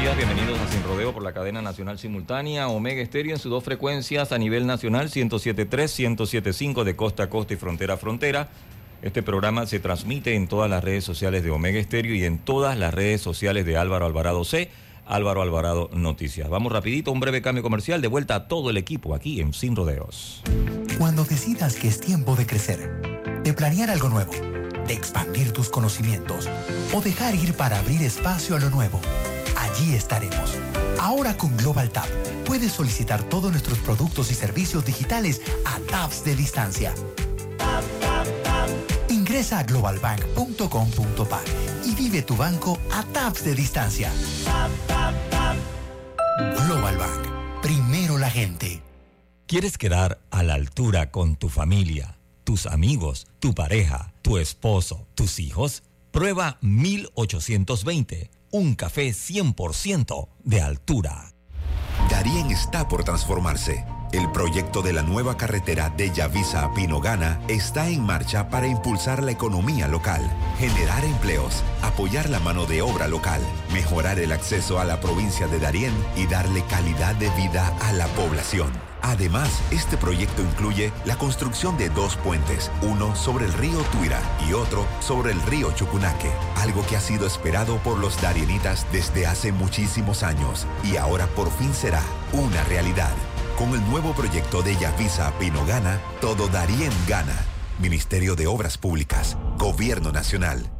Días, 0.00 0.16
bienvenidos 0.16 0.58
a 0.58 0.68
Sin 0.68 0.82
Rodeo 0.82 1.12
por 1.12 1.22
la 1.22 1.32
cadena 1.32 1.60
nacional 1.60 1.98
simultánea 1.98 2.68
Omega 2.68 3.02
Estéreo 3.02 3.34
en 3.34 3.38
sus 3.38 3.50
dos 3.50 3.62
frecuencias 3.64 4.32
a 4.32 4.38
nivel 4.38 4.66
nacional 4.66 5.10
107.3, 5.10 5.68
107.5 6.16 6.84
de 6.84 6.96
costa 6.96 7.24
a 7.24 7.28
costa 7.28 7.52
y 7.52 7.56
frontera 7.56 7.94
a 7.94 7.96
frontera. 7.98 8.48
Este 9.02 9.22
programa 9.22 9.66
se 9.66 9.78
transmite 9.78 10.36
en 10.36 10.48
todas 10.48 10.70
las 10.70 10.82
redes 10.82 11.04
sociales 11.04 11.42
de 11.42 11.50
Omega 11.50 11.78
Estéreo 11.78 12.14
y 12.14 12.24
en 12.24 12.38
todas 12.38 12.78
las 12.78 12.94
redes 12.94 13.20
sociales 13.20 13.66
de 13.66 13.76
Álvaro 13.76 14.06
Alvarado 14.06 14.44
C. 14.44 14.70
Álvaro 15.06 15.42
Alvarado 15.42 15.90
Noticias. 15.92 16.48
Vamos 16.48 16.72
rapidito, 16.72 17.12
un 17.12 17.20
breve 17.20 17.42
cambio 17.42 17.62
comercial 17.62 18.00
de 18.00 18.08
vuelta 18.08 18.36
a 18.36 18.48
todo 18.48 18.70
el 18.70 18.78
equipo 18.78 19.14
aquí 19.14 19.40
en 19.40 19.52
Sin 19.52 19.76
Rodeos. 19.76 20.42
Cuando 20.98 21.24
decidas 21.24 21.74
que 21.76 21.88
es 21.88 22.00
tiempo 22.00 22.36
de 22.36 22.46
crecer, 22.46 23.02
de 23.42 23.52
planear 23.52 23.90
algo 23.90 24.08
nuevo, 24.08 24.32
de 24.86 24.94
expandir 24.94 25.52
tus 25.52 25.68
conocimientos 25.68 26.48
o 26.94 27.02
dejar 27.02 27.34
ir 27.34 27.54
para 27.54 27.78
abrir 27.78 28.00
espacio 28.02 28.56
a 28.56 28.60
lo 28.60 28.70
nuevo, 28.70 29.00
allí 29.56 29.94
estaremos. 29.94 30.56
Ahora 30.98 31.36
con 31.36 31.56
Global 31.56 31.90
Tap 31.90 32.08
puedes 32.46 32.72
solicitar 32.72 33.22
todos 33.22 33.50
nuestros 33.50 33.78
productos 33.78 34.30
y 34.30 34.34
servicios 34.34 34.84
digitales 34.84 35.40
a 35.64 35.78
tabs 35.90 36.24
de 36.24 36.36
distancia. 36.36 36.94
Ingresa 39.08 39.60
a 39.60 39.62
globalbank.com.pa 39.62 41.40
y 41.84 41.94
vive 41.94 42.22
tu 42.22 42.36
banco 42.36 42.78
a 42.92 43.02
tabs 43.04 43.44
de 43.44 43.54
distancia. 43.54 44.10
Global 46.66 46.96
Bank. 46.96 47.62
Primero 47.62 48.18
la 48.18 48.30
gente. 48.30 48.82
¿Quieres 49.46 49.76
quedar 49.78 50.20
a 50.30 50.42
la 50.42 50.54
altura 50.54 51.10
con 51.10 51.36
tu 51.36 51.48
familia, 51.48 52.16
tus 52.44 52.66
amigos, 52.66 53.26
tu 53.40 53.54
pareja, 53.54 54.12
tu 54.22 54.38
esposo, 54.38 55.06
tus 55.14 55.40
hijos? 55.40 55.82
Prueba 56.12 56.58
1820, 56.60 58.30
un 58.50 58.74
café 58.74 59.10
100% 59.10 60.28
de 60.44 60.60
altura. 60.60 61.34
Darien 62.10 62.50
está 62.50 62.88
por 62.88 63.04
transformarse 63.04 63.84
el 64.12 64.28
proyecto 64.32 64.82
de 64.82 64.92
la 64.92 65.02
nueva 65.02 65.36
carretera 65.36 65.88
de 65.88 66.10
Yavisa 66.10 66.64
a 66.64 66.74
Pinogana 66.74 67.40
está 67.46 67.88
en 67.88 68.02
marcha 68.02 68.48
para 68.48 68.66
impulsar 68.66 69.22
la 69.22 69.30
economía 69.30 69.86
local, 69.86 70.20
generar 70.58 71.04
empleos, 71.04 71.62
apoyar 71.82 72.28
la 72.28 72.40
mano 72.40 72.66
de 72.66 72.82
obra 72.82 73.06
local, 73.06 73.40
mejorar 73.72 74.18
el 74.18 74.32
acceso 74.32 74.80
a 74.80 74.84
la 74.84 75.00
provincia 75.00 75.46
de 75.46 75.60
Darién 75.60 75.94
y 76.16 76.26
darle 76.26 76.64
calidad 76.64 77.14
de 77.14 77.30
vida 77.30 77.72
a 77.82 77.92
la 77.92 78.08
población. 78.08 78.89
Además, 79.02 79.62
este 79.70 79.96
proyecto 79.96 80.42
incluye 80.42 80.92
la 81.04 81.16
construcción 81.16 81.76
de 81.76 81.88
dos 81.88 82.16
puentes, 82.16 82.70
uno 82.82 83.14
sobre 83.16 83.46
el 83.46 83.52
río 83.54 83.78
Tuira 83.92 84.20
y 84.48 84.52
otro 84.52 84.86
sobre 85.00 85.32
el 85.32 85.42
río 85.42 85.72
Chucunaque, 85.72 86.30
algo 86.56 86.84
que 86.86 86.96
ha 86.96 87.00
sido 87.00 87.26
esperado 87.26 87.78
por 87.78 87.98
los 87.98 88.20
darienitas 88.20 88.86
desde 88.92 89.26
hace 89.26 89.52
muchísimos 89.52 90.22
años 90.22 90.66
y 90.84 90.96
ahora 90.96 91.26
por 91.28 91.50
fin 91.50 91.72
será 91.72 92.02
una 92.32 92.62
realidad. 92.64 93.12
Con 93.58 93.74
el 93.74 93.86
nuevo 93.90 94.12
proyecto 94.12 94.62
de 94.62 94.76
Yavisa 94.76 95.32
Pino 95.38 95.64
Gana, 95.66 96.00
todo 96.20 96.48
Darien 96.48 96.92
gana. 97.06 97.36
Ministerio 97.78 98.36
de 98.36 98.46
Obras 98.46 98.78
Públicas, 98.78 99.36
Gobierno 99.58 100.12
Nacional. 100.12 100.79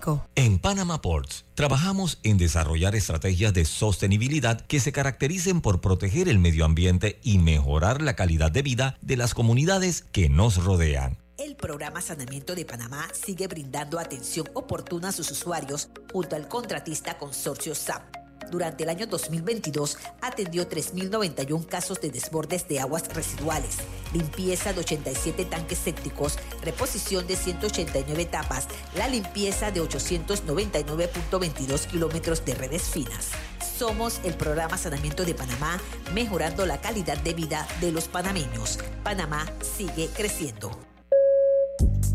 En 0.35 0.59
Panama 0.59 1.01
Ports 1.01 1.45
trabajamos 1.53 2.19
en 2.23 2.37
desarrollar 2.37 2.95
estrategias 2.95 3.53
de 3.53 3.65
sostenibilidad 3.65 4.61
que 4.61 4.79
se 4.79 4.91
caractericen 4.91 5.61
por 5.61 5.81
proteger 5.81 6.27
el 6.27 6.39
medio 6.39 6.65
ambiente 6.65 7.19
y 7.23 7.37
mejorar 7.37 8.01
la 8.01 8.15
calidad 8.15 8.51
de 8.51 8.61
vida 8.61 8.97
de 9.01 9.17
las 9.17 9.33
comunidades 9.33 10.03
que 10.11 10.29
nos 10.29 10.63
rodean. 10.63 11.17
El 11.37 11.55
programa 11.55 12.01
Sanamiento 12.01 12.55
de 12.55 12.65
Panamá 12.65 13.07
sigue 13.13 13.47
brindando 13.47 13.99
atención 13.99 14.47
oportuna 14.53 15.09
a 15.09 15.11
sus 15.11 15.31
usuarios 15.31 15.89
junto 16.11 16.35
al 16.35 16.47
contratista 16.47 17.17
consorcio 17.17 17.75
SAP 17.75 18.20
durante 18.51 18.83
el 18.83 18.89
año 18.89 19.07
2022 19.07 19.97
atendió 20.21 20.69
3.091 20.69 21.65
casos 21.65 21.99
de 22.01 22.11
desbordes 22.11 22.67
de 22.67 22.79
aguas 22.79 23.07
residuales, 23.13 23.77
limpieza 24.13 24.73
de 24.73 24.81
87 24.81 25.45
tanques 25.45 25.79
sépticos, 25.79 26.37
reposición 26.61 27.25
de 27.25 27.35
189 27.35 28.25
tapas, 28.25 28.67
la 28.95 29.07
limpieza 29.07 29.71
de 29.71 29.81
899.22 29.81 31.87
kilómetros 31.87 32.45
de 32.45 32.55
redes 32.55 32.83
finas. 32.83 33.29
Somos 33.77 34.21
el 34.23 34.35
programa 34.35 34.77
Sanamiento 34.77 35.25
de 35.25 35.33
Panamá, 35.33 35.79
mejorando 36.13 36.67
la 36.67 36.79
calidad 36.79 37.17
de 37.17 37.33
vida 37.33 37.67
de 37.79 37.91
los 37.91 38.07
panameños. 38.07 38.77
Panamá 39.03 39.47
sigue 39.75 40.07
creciendo. 40.13 40.90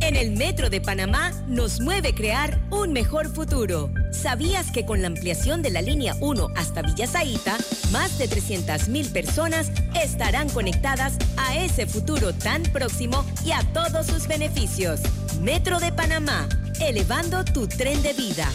En 0.01 0.15
el 0.15 0.37
Metro 0.37 0.71
de 0.71 0.81
Panamá 0.81 1.33
nos 1.49 1.81
mueve 1.81 2.15
crear 2.15 2.61
un 2.71 2.93
mejor 2.93 3.29
futuro. 3.29 3.91
¿Sabías 4.13 4.71
que 4.71 4.87
con 4.87 5.01
la 5.01 5.09
ampliación 5.09 5.63
de 5.63 5.71
la 5.71 5.83
línea 5.83 6.15
1 6.21 6.49
hasta 6.55 6.83
Villa 6.83 7.07
Zaita, 7.07 7.57
más 7.91 8.17
de 8.19 8.29
300.000 8.29 9.13
personas 9.13 9.73
estarán 10.01 10.49
conectadas 10.49 11.15
a 11.37 11.57
ese 11.57 11.87
futuro 11.87 12.33
tan 12.33 12.63
próximo 12.63 13.25
y 13.45 13.53
a 13.53 13.63
todos 13.73 14.07
sus 14.07 14.29
beneficios? 14.29 15.01
Metro 15.43 15.81
de 15.81 15.93
Panamá, 15.93 16.49
elevando 16.81 17.45
tu 17.45 17.67
tren 17.67 18.03
de 18.03 18.13
vida. 18.13 18.49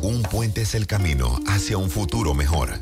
Un 0.00 0.22
puente 0.22 0.62
es 0.62 0.74
el 0.74 0.86
camino 0.86 1.38
hacia 1.48 1.76
un 1.76 1.90
futuro 1.90 2.34
mejor. 2.34 2.80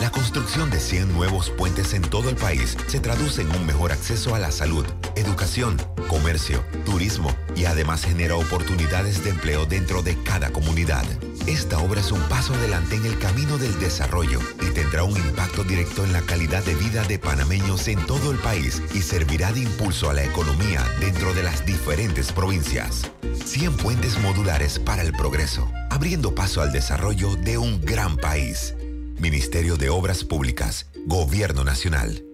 La 0.00 0.10
construcción 0.10 0.70
de 0.70 0.80
100 0.80 1.12
nuevos 1.14 1.50
puentes 1.50 1.94
en 1.94 2.02
todo 2.02 2.28
el 2.28 2.36
país 2.36 2.76
se 2.88 3.00
traduce 3.00 3.42
en 3.42 3.50
un 3.54 3.64
mejor 3.64 3.92
acceso 3.92 4.34
a 4.34 4.38
la 4.38 4.50
salud, 4.50 4.84
educación, 5.14 5.76
comercio, 6.08 6.64
turismo 6.84 7.34
y 7.54 7.64
además 7.66 8.04
genera 8.04 8.36
oportunidades 8.36 9.22
de 9.22 9.30
empleo 9.30 9.66
dentro 9.66 10.02
de 10.02 10.20
cada 10.22 10.50
comunidad. 10.50 11.04
Esta 11.46 11.78
obra 11.78 12.00
es 12.00 12.10
un 12.10 12.20
paso 12.22 12.54
adelante 12.54 12.96
en 12.96 13.06
el 13.06 13.18
camino 13.18 13.56
del 13.58 13.78
desarrollo 13.78 14.40
y 14.62 14.72
tendrá 14.72 15.04
un 15.04 15.16
impacto 15.16 15.62
directo 15.62 16.04
en 16.04 16.12
la 16.12 16.22
calidad 16.22 16.64
de 16.64 16.74
vida 16.74 17.04
de 17.04 17.18
panameños 17.18 17.86
en 17.88 18.04
todo 18.06 18.32
el 18.32 18.38
país 18.38 18.82
y 18.94 19.02
servirá 19.02 19.52
de 19.52 19.60
impulso 19.60 20.10
a 20.10 20.14
la 20.14 20.24
economía 20.24 20.84
dentro 21.00 21.34
de 21.34 21.42
las 21.42 21.64
diferentes 21.64 22.32
provincias. 22.32 23.10
100 23.44 23.76
puentes 23.76 24.18
modulares 24.20 24.78
para 24.78 25.02
el 25.02 25.12
progreso, 25.12 25.70
abriendo 25.90 26.34
paso 26.34 26.62
al 26.62 26.72
desarrollo 26.72 27.36
de 27.36 27.58
un 27.58 27.80
gran 27.80 28.16
país. 28.16 28.73
Ministerio 29.18 29.76
de 29.76 29.88
Obras 29.90 30.24
Públicas, 30.24 30.90
Gobierno 31.06 31.64
Nacional. 31.64 32.24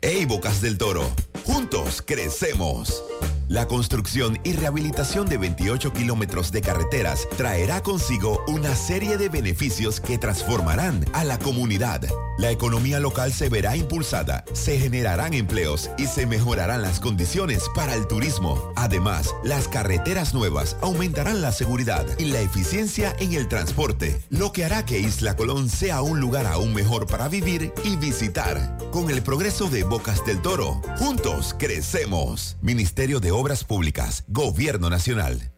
¡Ey, 0.00 0.26
Bocas 0.26 0.60
del 0.60 0.78
Toro! 0.78 1.10
Juntos 1.44 2.02
crecemos. 2.04 3.02
La 3.48 3.66
construcción 3.66 4.38
y 4.42 4.54
rehabilitación 4.54 5.26
de 5.26 5.36
28 5.36 5.92
kilómetros 5.92 6.50
de 6.50 6.62
carreteras 6.62 7.28
traerá 7.36 7.82
consigo 7.82 8.42
una 8.48 8.74
serie 8.74 9.18
de 9.18 9.28
beneficios 9.28 10.00
que 10.00 10.16
transformarán 10.16 11.04
a 11.12 11.24
la 11.24 11.38
comunidad. 11.38 12.00
La 12.38 12.50
economía 12.50 13.00
local 13.00 13.32
se 13.32 13.48
verá 13.48 13.76
impulsada, 13.76 14.44
se 14.54 14.78
generarán 14.78 15.34
empleos 15.34 15.90
y 15.98 16.06
se 16.06 16.26
mejorarán 16.26 16.82
las 16.82 17.00
condiciones 17.00 17.64
para 17.74 17.94
el 17.94 18.08
turismo. 18.08 18.72
Además, 18.76 19.34
las 19.44 19.68
carreteras 19.68 20.32
nuevas 20.32 20.76
aumentarán 20.80 21.42
la 21.42 21.52
seguridad 21.52 22.06
y 22.18 22.24
la 22.24 22.40
eficiencia 22.40 23.14
en 23.20 23.34
el 23.34 23.46
transporte, 23.46 24.20
lo 24.30 24.52
que 24.52 24.64
hará 24.64 24.84
que 24.86 24.98
Isla 24.98 25.36
Colón 25.36 25.68
sea 25.68 26.00
un 26.00 26.18
lugar 26.18 26.46
aún 26.46 26.72
mejor 26.72 27.06
para 27.06 27.28
vivir 27.28 27.72
y 27.84 27.96
visitar. 27.96 28.78
Con 28.90 29.10
el 29.10 29.22
progreso 29.22 29.68
de 29.68 29.84
Bocas 29.84 30.24
del 30.24 30.40
Toro, 30.40 30.80
juntos 30.98 31.54
crecemos. 31.58 32.56
Ministerio 32.62 33.20
de 33.20 33.33
Obras 33.36 33.64
Públicas, 33.64 34.22
Gobierno 34.28 34.88
Nacional. 34.90 35.50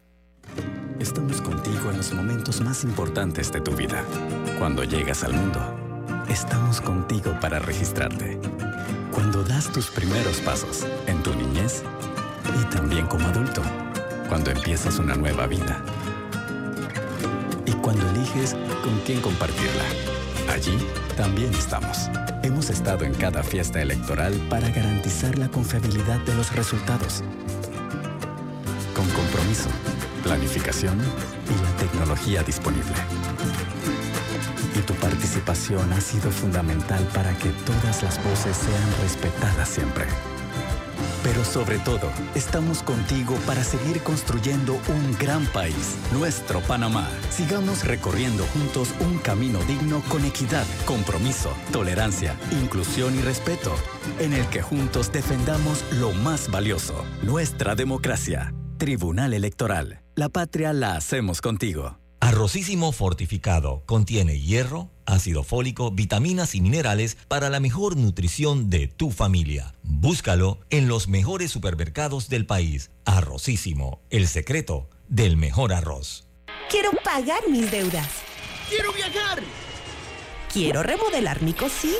Estamos 0.99 1.39
contigo 1.41 1.91
en 1.91 1.97
los 1.97 2.11
momentos 2.11 2.59
más 2.59 2.83
importantes 2.83 3.51
de 3.51 3.61
tu 3.61 3.71
vida. 3.75 4.03
Cuando 4.57 4.83
llegas 4.83 5.23
al 5.23 5.33
mundo, 5.33 5.59
estamos 6.27 6.81
contigo 6.81 7.37
para 7.39 7.59
registrarte. 7.59 8.39
Cuando 9.13 9.43
das 9.43 9.71
tus 9.71 9.91
primeros 9.91 10.41
pasos 10.41 10.87
en 11.05 11.21
tu 11.21 11.35
niñez 11.35 11.83
y 12.59 12.65
también 12.75 13.05
como 13.05 13.27
adulto. 13.27 13.61
Cuando 14.27 14.49
empiezas 14.49 14.97
una 14.97 15.13
nueva 15.13 15.45
vida. 15.45 15.79
Y 17.67 17.73
cuando 17.73 18.09
eliges 18.09 18.55
con 18.83 18.99
quién 19.05 19.21
compartirla. 19.21 19.83
Allí 20.51 20.79
también 21.15 21.53
estamos. 21.53 22.09
Hemos 22.41 22.71
estado 22.71 23.05
en 23.05 23.13
cada 23.13 23.43
fiesta 23.43 23.79
electoral 23.83 24.33
para 24.49 24.67
garantizar 24.69 25.37
la 25.37 25.47
confiabilidad 25.49 26.19
de 26.21 26.33
los 26.33 26.55
resultados. 26.55 27.23
Con 28.97 29.07
compromiso, 29.09 29.69
planificación 30.23 30.99
y 30.99 31.63
la 31.63 31.71
tecnología 31.77 32.41
disponible. 32.41 32.95
Y 34.75 34.79
tu 34.79 34.95
participación 34.95 35.93
ha 35.93 36.01
sido 36.01 36.31
fundamental 36.31 37.07
para 37.13 37.31
que 37.37 37.49
todas 37.49 38.01
las 38.01 38.17
voces 38.23 38.57
sean 38.57 39.03
respetadas 39.03 39.69
siempre. 39.69 40.05
Pero 41.21 41.45
sobre 41.45 41.77
todo, 41.77 42.09
estamos 42.33 42.81
contigo 42.81 43.35
para 43.45 43.63
seguir 43.63 44.01
construyendo 44.01 44.73
un 44.87 45.15
gran 45.19 45.45
país, 45.47 45.95
nuestro 46.11 46.61
Panamá. 46.61 47.07
Sigamos 47.29 47.83
recorriendo 47.85 48.45
juntos 48.45 48.95
un 48.99 49.19
camino 49.19 49.59
digno 49.65 50.01
con 50.09 50.25
equidad, 50.25 50.65
compromiso, 50.85 51.51
tolerancia, 51.71 52.35
inclusión 52.63 53.15
y 53.15 53.21
respeto, 53.21 53.75
en 54.17 54.33
el 54.33 54.47
que 54.47 54.63
juntos 54.63 55.11
defendamos 55.11 55.83
lo 55.99 56.13
más 56.13 56.49
valioso, 56.49 57.05
nuestra 57.21 57.75
democracia. 57.75 58.56
Tribunal 58.77 59.33
Electoral. 59.33 60.01
La 60.15 60.29
patria 60.29 60.71
la 60.73 60.95
hacemos 60.95 61.41
contigo. 61.41 61.97
Arrocísimo 62.19 62.91
fortificado 62.91 63.83
contiene 63.85 64.39
hierro, 64.39 64.89
ácido 65.05 65.43
fólico, 65.43 65.91
vitaminas 65.91 66.55
y 66.55 66.61
minerales 66.61 67.17
para 67.27 67.49
la 67.49 67.59
mejor 67.59 67.95
nutrición 67.95 68.69
de 68.69 68.87
tu 68.87 69.11
familia. 69.11 69.73
Búscalo 69.83 70.59
en 70.69 70.87
los 70.87 71.07
mejores 71.07 71.51
supermercados 71.51 72.29
del 72.29 72.45
país. 72.45 72.91
Arrocísimo, 73.05 74.01
el 74.09 74.27
secreto 74.27 74.89
del 75.07 75.37
mejor 75.37 75.73
arroz. 75.73 76.27
Quiero 76.69 76.91
pagar 77.03 77.41
mis 77.49 77.71
deudas. 77.71 78.09
Quiero 78.69 78.91
viajar. 78.93 79.41
Quiero 80.51 80.83
remodelar 80.83 81.41
mi 81.41 81.53
cocina. 81.53 81.93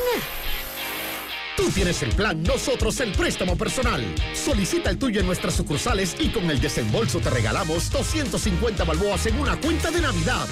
Tú 1.58 1.72
tienes 1.72 2.04
el 2.04 2.14
plan, 2.14 2.44
nosotros 2.44 3.00
el 3.00 3.12
préstamo 3.14 3.58
personal. 3.58 4.06
Solicita 4.36 4.92
el 4.92 5.00
tuyo 5.00 5.20
en 5.20 5.26
nuestras 5.26 5.56
sucursales 5.56 6.16
y 6.20 6.30
con 6.30 6.50
el 6.52 6.62
desembolso 6.62 7.20
te 7.20 7.32
regalamos 7.32 7.90
250 7.90 8.84
balboas 8.84 9.26
en 9.26 9.40
una 9.40 9.60
cuenta 9.60 9.90
de 9.90 10.02
Navidad. 10.02 10.48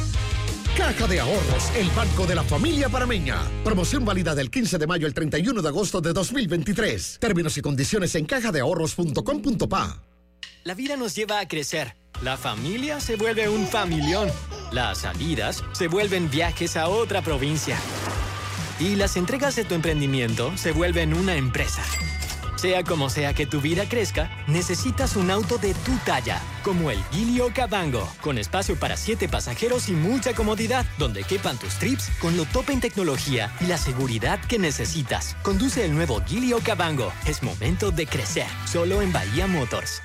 Caja 0.76 1.08
de 1.08 1.20
Ahorros, 1.20 1.72
el 1.78 1.90
banco 1.92 2.26
de 2.26 2.36
la 2.36 2.44
familia 2.44 2.90
parameña. 2.90 3.38
Promoción 3.64 4.04
válida 4.04 4.34
del 4.34 4.50
15 4.50 4.80
de 4.80 4.88
mayo 4.88 5.06
al 5.06 5.14
31 5.14 5.62
de 5.62 5.68
agosto 5.68 6.02
de 6.02 6.12
2023. 6.12 7.20
Términos 7.20 7.56
y 7.58 7.62
condiciones 7.62 8.16
en 8.16 8.26
cajadeahorros.com.pa. 8.26 10.02
La 10.64 10.74
vida 10.74 10.98
nos 10.98 11.16
lleva 11.16 11.40
a 11.40 11.48
crecer. 11.48 11.96
La 12.24 12.36
familia 12.36 13.00
se 13.00 13.16
vuelve 13.16 13.48
un 13.48 13.68
familión. 13.68 14.28
Las 14.72 15.00
salidas 15.00 15.64
se 15.74 15.88
vuelven 15.88 16.32
viajes 16.32 16.76
a 16.76 16.88
otra 16.88 17.22
provincia. 17.22 17.78
Y 18.80 18.96
las 18.96 19.16
entregas 19.16 19.56
de 19.56 19.64
tu 19.64 19.74
emprendimiento 19.74 20.56
se 20.58 20.72
vuelven 20.72 21.14
una 21.14 21.36
empresa. 21.36 21.82
Sea 22.58 22.84
como 22.84 23.10
sea 23.10 23.34
que 23.34 23.46
tu 23.46 23.62
vida 23.62 23.88
crezca, 23.88 24.30
necesitas 24.48 25.16
un 25.16 25.30
auto 25.30 25.58
de 25.58 25.74
tu 25.74 25.96
talla, 26.06 26.42
como 26.64 26.90
el 26.90 26.98
Gilio 27.12 27.52
Cabango, 27.54 28.08
con 28.22 28.38
espacio 28.38 28.76
para 28.76 28.98
siete 28.98 29.30
pasajeros 29.30 29.88
y 29.90 29.92
mucha 29.92 30.34
comodidad, 30.34 30.86
donde 30.98 31.24
quepan 31.24 31.58
tus 31.58 31.76
trips 31.76 32.10
con 32.20 32.36
lo 32.36 32.46
top 32.46 32.70
en 32.72 32.80
tecnología 32.82 33.52
y 33.60 33.66
la 33.66 33.78
seguridad 33.78 34.40
que 34.40 34.58
necesitas. 34.58 35.36
Conduce 35.44 35.86
el 35.86 35.94
nuevo 35.94 36.22
Gilio 36.26 36.60
Cabango. 36.60 37.14
Es 37.28 37.44
momento 37.44 37.92
de 37.92 38.08
crecer, 38.08 38.48
solo 38.66 39.02
en 39.02 39.14
Bahía 39.14 39.48
Motors. 39.48 40.05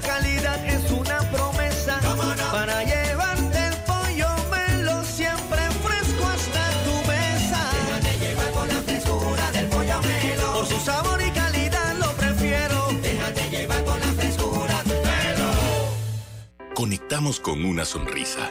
Calidad 0.00 0.64
es 0.66 0.90
una 0.90 1.18
promesa. 1.30 1.98
Para 2.52 2.82
llevarte 2.84 3.58
el 3.68 3.76
pollo 3.86 4.28
melo 4.50 5.04
siempre 5.04 5.58
fresco 5.84 6.26
hasta 6.26 6.70
tu 6.84 7.08
mesa. 7.08 7.60
Déjate 7.72 8.18
llevar 8.18 8.50
por 8.52 8.66
la 8.68 8.80
frescura 8.82 9.50
del 9.52 9.66
pollo 9.66 10.00
melo. 10.02 10.52
Por 10.54 10.66
su 10.66 10.80
sabor 10.80 11.20
y 11.22 11.30
calidad 11.30 11.94
lo 11.98 12.12
prefiero. 12.12 12.88
Déjate 13.02 13.50
llevar 13.50 13.84
por 13.84 13.98
la 14.00 14.12
frescura 14.12 14.82
melo. 14.84 15.50
Conectamos 16.74 17.40
con 17.40 17.64
una 17.64 17.84
sonrisa, 17.84 18.50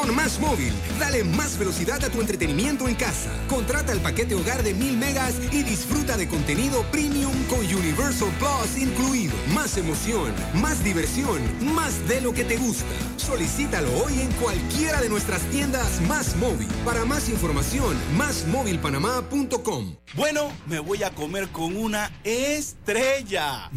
Con 0.00 0.14
Más 0.14 0.40
Móvil, 0.40 0.72
dale 0.98 1.24
más 1.24 1.58
velocidad 1.58 2.02
a 2.02 2.08
tu 2.08 2.22
entretenimiento 2.22 2.88
en 2.88 2.94
casa. 2.94 3.30
Contrata 3.50 3.92
el 3.92 4.00
paquete 4.00 4.34
hogar 4.34 4.62
de 4.62 4.72
1000 4.72 4.96
megas 4.96 5.34
y 5.52 5.62
disfruta 5.62 6.16
de 6.16 6.26
contenido 6.26 6.84
premium 6.90 7.34
con 7.50 7.58
Universal 7.58 8.30
Plus 8.38 8.78
incluido. 8.78 9.34
Más 9.54 9.76
emoción, 9.76 10.32
más 10.54 10.82
diversión, 10.82 11.42
más 11.74 12.08
de 12.08 12.22
lo 12.22 12.32
que 12.32 12.44
te 12.44 12.56
gusta. 12.56 12.86
Solicítalo 13.18 13.92
hoy 14.02 14.20
en 14.20 14.32
cualquiera 14.32 15.02
de 15.02 15.10
nuestras 15.10 15.42
tiendas 15.50 16.00
Más 16.08 16.34
Móvil. 16.36 16.68
Para 16.82 17.04
más 17.04 17.28
información, 17.28 17.94
másmóvilpanamá.com. 18.16 19.96
Bueno, 20.14 20.50
me 20.66 20.78
voy 20.78 21.02
a 21.02 21.10
comer 21.10 21.48
con 21.48 21.76
una 21.76 22.10
estrella. 22.24 23.70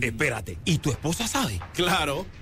Espérate, 0.00 0.56
¿y 0.64 0.78
tu 0.78 0.90
esposa 0.90 1.28
sabe? 1.28 1.60
Claro, 1.74 2.24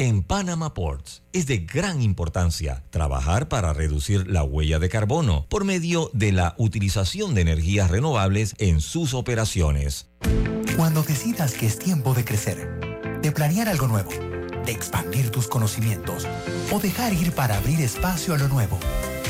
En 0.00 0.22
Panama 0.22 0.72
Ports 0.72 1.20
es 1.34 1.46
de 1.46 1.58
gran 1.58 2.00
importancia 2.00 2.82
trabajar 2.88 3.50
para 3.50 3.74
reducir 3.74 4.30
la 4.30 4.42
huella 4.42 4.78
de 4.78 4.88
carbono 4.88 5.44
por 5.50 5.66
medio 5.66 6.10
de 6.14 6.32
la 6.32 6.54
utilización 6.56 7.34
de 7.34 7.42
energías 7.42 7.90
renovables 7.90 8.54
en 8.56 8.80
sus 8.80 9.12
operaciones. 9.12 10.06
Cuando 10.78 11.02
decidas 11.02 11.52
que 11.52 11.66
es 11.66 11.78
tiempo 11.78 12.14
de 12.14 12.24
crecer, 12.24 13.20
de 13.20 13.30
planear 13.30 13.68
algo 13.68 13.88
nuevo, 13.88 14.08
de 14.64 14.72
expandir 14.72 15.28
tus 15.28 15.48
conocimientos 15.48 16.26
o 16.72 16.78
dejar 16.78 17.12
ir 17.12 17.32
para 17.32 17.58
abrir 17.58 17.82
espacio 17.82 18.32
a 18.32 18.38
lo 18.38 18.48
nuevo. 18.48 18.78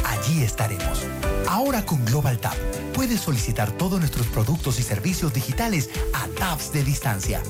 Allí 0.05 0.45
estaremos. 0.45 1.05
Ahora 1.49 1.85
con 1.85 2.05
Global 2.05 2.39
Tap 2.39 2.55
puedes 2.95 3.23
solicitar 3.23 3.73
todos 3.73 3.99
nuestros 3.99 4.29
productos 4.29 4.79
y 4.79 4.85
servicios 4.85 5.35
digitales 5.35 5.91
a 6.15 6.29
taps 6.39 6.73
de 6.73 6.85
distancia. 6.85 7.43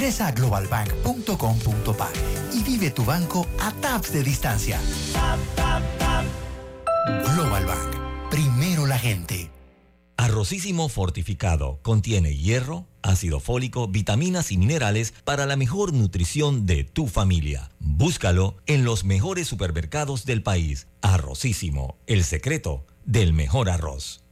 Ingresa 0.00 0.28
a 0.28 0.32
globalbank.com.pa 0.32 2.10
y 2.54 2.62
vive 2.62 2.90
tu 2.90 3.04
banco 3.04 3.46
a 3.58 3.70
taps 3.70 4.14
de 4.14 4.22
distancia. 4.22 4.80
Global 7.34 7.66
Bank. 7.66 8.30
Primero 8.30 8.86
la 8.86 8.98
gente. 8.98 9.50
Arrocísimo 10.16 10.88
fortificado 10.88 11.80
contiene 11.82 12.34
hierro, 12.34 12.86
ácido 13.02 13.40
fólico, 13.40 13.88
vitaminas 13.88 14.52
y 14.52 14.56
minerales 14.56 15.12
para 15.24 15.44
la 15.44 15.56
mejor 15.56 15.92
nutrición 15.92 16.64
de 16.64 16.84
tu 16.84 17.06
familia. 17.06 17.70
Búscalo 17.78 18.56
en 18.64 18.86
los 18.86 19.04
mejores 19.04 19.48
supermercados 19.48 20.24
del 20.24 20.42
país. 20.42 20.86
Arrocísimo, 21.02 21.98
el 22.06 22.24
secreto 22.24 22.86
del 23.04 23.34
mejor 23.34 23.68
arroz. 23.68 24.24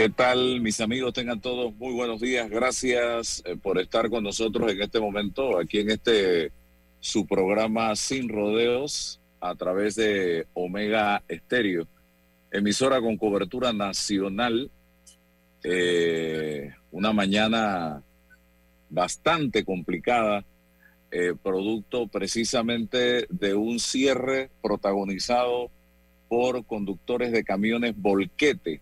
¿Qué 0.00 0.08
tal, 0.08 0.62
mis 0.62 0.80
amigos? 0.80 1.12
Tengan 1.12 1.42
todos 1.42 1.74
muy 1.76 1.92
buenos 1.92 2.22
días. 2.22 2.48
Gracias 2.48 3.42
eh, 3.44 3.54
por 3.62 3.78
estar 3.78 4.08
con 4.08 4.24
nosotros 4.24 4.72
en 4.72 4.80
este 4.80 4.98
momento, 4.98 5.58
aquí 5.58 5.80
en 5.80 5.90
este 5.90 6.52
su 7.00 7.26
programa 7.26 7.94
Sin 7.96 8.30
Rodeos 8.30 9.20
a 9.42 9.54
través 9.56 9.96
de 9.96 10.46
Omega 10.54 11.22
Estéreo, 11.28 11.86
emisora 12.50 12.98
con 13.02 13.18
cobertura 13.18 13.74
nacional. 13.74 14.70
Eh, 15.64 16.72
una 16.92 17.12
mañana 17.12 18.02
bastante 18.88 19.66
complicada, 19.66 20.46
eh, 21.10 21.34
producto 21.42 22.06
precisamente 22.06 23.26
de 23.28 23.54
un 23.54 23.78
cierre 23.78 24.48
protagonizado 24.62 25.70
por 26.26 26.64
conductores 26.64 27.32
de 27.32 27.44
camiones 27.44 27.94
volquete 27.98 28.80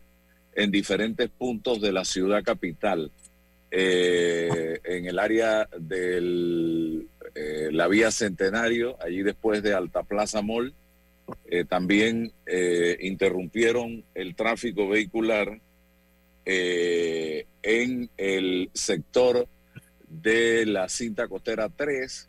en 0.59 0.73
diferentes 0.73 1.31
puntos 1.31 1.81
de 1.81 1.93
la 1.93 2.05
ciudad 2.05 2.43
capital. 2.43 3.13
Eh, 3.71 4.81
en 4.83 5.07
el 5.07 5.21
área 5.21 5.69
de 5.79 7.07
eh, 7.35 7.69
la 7.71 7.87
vía 7.87 8.11
Centenario, 8.11 8.97
allí 9.01 9.23
después 9.23 9.63
de 9.63 9.73
Alta 9.73 10.03
Plaza 10.03 10.43
Mall, 10.43 10.75
eh, 11.49 11.65
también 11.65 12.33
interrumpieron 13.01 14.03
el 14.15 14.35
tráfico 14.35 14.89
vehicular 14.89 15.61
en 16.45 18.11
el 18.17 18.71
sector 18.73 19.47
de 20.09 20.67
la 20.67 20.89
cinta 20.89 21.29
costera 21.29 21.69
3 21.69 22.29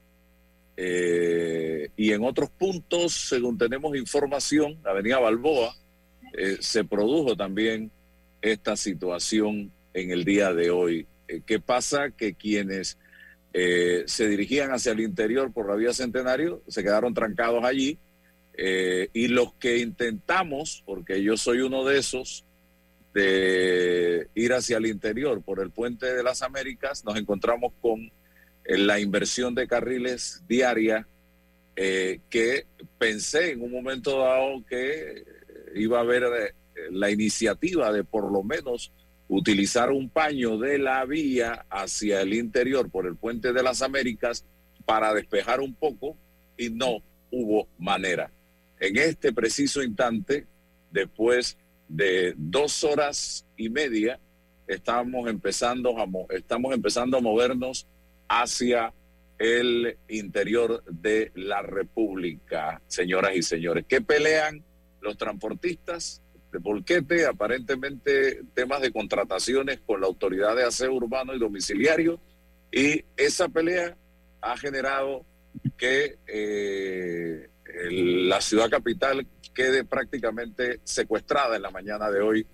y 1.95 2.11
en 2.11 2.23
otros 2.23 2.49
puntos, 2.51 3.13
según 3.13 3.57
tenemos 3.57 3.95
información, 3.95 4.77
Avenida 4.83 5.19
Balboa, 5.19 5.73
se 6.59 6.83
produjo 6.83 7.37
también 7.37 7.89
esta 8.41 8.75
situación 8.75 9.71
en 9.93 10.11
el 10.11 10.23
día 10.23 10.53
de 10.53 10.71
hoy. 10.71 11.07
Eh, 11.27 11.41
¿Qué 11.45 11.59
pasa? 11.59 12.11
Que 12.11 12.33
quienes 12.33 12.97
eh, 13.53 14.03
se 14.05 14.27
dirigían 14.27 14.71
hacia 14.71 14.91
el 14.91 15.01
interior 15.01 15.51
por 15.51 15.67
la 15.67 15.75
vía 15.75 15.93
Centenario 15.93 16.61
se 16.67 16.83
quedaron 16.83 17.15
trancados 17.15 17.63
allí 17.63 17.97
eh, 18.53 19.09
y 19.13 19.27
los 19.27 19.53
que 19.55 19.77
intentamos, 19.79 20.83
porque 20.85 21.23
yo 21.23 21.37
soy 21.37 21.61
uno 21.61 21.83
de 21.85 21.97
esos, 21.97 22.45
de 23.13 24.27
ir 24.35 24.53
hacia 24.53 24.77
el 24.77 24.85
interior 24.85 25.41
por 25.41 25.61
el 25.61 25.71
puente 25.71 26.13
de 26.13 26.21
las 26.21 26.41
Américas, 26.41 27.03
nos 27.03 27.17
encontramos 27.17 27.73
con 27.81 28.11
la 28.65 28.99
inversión 28.99 29.55
de 29.55 29.67
carriles 29.67 30.43
diaria 30.47 31.07
que 31.75 32.65
pensé 32.99 33.53
en 33.53 33.61
un 33.61 33.71
momento 33.71 34.19
dado 34.19 34.63
que 34.65 35.23
iba 35.73 35.97
a 35.97 36.01
haber 36.01 36.53
la 36.91 37.11
iniciativa 37.11 37.91
de 37.91 38.03
por 38.03 38.31
lo 38.31 38.43
menos 38.43 38.91
utilizar 39.27 39.91
un 39.91 40.09
paño 40.09 40.57
de 40.57 40.79
la 40.79 41.05
vía 41.05 41.65
hacia 41.69 42.21
el 42.21 42.33
interior 42.33 42.89
por 42.89 43.05
el 43.05 43.15
puente 43.15 43.53
de 43.53 43.63
las 43.63 43.81
Américas 43.81 44.43
para 44.85 45.13
despejar 45.13 45.61
un 45.61 45.75
poco 45.75 46.17
y 46.57 46.69
no 46.69 47.03
hubo 47.31 47.67
manera. 47.77 48.31
En 48.79 48.97
este 48.97 49.31
preciso 49.31 49.83
instante, 49.83 50.47
después 50.91 51.57
de 51.87 52.33
dos 52.37 52.83
horas 52.83 53.45
y 53.55 53.69
media, 53.69 54.19
estamos 54.67 55.29
empezando 55.29 55.97
a, 55.99 56.07
estamos 56.33 56.73
empezando 56.73 57.17
a 57.17 57.21
movernos 57.21 57.87
hacia 58.27 58.93
el 59.37 59.97
interior 60.07 60.83
de 60.85 61.31
la 61.35 61.61
República, 61.61 62.81
señoras 62.87 63.35
y 63.35 63.41
señores. 63.41 63.85
¿Qué 63.87 64.01
pelean 64.01 64.63
los 65.01 65.17
transportistas? 65.17 66.21
De 66.51 66.59
Volquete, 66.59 67.25
aparentemente 67.25 68.41
temas 68.53 68.81
de 68.81 68.91
contrataciones 68.91 69.79
con 69.85 70.01
la 70.01 70.07
autoridad 70.07 70.55
de 70.55 70.63
aseo 70.63 70.93
urbano 70.93 71.35
y 71.35 71.39
domiciliario, 71.39 72.19
y 72.71 73.03
esa 73.17 73.49
pelea 73.49 73.95
ha 74.41 74.57
generado 74.57 75.25
que 75.77 76.17
eh, 76.27 77.49
la 77.91 78.41
ciudad 78.41 78.69
capital 78.69 79.25
quede 79.53 79.83
prácticamente 79.83 80.79
secuestrada 80.83 81.55
en 81.55 81.61
la 81.61 81.71
mañana 81.71 82.09
de 82.09 82.21
hoy, 82.21 82.47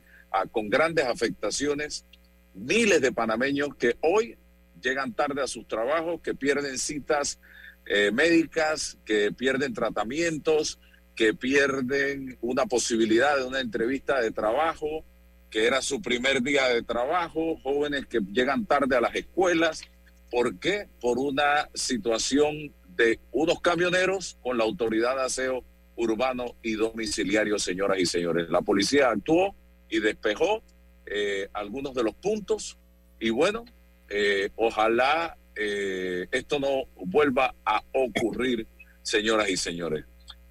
con 0.51 0.69
grandes 0.69 1.05
afectaciones, 1.05 2.05
miles 2.53 3.01
de 3.01 3.11
panameños 3.11 3.75
que 3.75 3.95
hoy 4.01 4.37
llegan 4.81 5.13
tarde 5.13 5.41
a 5.41 5.47
sus 5.47 5.67
trabajos, 5.67 6.21
que 6.21 6.35
pierden 6.35 6.77
citas 6.77 7.39
eh, 7.85 8.11
médicas, 8.11 8.97
que 9.05 9.31
pierden 9.31 9.73
tratamientos, 9.73 10.79
que 11.15 11.33
pierden 11.33 12.37
una 12.41 12.65
posibilidad 12.65 13.37
de 13.37 13.45
una 13.45 13.59
entrevista 13.59 14.21
de 14.21 14.31
trabajo, 14.31 15.05
que 15.49 15.65
era 15.65 15.81
su 15.81 16.01
primer 16.01 16.41
día 16.41 16.67
de 16.67 16.83
trabajo, 16.83 17.57
jóvenes 17.63 18.05
que 18.07 18.19
llegan 18.31 18.65
tarde 18.65 18.97
a 18.97 19.01
las 19.01 19.15
escuelas. 19.15 19.81
¿Por 20.29 20.59
qué? 20.59 20.89
Por 20.99 21.17
una 21.17 21.69
situación 21.73 22.73
de 22.95 23.19
unos 23.31 23.61
camioneros 23.61 24.37
con 24.41 24.57
la 24.57 24.63
autoridad 24.63 25.15
de 25.15 25.23
aseo 25.23 25.63
urbano 25.95 26.55
y 26.61 26.73
domiciliario, 26.73 27.57
señoras 27.57 27.99
y 27.99 28.05
señores. 28.05 28.49
La 28.49 28.61
policía 28.61 29.09
actuó 29.09 29.55
y 29.89 29.99
despejó 29.99 30.61
eh, 31.05 31.47
algunos 31.53 31.93
de 31.93 32.03
los 32.03 32.15
puntos 32.15 32.77
y 33.19 33.29
bueno, 33.29 33.63
eh, 34.09 34.49
ojalá 34.55 35.37
eh, 35.55 36.27
esto 36.31 36.59
no 36.59 36.85
vuelva 37.05 37.55
a 37.63 37.81
ocurrir, 37.93 38.67
señoras 39.01 39.49
y 39.49 39.55
señores. 39.55 40.05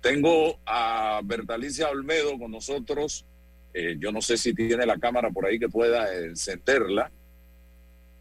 Tengo 0.04 0.60
a 0.66 1.22
Bertalicia 1.24 1.88
Olmedo 1.88 2.38
con 2.38 2.50
nosotros. 2.50 3.24
Eh, 3.72 3.96
yo 3.98 4.12
no 4.12 4.20
sé 4.20 4.36
si 4.36 4.52
tiene 4.52 4.84
la 4.84 4.98
cámara 4.98 5.30
por 5.30 5.46
ahí 5.46 5.58
que 5.58 5.70
pueda 5.70 6.14
encenderla 6.14 7.10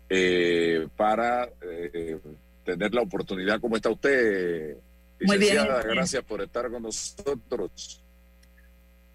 eh, 0.08 0.88
para 0.96 1.50
eh, 1.62 2.18
tener 2.64 2.94
la 2.94 3.02
oportunidad. 3.02 3.60
¿Cómo 3.60 3.76
está 3.76 3.90
usted, 3.90 4.78
Muy 5.20 5.38
bien. 5.38 5.58
Gracias 5.84 6.24
por 6.24 6.42
estar 6.42 6.72
con 6.72 6.84
nosotros. 6.84 8.02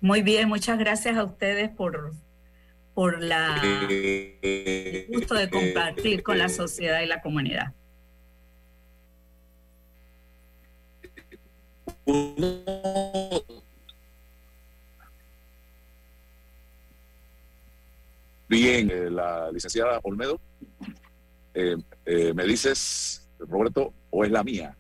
Muy 0.03 0.21
bien, 0.21 0.47
muchas 0.47 0.79
gracias 0.79 1.17
a 1.17 1.25
ustedes 1.25 1.71
por, 1.71 2.13
por 2.93 3.23
la 3.23 3.63
gusto 5.09 5.35
de 5.37 5.49
compartir 5.49 6.23
con 6.23 6.37
la 6.37 6.51
sociedad 6.51 7.01
y 7.01 7.07
la 7.07 7.23
comunidad. 7.23 7.73
Bien, 18.49 18.91
eh, 18.91 19.11
la 19.11 19.53
licenciada 19.53 20.01
Olmedo, 20.03 20.41
eh, 21.53 21.77
eh, 22.07 22.33
me 22.33 22.45
dices, 22.45 23.29
Roberto, 23.39 23.93
o 24.09 24.25
es 24.25 24.31
la 24.31 24.43
mía. 24.43 24.75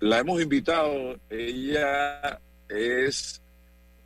la 0.00 0.18
hemos 0.18 0.42
invitado, 0.42 1.18
ella 1.30 2.40
es 2.68 3.40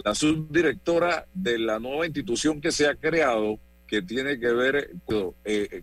la 0.04 0.14
subdirectora 0.14 1.26
de 1.34 1.58
la 1.58 1.80
nueva 1.80 2.06
institución 2.06 2.60
que 2.60 2.70
se 2.70 2.86
ha 2.86 2.94
creado, 2.94 3.58
que 3.88 4.02
tiene 4.02 4.38
que 4.38 4.52
ver, 4.52 4.90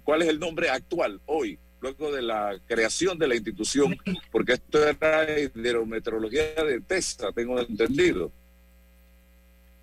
¿cuál 0.03 0.21
es 0.21 0.29
el 0.29 0.39
nombre 0.39 0.69
actual 0.69 1.19
hoy? 1.25 1.59
Luego 1.85 2.11
de 2.11 2.23
la 2.23 2.59
creación 2.65 3.19
de 3.19 3.27
la 3.27 3.35
institución, 3.35 3.95
porque 4.31 4.53
esto 4.53 4.87
era 4.87 5.39
hidrometeorología 5.39 6.63
de 6.63 6.81
TESA, 6.81 7.31
tengo 7.31 7.59
entendido. 7.59 8.31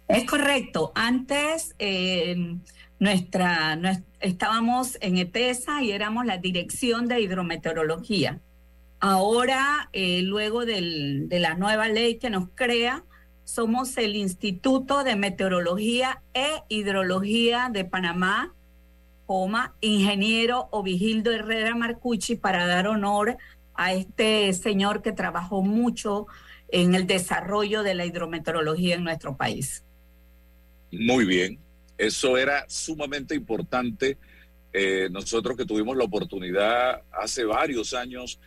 Es 0.09 0.25
correcto. 0.25 0.91
Antes 0.97 1.75
eh, 1.79 2.57
nuestra, 2.99 3.79
estábamos 4.21 4.99
en 5.01 5.17
ETESA 5.17 5.83
y 5.83 5.93
éramos 5.93 6.27
la 6.27 6.39
Dirección 6.39 7.07
de 7.07 7.21
Hidrometeorología. 7.21 8.41
Ahora, 8.99 9.89
eh, 9.93 10.23
luego 10.23 10.65
de 10.67 11.27
la 11.31 11.55
nueva 11.55 11.89
ley 11.89 12.19
que 12.19 12.31
nos 12.31 12.49
crea, 12.55 13.05
somos 13.45 13.97
el 13.97 14.17
Instituto 14.17 15.05
de 15.05 15.15
Meteorología 15.15 16.21
e 16.35 16.63
Hidrología 16.69 17.71
de 17.73 17.85
Panamá, 17.85 18.55
coma, 19.33 19.75
ingeniero 19.81 20.69
Ovigildo 20.73 21.33
Herrera 21.33 21.75
Marcucci, 21.75 22.37
para 22.37 22.67
dar 22.67 22.87
honor 22.87 23.39
a 23.73 23.95
este 23.95 24.53
señor 24.53 25.01
que 25.01 25.13
trabajó 25.13 25.63
mucho 25.63 26.27
en 26.69 26.95
el 26.95 27.07
desarrollo 27.07 27.83
de 27.83 27.95
la 27.95 28.05
hidrometeorología 28.05 28.95
en 28.95 29.05
nuestro 29.05 29.35
país. 29.39 29.85
Muy 30.91 31.25
bien, 31.25 31.59
eso 31.97 32.37
era 32.37 32.67
sumamente 32.69 33.35
importante. 33.35 34.19
Eh, 34.71 35.09
nosotros 35.11 35.57
que 35.57 35.65
tuvimos 35.65 35.97
la 35.97 36.05
oportunidad 36.05 37.01
hace 37.11 37.47
varios 37.47 37.95
años 37.95 38.39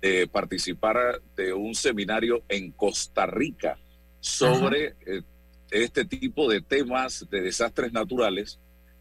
de, 0.00 0.26
participar 0.26 1.22
de 1.36 1.52
un 1.52 1.76
seminario 1.76 2.42
en 2.48 2.72
Costa 2.72 3.24
Rica 3.24 3.78
sobre 4.18 4.96
eh, 5.06 5.22
este 5.70 6.04
tipo 6.04 6.50
de 6.50 6.60
temas 6.60 7.24
de 7.30 7.40
desastres 7.40 7.92
naturales, 7.92 8.58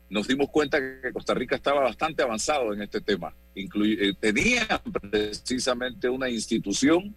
nos 0.09 0.27
dimos 0.27 0.49
cuenta 0.49 0.79
que 0.79 1.11
Costa 1.11 1.33
Rica 1.33 1.55
estaba 1.55 1.81
bastante 1.81 2.23
avanzado 2.23 2.73
en 2.73 2.81
este 2.81 3.01
tema. 3.01 3.33
Eh, 3.55 4.13
tenía 4.19 4.65
precisamente 5.11 6.09
una 6.09 6.29
institución 6.29 7.15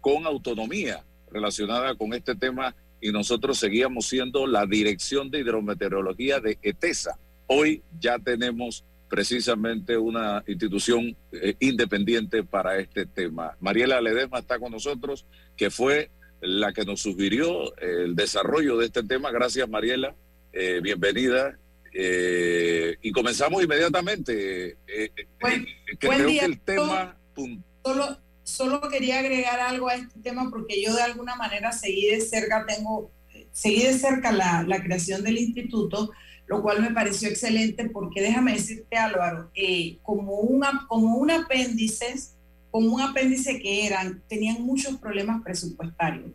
con 0.00 0.26
autonomía 0.26 1.02
relacionada 1.30 1.96
con 1.96 2.14
este 2.14 2.36
tema 2.36 2.76
y 3.00 3.10
nosotros 3.10 3.58
seguíamos 3.58 4.06
siendo 4.06 4.46
la 4.46 4.64
Dirección 4.66 5.30
de 5.30 5.40
Hidrometeorología 5.40 6.40
de 6.40 6.58
ETESA. 6.62 7.18
Hoy 7.46 7.82
ya 8.00 8.18
tenemos 8.18 8.84
precisamente 9.08 9.96
una 9.96 10.42
institución 10.46 11.16
eh, 11.32 11.54
independiente 11.60 12.42
para 12.42 12.78
este 12.78 13.06
tema. 13.06 13.56
Mariela 13.60 14.00
Ledesma 14.00 14.38
está 14.40 14.58
con 14.58 14.72
nosotros, 14.72 15.26
que 15.56 15.70
fue 15.70 16.10
la 16.40 16.72
que 16.72 16.84
nos 16.84 17.00
sugirió 17.00 17.76
el 17.78 18.16
desarrollo 18.16 18.76
de 18.76 18.86
este 18.86 19.02
tema. 19.02 19.30
Gracias, 19.30 19.68
Mariela. 19.68 20.14
Eh, 20.52 20.80
bienvenida. 20.82 21.58
Eh, 21.98 22.96
y 23.00 23.10
comenzamos 23.10 23.62
inmediatamente. 23.62 24.76
creo 25.98 26.26
que 26.26 26.38
el 26.38 26.60
tema... 26.60 27.16
Solo, 27.82 28.18
solo 28.42 28.80
quería 28.82 29.20
agregar 29.20 29.60
algo 29.60 29.88
a 29.88 29.94
este 29.94 30.20
tema 30.20 30.50
porque 30.50 30.82
yo 30.82 30.94
de 30.94 31.02
alguna 31.02 31.36
manera 31.36 31.72
seguí 31.72 32.06
de 32.06 32.20
cerca, 32.20 32.66
tengo, 32.66 33.10
seguí 33.52 33.82
de 33.82 33.94
cerca 33.94 34.30
la, 34.30 34.62
la 34.66 34.82
creación 34.82 35.22
del 35.22 35.38
instituto, 35.38 36.10
lo 36.46 36.62
cual 36.62 36.82
me 36.82 36.90
pareció 36.90 37.28
excelente 37.28 37.88
porque 37.88 38.20
déjame 38.20 38.52
decirte 38.52 38.96
Álvaro, 38.96 39.50
eh, 39.54 39.98
como, 40.02 40.40
una, 40.40 40.86
como 40.88 41.16
un 41.16 41.30
apéndice, 41.30 42.14
como 42.70 42.94
un 42.94 43.00
apéndice 43.00 43.58
que 43.58 43.86
eran, 43.86 44.22
tenían 44.28 44.62
muchos 44.62 44.96
problemas 44.98 45.42
presupuestarios, 45.42 46.30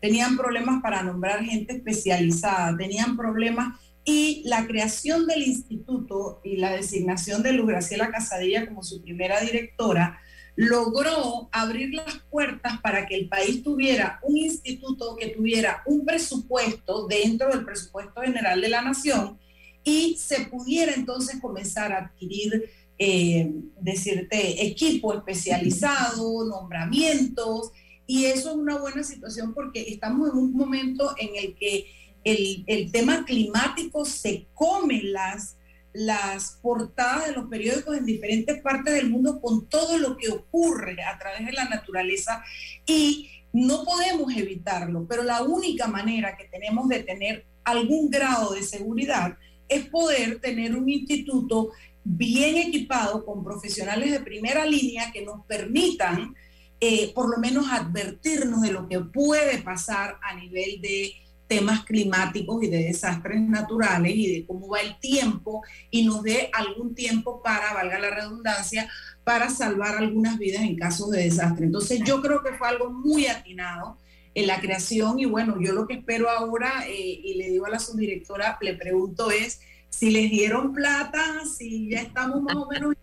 tenían 0.00 0.36
problemas 0.36 0.82
para 0.82 1.02
nombrar 1.02 1.42
gente 1.42 1.74
especializada, 1.74 2.76
tenían 2.76 3.16
problemas 3.16 3.80
y 4.06 4.42
la 4.44 4.66
creación 4.66 5.26
del 5.26 5.42
instituto 5.42 6.40
y 6.44 6.56
la 6.56 6.70
designación 6.70 7.42
de 7.42 7.52
Luz 7.52 7.66
Graciela 7.66 8.12
Casadilla 8.12 8.64
como 8.64 8.84
su 8.84 9.02
primera 9.02 9.40
directora, 9.40 10.20
logró 10.54 11.50
abrir 11.52 11.92
las 11.92 12.20
puertas 12.30 12.80
para 12.80 13.06
que 13.06 13.16
el 13.16 13.28
país 13.28 13.64
tuviera 13.64 14.20
un 14.22 14.36
instituto 14.36 15.16
que 15.16 15.28
tuviera 15.28 15.82
un 15.86 16.06
presupuesto 16.06 17.06
dentro 17.08 17.50
del 17.50 17.64
presupuesto 17.64 18.22
general 18.22 18.60
de 18.60 18.68
la 18.68 18.80
nación 18.80 19.38
y 19.82 20.16
se 20.16 20.46
pudiera 20.46 20.94
entonces 20.94 21.40
comenzar 21.40 21.92
a 21.92 21.98
adquirir, 21.98 22.70
eh, 22.98 23.52
decirte, 23.80 24.66
equipo 24.66 25.14
especializado, 25.14 26.44
nombramientos, 26.46 27.72
y 28.06 28.26
eso 28.26 28.50
es 28.50 28.56
una 28.56 28.78
buena 28.78 29.02
situación 29.02 29.52
porque 29.52 29.84
estamos 29.88 30.30
en 30.30 30.38
un 30.38 30.52
momento 30.52 31.12
en 31.18 31.36
el 31.36 31.56
que 31.56 31.86
el, 32.26 32.64
el 32.66 32.90
tema 32.90 33.24
climático 33.24 34.04
se 34.04 34.46
come 34.54 35.02
las 35.02 35.56
las 35.96 36.58
portadas 36.60 37.28
de 37.28 37.32
los 37.32 37.48
periódicos 37.48 37.96
en 37.96 38.04
diferentes 38.04 38.60
partes 38.60 38.92
del 38.92 39.08
mundo 39.08 39.40
con 39.40 39.66
todo 39.66 39.96
lo 39.96 40.18
que 40.18 40.28
ocurre 40.28 41.02
a 41.02 41.18
través 41.18 41.46
de 41.46 41.52
la 41.52 41.64
naturaleza 41.64 42.44
y 42.84 43.30
no 43.54 43.82
podemos 43.82 44.36
evitarlo, 44.36 45.06
pero 45.08 45.22
la 45.22 45.42
única 45.42 45.86
manera 45.86 46.36
que 46.36 46.44
tenemos 46.44 46.88
de 46.88 47.02
tener 47.02 47.46
algún 47.64 48.10
grado 48.10 48.52
de 48.52 48.62
seguridad 48.62 49.38
es 49.70 49.86
poder 49.86 50.38
tener 50.40 50.76
un 50.76 50.86
instituto 50.90 51.70
bien 52.04 52.58
equipado 52.58 53.24
con 53.24 53.42
profesionales 53.42 54.12
de 54.12 54.20
primera 54.20 54.66
línea 54.66 55.10
que 55.12 55.24
nos 55.24 55.46
permitan 55.46 56.34
eh, 56.78 57.10
por 57.14 57.30
lo 57.30 57.38
menos 57.38 57.68
advertirnos 57.70 58.60
de 58.60 58.72
lo 58.72 58.86
que 58.86 59.00
puede 59.00 59.62
pasar 59.62 60.18
a 60.22 60.34
nivel 60.34 60.82
de 60.82 61.14
temas 61.46 61.84
climáticos 61.84 62.62
y 62.62 62.68
de 62.68 62.84
desastres 62.84 63.40
naturales 63.40 64.12
y 64.14 64.32
de 64.32 64.46
cómo 64.46 64.68
va 64.68 64.80
el 64.80 64.98
tiempo 64.98 65.62
y 65.90 66.04
nos 66.04 66.22
dé 66.22 66.50
algún 66.52 66.94
tiempo 66.94 67.42
para, 67.42 67.72
valga 67.74 67.98
la 67.98 68.10
redundancia, 68.10 68.88
para 69.24 69.50
salvar 69.50 69.96
algunas 69.96 70.38
vidas 70.38 70.62
en 70.62 70.76
casos 70.76 71.10
de 71.10 71.24
desastre. 71.24 71.66
Entonces 71.66 72.00
yo 72.04 72.20
creo 72.20 72.42
que 72.42 72.52
fue 72.52 72.68
algo 72.68 72.90
muy 72.90 73.26
atinado 73.26 73.98
en 74.34 74.46
la 74.46 74.60
creación 74.60 75.18
y 75.18 75.24
bueno, 75.24 75.56
yo 75.60 75.72
lo 75.72 75.86
que 75.86 75.94
espero 75.94 76.28
ahora 76.28 76.84
eh, 76.86 77.20
y 77.24 77.34
le 77.34 77.48
digo 77.48 77.66
a 77.66 77.70
la 77.70 77.78
subdirectora, 77.78 78.58
le 78.60 78.74
pregunto 78.74 79.30
es 79.30 79.60
si 79.88 80.10
les 80.10 80.30
dieron 80.30 80.72
plata, 80.72 81.42
si 81.46 81.88
ya 81.90 82.02
estamos 82.02 82.42
más 82.42 82.56
o 82.56 82.66
menos 82.66 82.94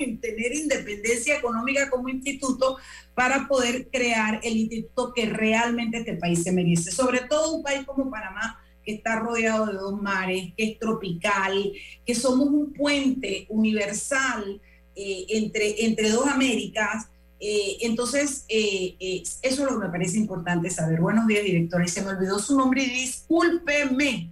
en 0.00 0.20
tener 0.20 0.54
independencia 0.54 1.36
económica 1.36 1.90
como 1.90 2.08
instituto 2.08 2.78
para 3.14 3.46
poder 3.46 3.88
crear 3.90 4.40
el 4.42 4.56
instituto 4.56 5.12
que 5.14 5.26
realmente 5.26 5.98
este 5.98 6.14
país 6.14 6.42
se 6.42 6.52
merece. 6.52 6.90
Sobre 6.90 7.20
todo 7.20 7.56
un 7.56 7.62
país 7.62 7.84
como 7.86 8.10
Panamá, 8.10 8.60
que 8.84 8.94
está 8.94 9.18
rodeado 9.18 9.66
de 9.66 9.74
dos 9.74 10.00
mares, 10.00 10.52
que 10.56 10.64
es 10.64 10.78
tropical, 10.78 11.72
que 12.04 12.14
somos 12.14 12.48
un 12.48 12.72
puente 12.72 13.46
universal 13.48 14.60
eh, 14.94 15.26
entre, 15.30 15.84
entre 15.84 16.10
dos 16.10 16.26
Américas. 16.26 17.08
Eh, 17.40 17.78
entonces, 17.80 18.44
eh, 18.48 18.96
eso 19.00 19.38
es 19.42 19.58
lo 19.58 19.78
que 19.78 19.86
me 19.86 19.90
parece 19.90 20.18
importante 20.18 20.70
saber. 20.70 21.00
Buenos 21.00 21.26
días, 21.26 21.44
directora. 21.44 21.84
Y 21.84 21.88
se 21.88 22.02
me 22.02 22.10
olvidó 22.10 22.38
su 22.38 22.56
nombre 22.56 22.82
y 22.82 22.90
discúlpeme. 22.90 24.30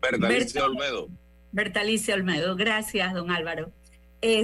Bertalicia 0.00 0.64
Olmedo. 0.64 1.08
Bertalicia 1.52 2.14
Olmedo. 2.14 2.56
Gracias, 2.56 3.14
don 3.14 3.30
Álvaro. 3.30 3.72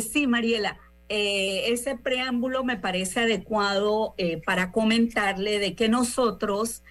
Sí, 0.00 0.26
Mariela. 0.26 0.78
Eh, 1.08 1.72
ese 1.72 1.96
preámbulo 1.96 2.64
me 2.64 2.78
parece 2.78 3.20
adecuado 3.20 4.14
eh, 4.16 4.40
para 4.44 4.72
comentarle 4.72 5.58
de 5.58 5.74
que 5.74 5.88
nosotros 5.88 6.82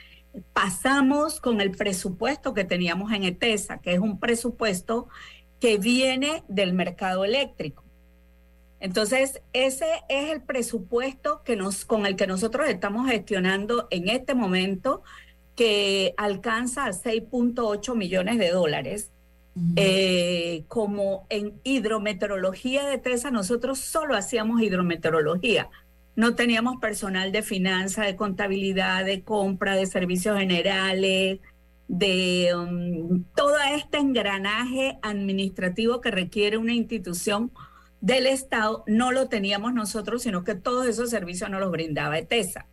pasamos 0.53 1.41
con 1.41 1.59
el 1.59 1.71
presupuesto 1.71 2.53
que 2.53 2.63
teníamos 2.63 3.11
en 3.13 3.23
ETESA, 3.23 3.79
que 3.79 3.93
es 3.93 3.99
un 3.99 4.19
presupuesto 4.19 5.07
que 5.59 5.77
viene 5.77 6.43
del 6.47 6.73
mercado 6.73 7.25
eléctrico. 7.25 7.83
Entonces, 8.79 9.41
ese 9.53 9.87
es 10.09 10.31
el 10.31 10.41
presupuesto 10.41 11.43
que 11.43 11.55
nos, 11.55 11.85
con 11.85 12.05
el 12.05 12.15
que 12.15 12.27
nosotros 12.27 12.67
estamos 12.67 13.09
gestionando 13.09 13.87
en 13.89 14.09
este 14.09 14.33
momento, 14.33 15.03
que 15.55 16.13
alcanza 16.17 16.85
a 16.85 16.91
6.8 16.91 17.95
millones 17.95 18.37
de 18.37 18.49
dólares 18.49 19.11
eh, 19.75 20.63
como 20.67 21.25
en 21.29 21.59
hidrometeorología 21.63 22.85
de 22.85 22.97
TESA, 22.97 23.31
nosotros 23.31 23.79
solo 23.79 24.15
hacíamos 24.15 24.61
hidrometeorología. 24.61 25.69
No 26.15 26.35
teníamos 26.35 26.77
personal 26.77 27.31
de 27.31 27.41
finanzas, 27.41 28.05
de 28.05 28.15
contabilidad, 28.15 29.05
de 29.05 29.23
compra, 29.23 29.75
de 29.75 29.85
servicios 29.85 30.37
generales, 30.37 31.39
de 31.87 32.55
um, 32.55 33.23
todo 33.35 33.55
este 33.75 33.97
engranaje 33.97 34.97
administrativo 35.01 35.99
que 35.99 36.11
requiere 36.11 36.57
una 36.57 36.73
institución 36.73 37.51
del 37.99 38.27
Estado, 38.27 38.83
no 38.87 39.11
lo 39.11 39.27
teníamos 39.27 39.73
nosotros, 39.73 40.23
sino 40.23 40.43
que 40.43 40.55
todos 40.55 40.87
esos 40.87 41.09
servicios 41.09 41.49
nos 41.49 41.59
los 41.59 41.71
brindaba 41.71 42.17
ETESA. 42.17 42.65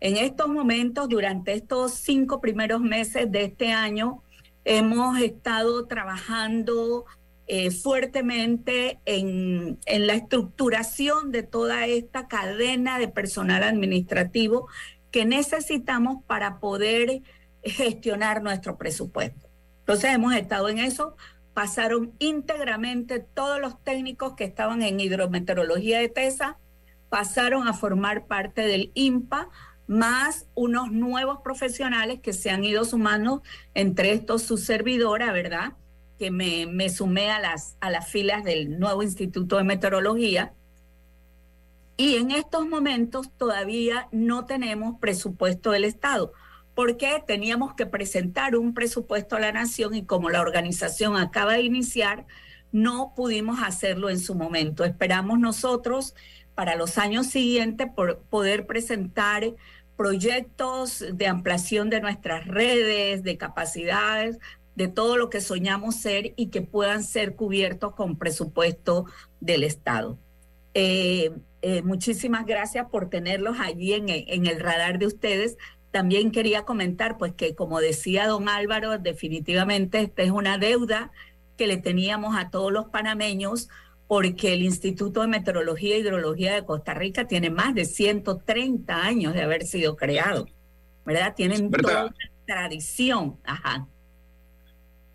En 0.00 0.16
estos 0.16 0.48
momentos, 0.48 1.08
durante 1.08 1.54
estos 1.54 1.94
cinco 1.94 2.40
primeros 2.40 2.80
meses 2.80 3.30
de 3.30 3.44
este 3.44 3.72
año, 3.72 4.22
Hemos 4.68 5.20
estado 5.20 5.86
trabajando 5.86 7.04
eh, 7.46 7.70
fuertemente 7.70 8.98
en, 9.04 9.78
la 9.86 10.14
estructuración 10.14 11.30
de 11.30 11.44
toda 11.44 11.86
esta 11.86 12.26
cadena 12.26 12.98
de 12.98 13.06
personal 13.06 13.62
administrativo 13.62 14.66
que 15.12 15.24
necesitamos 15.24 16.24
para 16.26 16.58
poder 16.58 17.22
gestionar 17.62 18.42
nuestro 18.42 18.76
presupuesto. 18.76 19.48
Entonces 19.78 20.12
hemos 20.12 20.34
estado 20.34 20.68
en 20.68 20.78
eso 20.80 21.14
pasaron 21.54 22.12
íntegramente 22.18 23.20
todos 23.20 23.60
los 23.60 23.80
técnicos 23.84 24.34
que 24.34 24.42
estaban 24.42 24.82
en 24.82 24.98
hidrometeorología 24.98 26.00
de 26.00 26.08
TESA, 26.08 26.58
pasaron 27.08 27.68
a 27.68 27.72
formar 27.72 28.26
parte 28.26 28.62
del 28.62 28.90
IMPA, 28.94 29.48
más 29.86 30.46
unos 30.54 30.90
nuevos 30.92 31.40
profesionales 31.42 32.20
que 32.20 32.32
se 32.32 32.50
han 32.50 32.64
ido 32.64 32.84
sumando, 32.84 33.42
entre 33.74 34.12
estos 34.12 34.42
su 34.42 34.56
servidora, 34.56 35.32
¿verdad? 35.32 35.74
Que 36.18 36.30
me, 36.30 36.66
me 36.66 36.88
sumé 36.88 37.30
a 37.30 37.40
las, 37.40 37.76
a 37.80 37.90
las 37.90 38.08
filas 38.08 38.44
del 38.44 38.78
nuevo 38.78 39.02
Instituto 39.02 39.56
de 39.56 39.64
Meteorología. 39.64 40.54
Y 41.96 42.16
en 42.16 42.30
estos 42.30 42.66
momentos 42.68 43.30
todavía 43.36 44.08
no 44.12 44.44
tenemos 44.44 44.98
presupuesto 45.00 45.70
del 45.70 45.84
Estado 45.84 46.32
porque 46.76 47.24
teníamos 47.26 47.72
que 47.72 47.86
presentar 47.86 48.54
un 48.54 48.74
presupuesto 48.74 49.34
a 49.34 49.40
la 49.40 49.50
nación 49.50 49.94
y 49.94 50.04
como 50.04 50.28
la 50.28 50.42
organización 50.42 51.16
acaba 51.16 51.54
de 51.54 51.62
iniciar, 51.62 52.26
no 52.70 53.14
pudimos 53.16 53.62
hacerlo 53.62 54.10
en 54.10 54.20
su 54.20 54.34
momento. 54.34 54.84
Esperamos 54.84 55.38
nosotros 55.38 56.14
para 56.54 56.76
los 56.76 56.98
años 56.98 57.28
siguientes 57.28 57.88
por 57.96 58.18
poder 58.24 58.66
presentar 58.66 59.54
proyectos 59.96 61.04
de 61.12 61.26
ampliación 61.26 61.90
de 61.90 62.00
nuestras 62.00 62.46
redes, 62.46 63.22
de 63.22 63.36
capacidades, 63.36 64.38
de 64.74 64.88
todo 64.88 65.16
lo 65.16 65.30
que 65.30 65.40
soñamos 65.40 65.96
ser 65.96 66.34
y 66.36 66.48
que 66.48 66.60
puedan 66.62 67.02
ser 67.02 67.34
cubiertos 67.34 67.94
con 67.94 68.16
presupuesto 68.16 69.06
del 69.40 69.64
Estado. 69.64 70.18
Eh, 70.74 71.32
eh, 71.62 71.82
muchísimas 71.82 72.44
gracias 72.44 72.86
por 72.90 73.08
tenerlos 73.08 73.56
allí 73.58 73.94
en, 73.94 74.06
en 74.08 74.46
el 74.46 74.60
radar 74.60 74.98
de 74.98 75.06
ustedes 75.06 75.56
también 75.96 76.30
quería 76.30 76.66
comentar, 76.66 77.16
pues 77.16 77.32
que 77.32 77.54
como 77.54 77.80
decía 77.80 78.26
don 78.26 78.50
Álvaro, 78.50 78.98
definitivamente 78.98 80.00
esta 80.00 80.22
es 80.22 80.30
una 80.30 80.58
deuda 80.58 81.10
que 81.56 81.66
le 81.66 81.78
teníamos 81.78 82.36
a 82.36 82.50
todos 82.50 82.70
los 82.70 82.90
panameños 82.90 83.70
porque 84.08 84.52
el 84.52 84.62
Instituto 84.62 85.22
de 85.22 85.26
Meteorología 85.26 85.96
e 85.96 85.98
Hidrología 85.98 86.54
de 86.54 86.64
Costa 86.64 86.94
Rica 86.94 87.26
tiene 87.26 87.50
más 87.50 87.74
de 87.74 87.84
130 87.84 89.04
años 89.04 89.34
de 89.34 89.42
haber 89.42 89.66
sido 89.66 89.96
creado, 89.96 90.46
¿verdad? 91.04 91.34
Tienen 91.34 91.70
toda 91.70 92.06
una 92.06 92.14
tradición. 92.46 93.38
Ajá. 93.44 93.88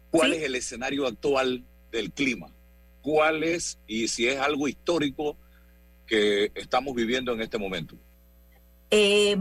¿Cuál 0.10 0.34
es 0.34 0.44
el 0.44 0.56
escenario 0.56 1.08
actual 1.08 1.64
del 1.92 2.12
clima? 2.12 2.54
¿Cuál 3.02 3.44
es, 3.44 3.80
y 3.88 4.10
si 4.10 4.28
es 4.28 4.38
algo 4.38 4.68
histórico 4.68 5.38
que 6.06 6.52
estamos 6.54 6.94
viviendo 6.94 7.32
en 7.32 7.42
este 7.42 7.58
momento? 7.58 7.96
Eh, 8.92 9.38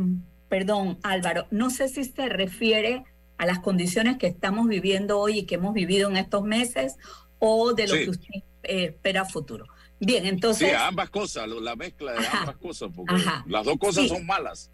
perdón, 0.48 0.98
Álvaro, 1.02 1.48
no 1.50 1.70
sé 1.70 1.88
si 1.88 2.04
se 2.04 2.28
refiere 2.28 3.02
a 3.36 3.46
las 3.46 3.58
condiciones 3.58 4.16
que 4.16 4.28
estamos 4.28 4.68
viviendo 4.68 5.18
hoy 5.18 5.40
y 5.40 5.42
que 5.44 5.56
hemos 5.56 5.74
vivido 5.74 6.08
en 6.08 6.16
estos 6.16 6.44
meses 6.44 6.96
o 7.40 7.72
de 7.74 7.88
lo 7.88 7.94
que 7.94 8.10
usted 8.10 8.42
espera 8.62 9.25
futuro. 9.25 9.66
Bien, 9.99 10.27
entonces... 10.27 10.68
Sí, 10.68 10.75
ambas 10.75 11.11
cosas, 11.11 11.49
la 11.49 11.77
mezcla 11.77 12.12
de 12.12 12.27
ambas 12.27 12.57
cosas, 12.57 12.90
porque 12.94 13.14
las 13.46 13.64
dos 13.64 13.79
cosas 13.79 14.09
son 14.09 14.25
malas. 14.27 14.70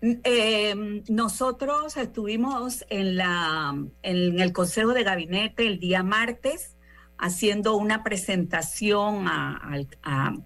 Eh, 0.00 1.02
nosotros 1.08 1.96
estuvimos 1.96 2.84
en, 2.88 3.16
la, 3.16 3.74
en 4.02 4.40
el 4.40 4.52
Consejo 4.52 4.92
de 4.92 5.02
Gabinete 5.02 5.66
el 5.66 5.80
día 5.80 6.04
martes 6.04 6.76
haciendo 7.18 7.76
una 7.76 8.04
presentación 8.04 9.26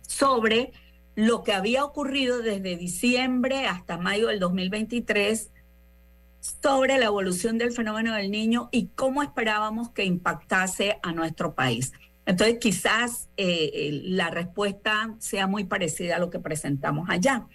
sobre 0.09 0.73
lo 1.15 1.43
que 1.43 1.53
había 1.53 1.85
ocurrido 1.85 2.41
desde 2.41 2.77
diciembre 2.77 3.67
hasta 3.67 3.99
mayo 3.99 4.29
del 4.29 4.41
2023 4.41 5.51
sobre 6.41 6.99
la 6.99 7.07
evolución 7.07 7.59
del 7.59 7.73
fenómeno 7.73 8.15
del 8.15 8.31
niño 8.31 8.71
y 8.73 8.87
cómo 8.89 9.23
esperábamos 9.23 9.91
que 9.91 10.05
impactase 10.05 10.99
a 11.03 11.13
nuestro 11.13 11.55
país. 11.55 11.93
Entonces, 12.25 12.59
quizás 12.61 13.29
eh, 13.37 14.01
la 14.05 14.31
respuesta 14.31 15.15
sea 15.19 15.47
muy 15.47 15.65
parecida 15.65 16.17
a 16.17 16.19
lo 16.19 16.31
que 16.31 16.39
presentamos 16.39 17.09
allá. 17.11 17.47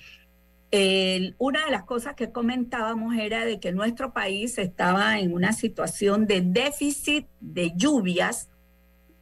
una 1.38 1.66
de 1.66 1.72
las 1.72 1.84
cosas 1.84 2.16
que 2.16 2.32
comentábamos 2.32 3.16
era 3.16 3.46
de 3.46 3.60
que 3.60 3.72
nuestro 3.72 4.12
país 4.12 4.58
estaba 4.58 5.20
en 5.20 5.34
una 5.34 5.54
situación 5.54 6.28
de 6.28 6.42
déficit 6.42 7.28
de 7.40 7.72
lluvias 7.76 8.50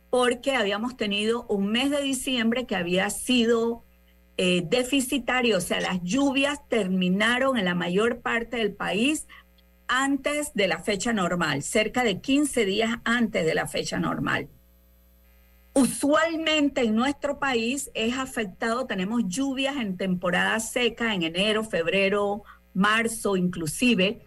porque 0.09 0.55
habíamos 0.55 0.95
tenido 0.95 1.45
un 1.47 1.71
mes 1.71 1.91
de 1.91 2.01
diciembre 2.01 2.65
que 2.65 2.77
había 2.77 3.09
sido 3.09 3.83
eh, 4.37 4.63
deficitario, 4.65 5.57
o 5.57 5.61
sea, 5.61 5.79
las 5.79 6.01
lluvias 6.03 6.59
terminaron 6.67 7.57
en 7.57 7.65
la 7.65 7.75
mayor 7.75 8.21
parte 8.21 8.57
del 8.57 8.73
país 8.73 9.27
antes 9.87 10.53
de 10.53 10.67
la 10.67 10.79
fecha 10.79 11.13
normal, 11.13 11.63
cerca 11.63 12.03
de 12.03 12.19
15 12.19 12.65
días 12.65 12.97
antes 13.03 13.45
de 13.45 13.55
la 13.55 13.67
fecha 13.67 13.99
normal. 13.99 14.49
Usualmente 15.77 16.81
en 16.81 16.95
nuestro 16.95 17.37
país 17.37 17.91
es 17.93 18.17
afectado, 18.17 18.85
tenemos 18.85 19.23
lluvias 19.27 19.75
en 19.75 19.97
temporada 19.97 20.57
seca, 20.61 21.13
en 21.13 21.23
enero, 21.23 21.65
febrero, 21.65 22.43
marzo 22.73 23.35
inclusive, 23.35 24.21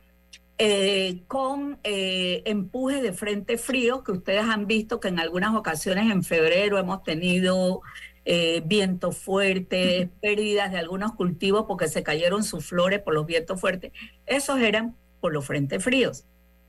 eh, 0.59 1.23
con 1.27 1.79
eh, 1.85 2.43
empujes 2.45 3.01
de 3.01 3.15
frente 3.15 3.57
frío, 3.57 4.05
que 4.05 4.13
ustedes 4.13 4.45
han 4.45 4.67
visto 4.67 5.01
que 5.01 5.09
en 5.09 5.21
algunas 5.21 5.55
ocasiones 5.55 6.13
en 6.13 6.23
febrero 6.23 6.77
hemos 6.77 7.03
tenido 7.03 7.81
eh, 8.27 8.63
vientos 8.67 9.17
fuertes, 9.17 10.11
pérdidas 10.21 10.71
de 10.71 10.77
algunos 10.77 11.13
cultivos 11.13 11.65
porque 11.67 11.89
se 11.89 12.03
cayeron 12.03 12.45
sus 12.45 12.67
flores 12.67 13.01
por 13.01 13.15
los 13.15 13.25
vientos 13.25 13.59
fuertes. 13.59 13.93
Esos 14.27 14.61
eran 14.61 14.97
por 15.19 15.33
los 15.33 15.47
frentes 15.47 15.83
fríos. 15.83 16.27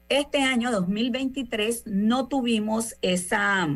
Este 0.08 0.38
año 0.38 0.72
2023 0.72 1.84
no 1.86 2.30
tuvimos 2.30 2.96
esa, 3.02 3.68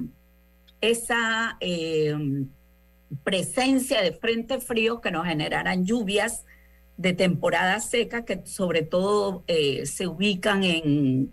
esa 0.91 1.57
eh, 1.59 2.15
presencia 3.23 4.01
de 4.01 4.11
frentes 4.11 4.63
fríos 4.63 4.99
que 5.01 5.11
nos 5.11 5.25
generaran 5.25 5.85
lluvias 5.85 6.45
de 6.97 7.13
temporada 7.13 7.79
seca 7.79 8.25
que 8.25 8.41
sobre 8.45 8.83
todo 8.83 9.43
eh, 9.47 9.85
se 9.85 10.07
ubican 10.07 10.63
en 10.63 11.31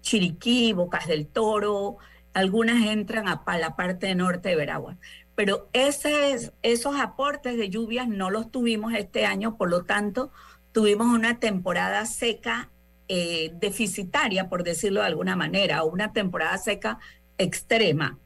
Chiriquí, 0.00 0.72
Bocas 0.72 1.06
del 1.06 1.26
Toro, 1.26 1.96
algunas 2.32 2.86
entran 2.86 3.26
a, 3.28 3.42
la 3.58 3.74
parte 3.76 4.14
norte 4.14 4.50
de 4.50 4.56
Veragua 4.56 4.96
pero 5.40 5.70
esos 5.72 7.00
aportes 7.00 7.56
de 7.56 7.70
lluvias 7.70 8.06
no 8.06 8.28
los 8.28 8.50
tuvimos 8.50 8.92
este 8.92 9.24
año, 9.24 9.56
por 9.56 9.70
lo 9.70 9.84
tanto, 9.84 10.30
tuvimos 10.72 11.06
una 11.06 11.40
temporada 11.40 12.04
seca 12.04 12.68
eh, 13.08 13.50
deficitaria, 13.54 14.50
por 14.50 14.64
decirlo 14.64 15.00
de 15.00 15.06
alguna 15.06 15.36
manera, 15.36 15.82
o 15.82 15.90
una 15.90 16.12
temporada 16.12 16.58
seca 16.58 16.98
extrema. 17.38 18.18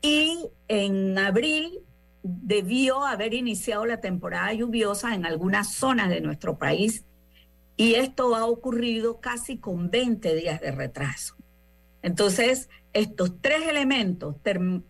Y 0.00 0.38
en 0.68 1.18
abril 1.18 1.80
debió 2.22 3.04
haber 3.04 3.34
iniciado 3.34 3.84
la 3.86 4.00
temporada 4.00 4.52
lluviosa 4.52 5.14
en 5.14 5.26
algunas 5.26 5.72
zonas 5.72 6.08
de 6.08 6.20
nuestro 6.20 6.58
país 6.58 7.04
y 7.76 7.94
esto 7.94 8.36
ha 8.36 8.46
ocurrido 8.46 9.20
casi 9.20 9.58
con 9.58 9.90
20 9.90 10.34
días 10.34 10.60
de 10.60 10.70
retraso. 10.70 11.34
Entonces, 12.02 12.68
estos 12.92 13.40
tres 13.40 13.66
elementos, 13.66 14.36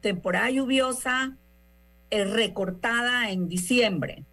temporada 0.01 0.51
lluviosa, 0.51 1.37
recortada 2.11 3.31
en 3.31 3.49
diciembre. 3.49 4.25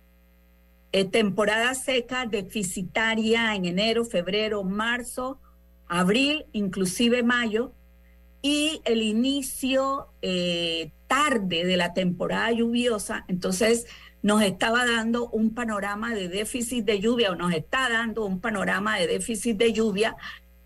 Eh, 0.91 1.06
temporada 1.06 1.76
seca 1.76 2.26
deficitaria 2.26 3.56
en 3.56 3.65
enero, 3.65 4.04
febrero, 4.06 4.63
marzo, 4.63 5.39
abril, 5.88 6.45
inclusive 6.52 7.22
mayo, 7.22 7.74
y 8.41 8.82
el 8.86 9.02
inicio 9.02 10.08
eh, 10.21 10.91
tarde 11.08 11.65
de 11.65 11.78
la 11.78 11.93
temporada 11.93 12.52
lluviosa, 12.52 13.25
entonces 13.28 13.86
nos 14.21 14.41
estaba 14.41 14.86
dando 14.86 15.30
un 15.30 15.54
panorama 15.54 16.13
de 16.13 16.28
déficit 16.28 16.86
de 16.86 16.99
lluvia 16.99 17.32
o 17.32 17.36
nos 17.36 17.54
está 17.54 17.89
dando 17.89 18.25
un 18.25 18.39
panorama 18.39 18.97
de 18.97 19.08
déficit 19.08 19.58
de 19.58 19.73
lluvia 19.73 20.15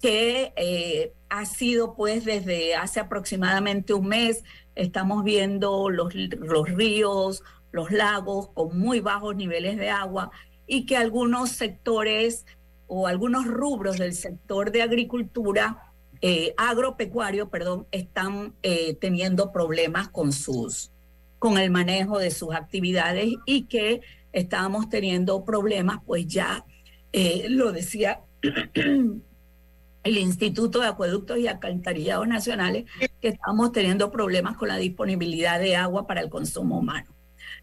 que 0.01 0.53
eh, 0.55 1.13
ha 1.29 1.45
sido 1.45 1.95
pues 1.95 2.25
desde 2.25 2.75
hace 2.75 2.99
aproximadamente 2.99 3.93
un 3.93 4.07
mes, 4.07 4.43
estamos 4.75 5.23
viendo 5.23 5.89
los, 5.89 6.13
los 6.13 6.69
ríos, 6.69 7.43
los 7.71 7.91
lagos 7.91 8.49
con 8.49 8.77
muy 8.77 8.99
bajos 8.99 9.35
niveles 9.35 9.77
de 9.77 9.89
agua 9.89 10.31
y 10.67 10.85
que 10.85 10.97
algunos 10.97 11.51
sectores 11.51 12.45
o 12.87 13.07
algunos 13.07 13.45
rubros 13.45 13.97
del 13.97 14.13
sector 14.13 14.71
de 14.71 14.81
agricultura, 14.81 15.92
eh, 16.25 16.53
agropecuario, 16.55 17.49
perdón, 17.49 17.85
están 17.91 18.55
eh, 18.63 18.95
teniendo 18.95 19.51
problemas 19.51 20.07
con 20.07 20.31
sus, 20.31 20.89
con 21.37 21.57
el 21.57 21.69
manejo 21.69 22.17
de 22.17 22.31
sus 22.31 22.55
actividades 22.55 23.33
y 23.45 23.63
que 23.65 23.99
estábamos 24.31 24.87
teniendo 24.87 25.43
problemas, 25.43 25.99
pues 26.05 26.25
ya 26.25 26.63
eh, 27.11 27.47
lo 27.49 27.73
decía 27.73 28.21
el 28.41 30.17
Instituto 30.17 30.79
de 30.79 30.87
Acueductos 30.87 31.39
y 31.39 31.47
Alcantarillados 31.47 32.25
Nacionales, 32.25 32.85
que 33.19 33.27
estamos 33.27 33.73
teniendo 33.73 34.09
problemas 34.09 34.55
con 34.55 34.69
la 34.69 34.77
disponibilidad 34.77 35.59
de 35.59 35.75
agua 35.75 36.07
para 36.07 36.21
el 36.21 36.29
consumo 36.29 36.79
humano. 36.79 37.13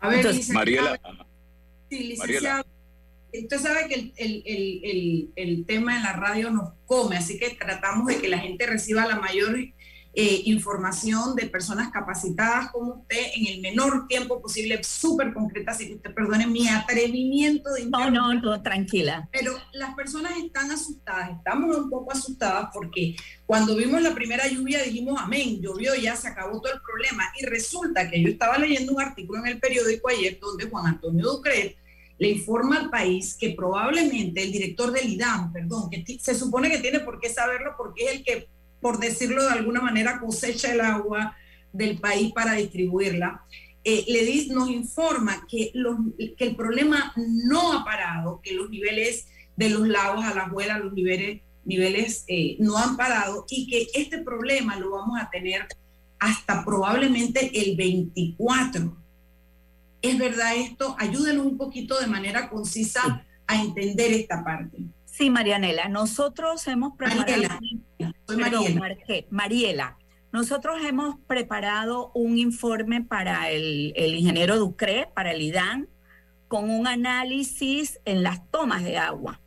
A 0.01 0.11
ver, 0.11 0.27
Mariela. 0.53 1.01
Sí, 1.89 2.05
licenciado. 2.09 2.67
Usted 3.33 3.59
sabe 3.59 3.89
que 3.89 4.13
el, 4.17 5.33
el, 5.37 5.67
tema 5.67 5.97
en 5.97 6.03
la 6.03 6.15
radio 6.15 6.51
nos 6.51 6.73
come, 6.87 7.17
así 7.17 7.39
que 7.39 7.51
tratamos 7.51 8.07
de 8.07 8.21
que 8.21 8.29
la 8.29 8.39
gente 8.39 8.67
reciba 8.67 9.07
la 9.07 9.17
mayor 9.17 9.57
eh, 10.13 10.43
información 10.47 11.37
de 11.37 11.47
personas 11.47 11.93
capacitadas 11.93 12.73
como 12.73 12.95
usted 12.95 13.27
en 13.37 13.47
el 13.47 13.61
menor 13.61 14.09
tiempo 14.09 14.43
posible, 14.43 14.83
súper 14.83 15.33
concreta, 15.33 15.71
así 15.71 15.87
que 15.87 15.95
usted 15.95 16.13
perdone 16.13 16.49
mi 16.49 16.67
atrevimiento 16.67 17.73
de... 17.73 17.87
No, 17.87 18.11
no, 18.11 18.35
no, 18.35 18.61
tranquila. 18.61 19.29
Pero 19.31 19.53
las 19.73 19.95
personas 19.95 20.37
están 20.37 20.73
asustadas, 20.73 21.31
estamos 21.37 21.77
un 21.77 21.89
poco 21.89 22.11
asustadas 22.11 22.71
porque 22.75 23.15
cuando 23.47 23.77
vimos 23.77 24.03
la 24.03 24.13
primera 24.13 24.49
lluvia 24.49 24.83
dijimos, 24.83 25.21
amén, 25.21 25.61
llovió, 25.61 25.95
ya 25.95 26.17
se 26.17 26.27
acabó 26.27 26.61
todo 26.61 26.73
el 26.73 26.81
problema. 26.81 27.31
Y 27.41 27.47
resulta 27.47 28.11
que 28.11 28.21
yo 28.21 28.31
estaba 28.31 28.59
leyendo 28.59 28.93
un 28.93 29.01
artículo 29.01 29.39
en 29.39 29.47
el 29.47 29.61
periódico 29.61 30.09
ayer 30.09 30.41
donde 30.41 30.69
Juan 30.69 30.87
Antonio 30.87 31.25
Ducret 31.25 31.77
le 32.21 32.31
informa 32.31 32.77
al 32.77 32.91
país 32.91 33.35
que 33.35 33.51
probablemente 33.51 34.45
el 34.45 34.53
director 34.53 34.93
del 34.93 35.09
IDAM, 35.09 35.53
perdón, 35.53 35.91
que 35.91 36.05
se 36.21 36.35
supone 36.37 36.71
que 36.71 36.79
tiene 36.79 37.01
por 37.01 37.19
qué 37.19 37.29
saberlo 37.29 37.75
porque 37.77 38.05
es 38.05 38.13
el 38.13 38.25
que 38.25 38.49
por 38.81 38.99
decirlo 38.99 39.43
de 39.43 39.51
alguna 39.51 39.81
manera, 39.81 40.21
cosecha 40.21 40.73
el 40.73 40.81
agua 40.81 41.37
del 41.73 41.99
país 41.99 42.33
para 42.33 42.55
distribuirla, 42.55 43.45
eh, 43.85 44.05
le 44.09 44.55
nos 44.55 44.69
informa 44.69 45.47
que, 45.49 45.73
el 46.39 46.57
problema 46.57 47.13
no 47.17 47.73
ha 47.73 47.85
parado, 47.85 48.41
que 48.43 48.55
los 48.55 48.71
niveles 48.71 49.27
de 49.57 49.71
los 49.71 49.87
lagos 49.87 50.25
a 50.25 50.35
la 50.35 50.45
abuela, 50.45 50.79
los 50.79 50.93
niveles, 50.93 51.43
niveles 51.65 52.25
eh, 52.27 52.57
no 52.59 52.77
han 52.79 52.97
parado 52.97 53.45
y 53.49 53.67
que 53.67 53.87
este 53.95 54.19
problema 54.19 54.79
lo 54.79 54.91
vamos 54.91 55.21
a 55.21 55.29
tener 55.31 55.67
hasta 56.19 56.65
probablemente 56.65 57.51
el 57.55 57.77
24. 57.77 58.97
¿Es 60.03 60.19
verdad 60.19 60.57
esto? 60.57 60.97
Ayúdenos 60.99 61.47
un 61.47 61.57
poquito 61.57 61.99
de 62.01 62.07
manera 62.07 62.49
concisa 62.49 63.27
a 63.47 63.63
entender 63.63 64.13
esta 64.13 64.43
parte. 64.43 64.79
Sí, 65.05 65.29
Marianela, 65.29 65.89
nosotros 65.89 66.67
hemos 66.69 66.97
preparado... 66.97 67.59
Mariela, 68.39 68.97
Mariela. 69.31 69.99
Nosotros 70.33 70.81
hemos 70.85 71.17
preparado 71.27 72.13
un 72.15 72.39
informe 72.39 73.03
para 73.03 73.51
el, 73.51 73.93
ingeniero 73.97 74.59
Ducre, 74.59 75.09
para 75.15 75.33
el 75.33 75.43
IDAN, 75.43 75.89
con 76.47 76.71
un 76.71 76.87
análisis 76.87 78.01
en 78.05 78.23
las 78.23 78.49
tomas 78.51 78.85
de 78.85 78.97
agua 78.97 79.41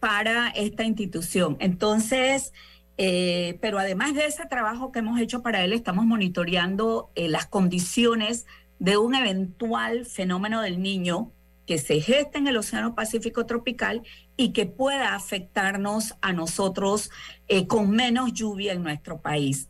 para 0.00 0.48
esta 0.48 0.84
institución. 0.84 1.56
Entonces, 1.60 2.52
eh, 2.98 3.58
pero 3.62 3.78
además 3.78 4.14
de 4.14 4.26
ese 4.26 4.44
trabajo 4.46 4.92
que 4.92 4.98
hemos 4.98 5.18
hecho 5.18 5.42
para 5.42 5.64
él, 5.64 5.72
estamos 5.72 6.04
monitoreando 6.04 7.10
eh, 7.14 7.28
las 7.28 7.46
condiciones 7.46 8.46
de 8.78 8.96
un 8.96 9.14
eventual 9.14 10.06
fenómeno 10.06 10.62
del 10.62 10.80
niño 10.80 11.32
que 11.66 11.78
se 11.78 12.00
gesta 12.00 12.38
en 12.38 12.46
el 12.48 12.56
Océano 12.56 12.94
Pacífico 12.94 13.44
tropical 13.44 14.02
y 14.36 14.52
que 14.52 14.64
pueda 14.64 15.14
afectarnos 15.14 16.14
a 16.22 16.32
nosotros 16.32 17.10
eh, 17.46 17.66
con 17.66 17.90
menos 17.90 18.32
lluvia 18.32 18.72
en 18.72 18.82
nuestro 18.82 19.20
país. 19.20 19.68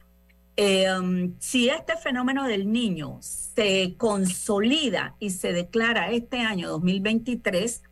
Em, 0.56 1.34
si 1.38 1.68
este 1.68 1.96
fenómeno 1.96 2.44
del 2.44 2.70
niño 2.70 3.18
se 3.20 3.94
consolida 3.96 5.16
y 5.18 5.30
se 5.30 5.52
declara 5.52 6.10
este 6.10 6.38
año 6.38 6.68
2023, 6.68 7.82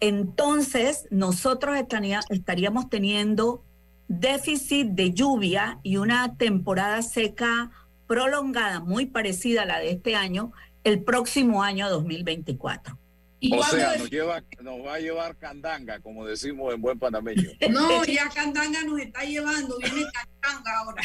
entonces 0.00 1.06
nosotros 1.10 1.76
estaríamos 2.30 2.88
teniendo 2.88 3.64
déficit 4.08 4.88
de 4.88 5.12
lluvia 5.12 5.80
y 5.82 5.96
una 5.96 6.36
temporada 6.36 7.02
seca 7.02 7.70
prolongada 8.08 8.80
muy 8.80 9.06
parecida 9.06 9.62
a 9.62 9.66
la 9.66 9.78
de 9.78 9.90
este 9.90 10.16
año 10.16 10.52
el 10.82 11.04
próximo 11.04 11.62
año 11.62 11.88
2024 11.88 12.98
o 13.52 13.62
sea, 13.62 13.96
nos, 13.96 14.10
lleva, 14.10 14.42
nos 14.62 14.84
va 14.84 14.94
a 14.94 14.98
llevar 14.98 15.36
candanga, 15.36 16.00
como 16.00 16.26
decimos 16.26 16.74
en 16.74 16.80
buen 16.80 16.98
panameño. 16.98 17.50
No, 17.70 18.04
ya 18.04 18.28
candanga 18.30 18.82
nos 18.84 19.00
está 19.00 19.24
llevando, 19.24 19.78
viene 19.78 20.06
candanga 20.12 20.78
ahora. 20.78 21.02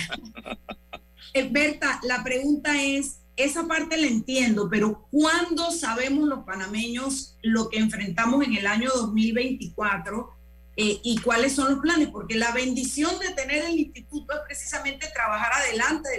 Berta, 1.52 2.00
la 2.04 2.24
pregunta 2.24 2.82
es, 2.82 3.20
esa 3.36 3.68
parte 3.68 3.98
la 3.98 4.08
entiendo, 4.08 4.68
pero 4.70 5.08
¿cuándo 5.10 5.72
sabemos 5.72 6.28
los 6.28 6.44
panameños 6.44 7.38
lo 7.42 7.70
que 7.70 7.80
enfrentamos 7.80 8.44
en 8.46 8.56
el 8.56 8.68
año 8.68 8.90
2024 8.94 10.30
eh, 10.76 11.00
y 11.04 11.18
cuáles 11.20 11.54
son 11.54 11.72
los 11.72 11.80
planes? 11.80 12.10
Porque 12.10 12.36
la 12.36 12.52
bendición 12.52 13.20
de 13.20 13.34
tener 13.34 13.66
el 13.66 13.80
instituto 13.80 14.34
es 14.34 14.40
precisamente 14.46 15.08
trabajar 15.14 15.52
adelante 15.54 16.10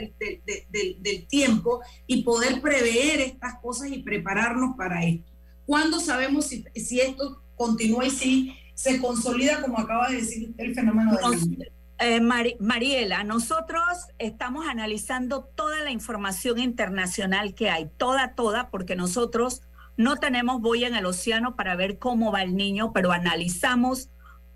del, 0.47 0.97
del 1.01 1.27
tiempo 1.27 1.81
y 2.07 2.23
poder 2.23 2.61
prever 2.61 3.21
estas 3.21 3.61
cosas 3.61 3.88
y 3.88 4.03
prepararnos 4.03 4.77
para 4.77 5.05
esto. 5.05 5.33
¿Cuándo 5.67 6.01
sabemos 6.01 6.47
si, 6.47 7.01
esto 7.01 7.43
continúa 7.57 8.07
y 8.07 8.11
si 8.11 8.57
se 8.75 9.01
consolida, 9.01 9.62
como 9.62 9.79
acaba 9.79 10.09
de 10.09 10.17
decir 10.17 10.55
el 10.59 10.75
fenómeno 10.75 11.12
de 11.12 11.73
eh, 12.01 12.21
Mariela, 12.21 13.23
nosotros 13.23 13.83
estamos 14.19 14.67
analizando 14.67 15.45
toda 15.45 15.81
la 15.81 15.93
información 15.93 16.59
internacional 16.59 17.55
que 17.55 17.71
hay, 17.71 17.88
toda, 17.97 18.35
toda, 18.35 18.69
porque 18.69 18.97
nosotros 18.97 19.62
no 19.97 20.17
tenemos 20.17 20.61
boya 20.61 20.88
en 20.88 20.97
el 20.97 21.07
océano 21.07 21.55
para 21.55 21.77
ver 21.77 21.99
cómo 21.99 22.33
va 22.33 22.43
el 22.43 22.57
niño, 22.57 22.93
pero 22.93 23.12
analizamos 23.12 24.11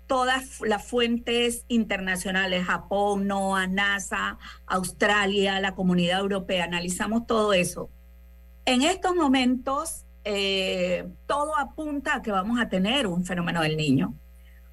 todas 0.09 0.59
las 0.61 0.83
fuentes 0.87 1.65
internacionales, 1.67 2.65
Japón, 2.65 3.27
NOAA, 3.27 3.67
NASA, 3.67 4.39
Australia, 4.65 5.59
la 5.59 5.75
comunidad 5.75 6.19
europea, 6.19 6.63
analizamos 6.63 7.27
todo 7.27 7.53
eso. 7.53 7.91
En 8.65 8.81
estos 8.81 9.15
momentos 9.15 10.05
eh, 10.23 11.07
todo 11.27 11.55
apunta 11.55 12.15
a 12.15 12.21
que 12.23 12.31
vamos 12.31 12.59
a 12.59 12.69
tener 12.69 13.05
un 13.05 13.23
fenómeno 13.23 13.61
del 13.61 13.77
niño. 13.77 14.15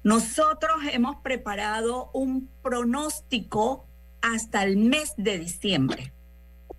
Nosotros 0.03 0.77
hemos 0.91 1.17
preparado 1.17 2.09
un 2.13 2.49
pronóstico 2.63 3.85
hasta 4.21 4.63
el 4.63 4.77
mes 4.77 5.13
de 5.17 5.37
diciembre. 5.37 6.13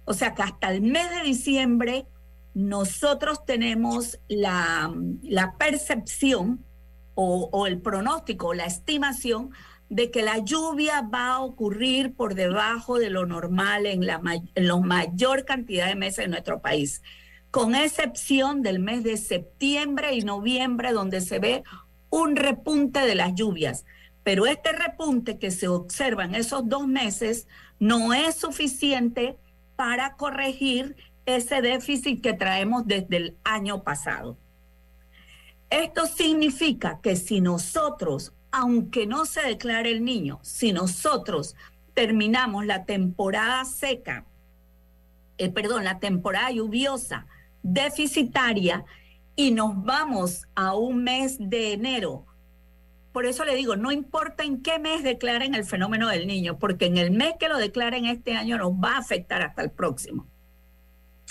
O 0.04 0.14
sea 0.14 0.34
que 0.34 0.42
hasta 0.42 0.72
el 0.72 0.82
mes 0.82 1.08
de 1.10 1.22
diciembre 1.22 2.06
nosotros 2.54 3.44
tenemos 3.44 4.18
la, 4.26 4.92
percepción 5.60 6.64
o, 7.20 7.66
el 7.66 7.80
pronóstico, 7.80 8.54
la 8.54 8.66
estimación 8.66 9.50
de 9.88 10.12
que 10.12 10.22
la 10.22 10.38
lluvia 10.38 11.02
va 11.02 11.32
a 11.32 11.40
ocurrir 11.40 12.14
por 12.14 12.36
debajo 12.36 12.98
de 12.98 13.10
lo 13.10 13.26
normal 13.26 13.86
en 13.86 14.06
la, 14.06 14.20
en 14.54 14.68
la 14.68 14.76
mayor 14.76 15.44
cantidad 15.44 15.88
de 15.88 15.96
meses 15.96 16.26
en 16.26 16.30
nuestro 16.30 16.60
país 16.60 17.02
con 17.50 17.74
excepción 17.74 18.62
del 18.62 18.78
mes 18.78 19.02
de 19.02 19.16
septiembre 19.16 20.14
y 20.14 20.20
noviembre, 20.20 20.92
donde 20.92 21.20
se 21.20 21.38
ve 21.38 21.64
un 22.10 22.36
repunte 22.36 23.00
de 23.00 23.14
las 23.14 23.34
lluvias. 23.34 23.84
Pero 24.22 24.46
este 24.46 24.72
repunte 24.72 25.38
que 25.38 25.50
se 25.50 25.66
observa 25.66 26.24
en 26.24 26.34
esos 26.34 26.68
dos 26.68 26.86
meses 26.86 27.48
no 27.78 28.12
es 28.12 28.34
suficiente 28.34 29.38
para 29.76 30.14
corregir 30.14 30.96
ese 31.24 31.62
déficit 31.62 32.22
que 32.22 32.34
traemos 32.34 32.86
desde 32.86 33.16
el 33.16 33.36
año 33.44 33.82
pasado. 33.82 34.36
Esto 35.70 36.06
significa 36.06 37.00
que 37.02 37.16
si 37.16 37.40
nosotros, 37.40 38.32
aunque 38.50 39.06
no 39.06 39.26
se 39.26 39.42
declare 39.42 39.90
el 39.90 40.04
niño, 40.04 40.40
si 40.42 40.72
nosotros 40.72 41.54
terminamos 41.94 42.64
la 42.64 42.84
temporada 42.84 43.64
seca, 43.64 44.24
eh, 45.36 45.50
perdón, 45.50 45.84
la 45.84 45.98
temporada 45.98 46.50
lluviosa 46.50 47.26
deficitaria 47.62 48.84
y 49.36 49.50
nos 49.50 49.84
vamos 49.84 50.46
a 50.54 50.74
un 50.74 51.04
mes 51.04 51.36
de 51.38 51.72
enero. 51.72 52.24
Por 53.12 53.26
eso 53.26 53.44
le 53.44 53.54
digo, 53.54 53.76
no 53.76 53.92
importa 53.92 54.44
en 54.44 54.62
qué 54.62 54.78
mes 54.78 55.02
declaren 55.02 55.54
el 55.54 55.64
fenómeno 55.64 56.08
del 56.08 56.26
niño, 56.26 56.58
porque 56.58 56.86
en 56.86 56.96
el 56.96 57.10
mes 57.10 57.34
que 57.38 57.48
lo 57.48 57.58
declaren 57.58 58.06
este 58.06 58.34
año 58.34 58.58
nos 58.58 58.72
va 58.72 58.94
a 58.94 58.98
afectar 58.98 59.42
hasta 59.42 59.62
el 59.62 59.70
próximo. 59.70 60.26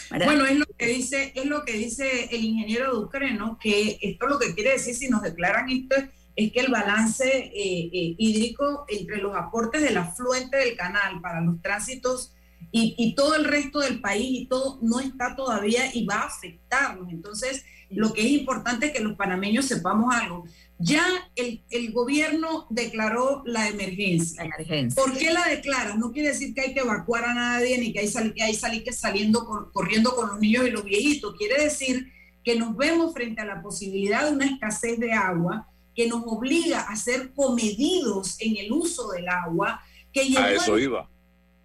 Bueno, 0.09 0.45
es 0.45 0.57
lo 0.57 0.65
que 0.77 0.87
dice, 0.87 1.31
es 1.35 1.45
lo 1.45 1.63
que 1.65 1.73
dice 1.73 2.29
el 2.31 2.43
ingeniero 2.43 2.93
Ducre, 2.93 3.33
¿no? 3.33 3.57
Que 3.59 3.97
esto 4.01 4.27
lo 4.27 4.39
que 4.39 4.53
quiere 4.53 4.71
decir 4.71 4.95
si 4.95 5.09
nos 5.09 5.21
declaran 5.21 5.69
esto 5.69 5.95
es, 6.35 6.51
que 6.51 6.59
el 6.59 6.71
balance 6.71 7.27
eh, 7.27 7.51
eh, 7.55 8.15
hídrico 8.17 8.85
entre 8.87 9.17
los 9.17 9.35
aportes 9.35 9.81
del 9.81 9.97
afluente 9.97 10.57
del 10.57 10.75
canal 10.75 11.19
para 11.21 11.41
los 11.41 11.61
tránsitos 11.61 12.33
y, 12.71 13.15
todo 13.15 13.35
el 13.35 13.45
resto 13.45 13.79
del 13.79 14.01
país 14.01 14.41
y 14.41 14.45
todo 14.45 14.79
no 14.81 14.99
está 14.99 15.35
todavía 15.35 15.83
y 15.93 16.05
va 16.05 16.15
a 16.15 16.27
afectarnos. 16.27 17.09
Entonces, 17.09 17.65
lo 17.89 18.13
que 18.13 18.21
es 18.21 18.31
importante 18.31 18.87
es 18.87 18.91
que 18.91 18.99
los 18.99 19.15
panameños 19.15 19.65
sepamos 19.65 20.13
algo. 20.13 20.45
Ya 20.79 21.05
el, 21.35 21.63
el 21.71 21.91
gobierno 21.91 22.67
declaró 22.69 23.41
la 23.45 23.67
emergencia. 23.67 24.43
emergencia. 24.43 25.01
¿Por 25.01 25.17
qué 25.17 25.31
la 25.31 25.45
declara? 25.45 25.95
No 25.95 26.11
quiere 26.11 26.29
decir 26.29 26.53
que 26.53 26.61
hay 26.61 26.73
que 26.73 26.81
evacuar 26.81 27.25
a 27.25 27.33
nadie 27.33 27.77
ni 27.79 27.91
que 27.91 27.99
hay, 27.99 28.33
que 28.33 28.43
hay 28.43 28.53
salir 28.53 28.83
que 28.83 28.93
saliendo 28.93 29.71
corriendo 29.73 30.15
con 30.15 30.29
los 30.29 30.39
niños 30.39 30.67
y 30.67 30.71
los 30.71 30.83
viejitos. 30.83 31.35
Quiere 31.35 31.63
decir 31.63 32.11
que 32.43 32.55
nos 32.55 32.77
vemos 32.77 33.13
frente 33.13 33.41
a 33.41 33.45
la 33.45 33.61
posibilidad 33.61 34.25
de 34.25 34.33
una 34.33 34.45
escasez 34.45 34.99
de 34.99 35.13
agua 35.13 35.67
que 35.95 36.07
nos 36.07 36.21
obliga 36.25 36.81
a 36.81 36.95
ser 36.95 37.33
comedidos 37.33 38.39
en 38.39 38.57
el 38.57 38.71
uso 38.71 39.09
del 39.09 39.27
agua. 39.29 39.81
Que 40.13 40.37
a 40.37 40.51
eso 40.51 40.77
iba 40.77 41.09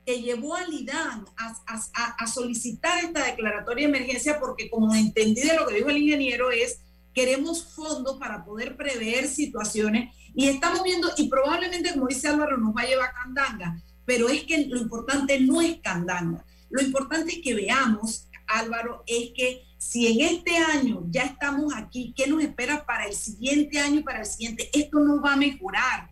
que 0.05 0.21
llevó 0.21 0.57
al 0.57 0.73
IDAN 0.73 1.25
a, 1.37 2.27
solicitar 2.27 3.05
esta 3.05 3.25
declaratoria 3.25 3.87
de 3.87 3.97
emergencia 3.97 4.41
porque 4.41 4.69
como 4.69 4.95
entendí 4.95 5.43
de 5.43 5.55
lo 5.55 5.67
que 5.67 5.77
dijo 5.77 5.91
el 5.91 5.99
ingeniero 5.99 6.51
es 6.51 6.81
queremos 7.13 7.65
fondos 7.65 8.19
para 8.19 8.45
poder 8.45 8.77
prever 8.77 9.29
situaciones 9.29 10.15
y 10.35 10.49
estamos 10.49 10.83
viendo 10.83 11.11
y 11.17 11.29
probablemente 11.29 11.93
como 11.93 12.07
dice 12.07 12.29
Álvaro 12.29 12.57
nos 12.57 12.75
va 12.75 12.83
a 12.83 12.87
llevar 12.87 13.13
candanga 13.13 13.83
pero 14.05 14.29
es 14.29 14.45
que 14.45 14.67
lo 14.67 14.79
importante 14.79 15.41
no 15.41 15.61
es 15.61 15.79
Candanga. 15.81 16.45
Lo 16.71 16.83
importante 16.83 17.33
es 17.33 17.41
que 17.43 17.55
veamos, 17.55 18.29
Álvaro, 18.47 19.03
es 19.07 19.31
que 19.35 19.63
si 19.79 20.07
en 20.07 20.35
este 20.35 20.57
año 20.57 21.05
ya 21.11 21.23
estamos 21.23 21.75
aquí, 21.75 22.13
¿qué 22.17 22.27
nos 22.27 22.43
espera 22.43 22.85
para 22.85 23.07
el 23.07 23.15
siguiente 23.15 23.79
año 23.79 24.01
y 24.01 24.03
para 24.03 24.21
el 24.21 24.27
siguiente? 24.27 24.71
Esto 24.73 25.01
no 25.01 25.21
va 25.21 25.35
a 25.35 25.37
mejorar. 25.37 26.11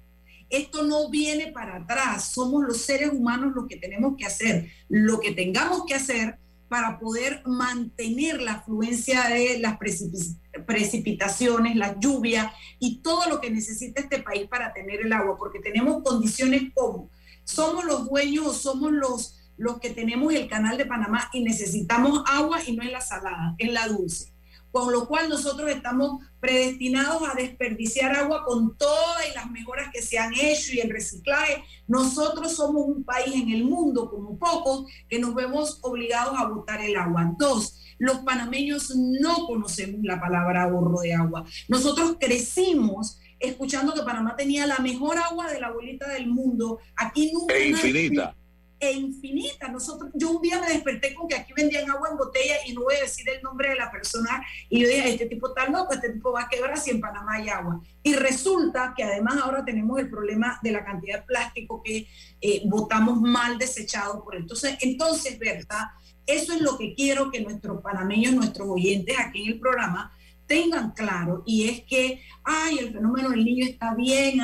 Esto 0.48 0.82
no 0.82 1.08
viene 1.08 1.52
para 1.52 1.76
atrás. 1.76 2.32
Somos 2.32 2.64
los 2.64 2.78
seres 2.78 3.10
humanos 3.12 3.52
los 3.54 3.66
que 3.68 3.76
tenemos 3.76 4.16
que 4.16 4.26
hacer 4.26 4.70
lo 4.88 5.20
que 5.20 5.32
tengamos 5.32 5.84
que 5.86 5.94
hacer 5.94 6.38
para 6.70 6.98
poder 6.98 7.42
mantener 7.44 8.40
la 8.40 8.52
afluencia 8.52 9.28
de 9.28 9.58
las 9.58 9.76
precipitaciones, 10.66 11.76
la 11.76 11.98
lluvia 11.98 12.54
y 12.78 13.02
todo 13.02 13.28
lo 13.28 13.40
que 13.40 13.50
necesita 13.50 14.00
este 14.00 14.22
país 14.22 14.48
para 14.48 14.72
tener 14.72 15.00
el 15.00 15.12
agua, 15.12 15.36
porque 15.36 15.58
tenemos 15.58 16.02
condiciones 16.02 16.62
como 16.74 17.10
somos 17.50 17.84
los 17.84 18.08
dueños 18.08 18.56
somos 18.56 18.92
los, 18.92 19.36
los 19.56 19.80
que 19.80 19.90
tenemos 19.90 20.32
el 20.32 20.48
canal 20.48 20.78
de 20.78 20.86
Panamá 20.86 21.28
y 21.32 21.42
necesitamos 21.42 22.22
agua 22.26 22.58
y 22.64 22.76
no 22.76 22.82
es 22.82 22.92
la 22.92 23.00
salada, 23.00 23.54
es 23.58 23.72
la 23.72 23.88
dulce. 23.88 24.29
Con 24.72 24.92
lo 24.92 25.06
cual 25.06 25.28
nosotros 25.28 25.70
estamos 25.70 26.22
predestinados 26.40 27.22
a 27.28 27.34
desperdiciar 27.34 28.14
agua 28.16 28.44
con 28.44 28.76
todas 28.76 29.34
las 29.34 29.50
mejoras 29.50 29.88
que 29.92 30.02
se 30.02 30.18
han 30.18 30.32
hecho 30.34 30.72
y 30.72 30.80
el 30.80 30.90
reciclaje. 30.90 31.62
Nosotros 31.86 32.54
somos 32.54 32.86
un 32.86 33.04
país 33.04 33.34
en 33.34 33.50
el 33.50 33.64
mundo, 33.64 34.10
como 34.10 34.38
pocos, 34.38 34.86
que 35.08 35.18
nos 35.18 35.34
vemos 35.34 35.78
obligados 35.82 36.38
a 36.38 36.46
botar 36.46 36.80
el 36.80 36.96
agua. 36.96 37.34
Dos, 37.38 37.80
los 37.98 38.18
panameños 38.18 38.94
no 38.96 39.46
conocemos 39.46 40.00
la 40.02 40.20
palabra 40.20 40.64
ahorro 40.64 41.00
de 41.00 41.14
agua. 41.14 41.44
Nosotros 41.68 42.16
crecimos 42.18 43.18
escuchando 43.38 43.94
que 43.94 44.02
Panamá 44.02 44.36
tenía 44.36 44.66
la 44.66 44.78
mejor 44.78 45.18
agua 45.18 45.50
de 45.50 45.60
la 45.60 45.70
bolita 45.70 46.08
del 46.08 46.28
mundo. 46.28 46.78
Aquí 46.96 47.32
nunca. 47.32 47.54
E 47.54 47.68
infinita. 47.68 48.34
E 48.80 48.92
infinita. 48.92 49.68
Nosotros, 49.68 50.10
yo 50.14 50.30
un 50.30 50.42
día 50.42 50.58
me 50.58 50.68
desperté 50.68 51.14
con 51.14 51.28
que 51.28 51.36
aquí 51.36 51.52
vendían 51.52 51.90
agua 51.90 52.08
en 52.10 52.16
botella 52.16 52.54
y 52.66 52.72
no 52.72 52.82
voy 52.82 52.94
a 52.94 53.02
decir 53.02 53.28
el 53.28 53.42
nombre 53.42 53.68
de 53.68 53.76
la 53.76 53.90
persona. 53.90 54.42
Y 54.70 54.80
yo 54.80 54.88
dije, 54.88 55.10
este 55.10 55.26
tipo 55.26 55.48
está 55.48 55.68
loco, 55.68 55.92
este 55.92 56.10
tipo 56.14 56.32
va 56.32 56.42
a 56.42 56.48
quebrar 56.48 56.78
si 56.78 56.90
en 56.90 57.00
Panamá 57.00 57.34
hay 57.34 57.50
agua. 57.50 57.80
Y 58.02 58.14
resulta 58.14 58.94
que 58.96 59.04
además 59.04 59.36
ahora 59.42 59.64
tenemos 59.64 60.00
el 60.00 60.08
problema 60.08 60.58
de 60.62 60.72
la 60.72 60.84
cantidad 60.84 61.20
de 61.20 61.26
plástico 61.26 61.82
que 61.84 62.08
eh, 62.40 62.62
botamos 62.64 63.20
mal 63.20 63.58
desechado 63.58 64.24
por 64.24 64.34
entonces 64.34 64.78
Entonces, 64.80 65.38
¿verdad? 65.38 65.88
Eso 66.26 66.54
es 66.54 66.60
lo 66.62 66.78
que 66.78 66.94
quiero 66.94 67.30
que 67.30 67.40
nuestros 67.40 67.82
panameños, 67.82 68.32
nuestros 68.32 68.68
oyentes 68.68 69.16
aquí 69.18 69.42
en 69.42 69.52
el 69.52 69.60
programa 69.60 70.12
tengan 70.46 70.90
claro 70.90 71.44
y 71.46 71.68
es 71.68 71.82
que, 71.82 72.20
ay, 72.42 72.78
el 72.78 72.92
fenómeno 72.92 73.30
del 73.30 73.44
niño 73.44 73.64
está 73.66 73.94
bien, 73.94 74.40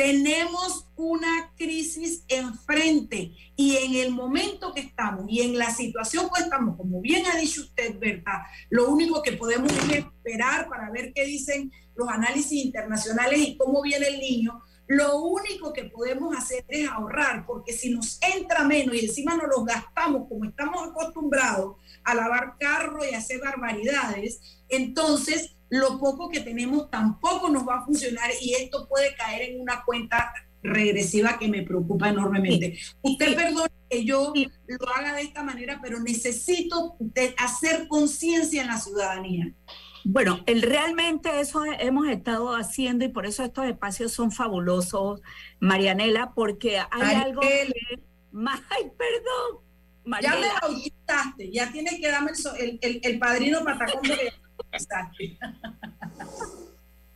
tenemos 0.00 0.86
una 0.96 1.52
crisis 1.58 2.24
enfrente 2.26 3.32
y 3.54 3.76
en 3.76 3.96
el 3.96 4.12
momento 4.12 4.72
que 4.72 4.80
estamos 4.80 5.26
y 5.28 5.42
en 5.42 5.58
la 5.58 5.70
situación 5.70 6.30
que 6.34 6.42
estamos, 6.42 6.78
como 6.78 7.02
bien 7.02 7.26
ha 7.26 7.36
dicho 7.36 7.60
usted, 7.60 7.98
¿verdad? 7.98 8.40
Lo 8.70 8.88
único 8.88 9.20
que 9.20 9.32
podemos 9.32 9.70
esperar 9.90 10.70
para 10.70 10.90
ver 10.90 11.12
qué 11.12 11.26
dicen 11.26 11.70
los 11.94 12.08
análisis 12.08 12.64
internacionales 12.64 13.40
y 13.40 13.58
cómo 13.58 13.82
viene 13.82 14.06
el 14.06 14.20
niño, 14.20 14.62
lo 14.86 15.20
único 15.20 15.70
que 15.74 15.84
podemos 15.84 16.34
hacer 16.34 16.64
es 16.68 16.88
ahorrar, 16.88 17.44
porque 17.44 17.74
si 17.74 17.90
nos 17.90 18.18
entra 18.22 18.64
menos 18.64 18.94
y 18.94 19.04
encima 19.04 19.36
nos 19.36 19.48
los 19.54 19.66
gastamos 19.66 20.28
como 20.30 20.46
estamos 20.46 20.88
acostumbrados 20.88 21.76
a 22.04 22.14
lavar 22.14 22.54
carro 22.58 23.04
y 23.04 23.14
hacer 23.14 23.38
barbaridades, 23.40 24.40
entonces 24.70 25.56
lo 25.70 25.98
poco 25.98 26.28
que 26.28 26.40
tenemos 26.40 26.90
tampoco 26.90 27.48
nos 27.48 27.66
va 27.66 27.78
a 27.78 27.84
funcionar 27.84 28.30
y 28.40 28.54
esto 28.54 28.88
puede 28.88 29.14
caer 29.14 29.50
en 29.50 29.60
una 29.60 29.84
cuenta 29.84 30.32
regresiva 30.62 31.38
que 31.38 31.48
me 31.48 31.62
preocupa 31.62 32.08
enormemente. 32.08 32.78
Usted 33.02 33.34
perdone 33.34 33.70
que 33.88 34.04
yo 34.04 34.32
lo 34.66 34.88
haga 34.94 35.14
de 35.14 35.22
esta 35.22 35.42
manera, 35.42 35.80
pero 35.82 36.00
necesito 36.00 36.96
hacer 37.38 37.88
conciencia 37.88 38.62
en 38.62 38.68
la 38.68 38.78
ciudadanía. 38.78 39.54
Bueno, 40.04 40.40
el, 40.46 40.62
realmente 40.62 41.40
eso 41.40 41.64
hemos 41.64 42.08
estado 42.08 42.54
haciendo 42.56 43.04
y 43.04 43.08
por 43.08 43.26
eso 43.26 43.44
estos 43.44 43.66
espacios 43.66 44.12
son 44.12 44.32
fabulosos, 44.32 45.20
Marianela, 45.60 46.32
porque 46.34 46.78
hay 46.90 47.16
algo 47.16 47.40
que... 47.42 47.72
¡Ay, 48.70 48.90
perdón! 48.96 49.70
Ya 50.22 50.34
me 50.36 50.48
bautizaste, 50.60 51.52
ya 51.52 51.70
tienes 51.70 52.00
que 52.00 52.08
darme 52.08 52.32
el, 52.58 52.78
el, 52.80 53.00
el 53.02 53.18
padrino 53.18 53.62
patacón 53.62 54.02
de 54.02 54.32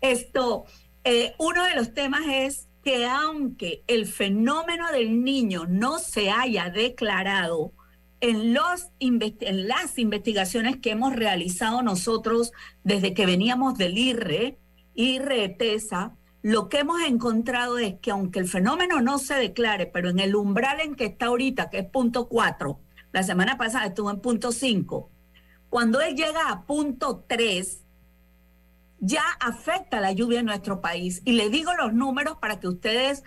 Esto, 0.01 0.65
eh, 1.05 1.35
uno 1.39 1.65
de 1.65 1.77
los 1.77 1.95
temas 1.95 2.23
es 2.29 2.69
que 2.83 3.07
aunque 3.07 3.83
el 3.87 4.07
fenómeno 4.07 4.91
del 4.93 5.25
niño 5.25 5.65
no 5.67 5.99
se 5.99 6.31
haya 6.31 6.69
declarado, 6.69 7.73
en, 8.21 8.55
los, 8.55 8.89
en 9.01 9.69
las 9.69 9.99
investigaciones 9.99 10.79
que 10.79 10.93
hemos 10.93 11.15
realizado 11.15 11.83
nosotros 11.83 12.53
desde 12.83 13.13
que 13.13 13.27
veníamos 13.27 13.77
del 13.77 13.99
IRRE, 13.99 14.59
IRRE 14.95 15.51
TESA, 15.51 16.17
lo 16.41 16.69
que 16.69 16.79
hemos 16.79 17.03
encontrado 17.03 17.79
es 17.79 17.95
que 18.01 18.11
aunque 18.11 18.39
el 18.39 18.49
fenómeno 18.49 19.01
no 19.01 19.19
se 19.19 19.35
declare, 19.35 19.87
pero 19.87 20.09
en 20.11 20.21
el 20.21 20.37
umbral 20.37 20.81
en 20.81 20.95
que 20.95 21.07
está 21.07 21.27
ahorita, 21.27 21.69
que 21.71 21.81
es 21.81 21.87
punto 21.87 22.29
4, 22.29 22.79
la 23.13 23.23
semana 23.23 23.59
pasada 23.59 23.87
estuvo 23.87 24.11
en 24.11 24.21
punto 24.21 24.53
5, 24.53 25.11
cuando 25.75 26.01
él 26.01 26.15
llega 26.15 26.51
a 26.51 26.63
punto 26.67 27.25
3, 27.27 27.83
ya 29.01 29.25
afecta 29.41 30.01
la 30.01 30.13
lluvia 30.13 30.39
en 30.39 30.47
nuestro 30.47 30.81
país. 30.81 31.21
Y 31.25 31.33
le 31.33 31.51
digo 31.51 31.75
los 31.75 31.93
números 31.93 32.37
para 32.41 32.61
que 32.61 32.69
ustedes 32.69 33.25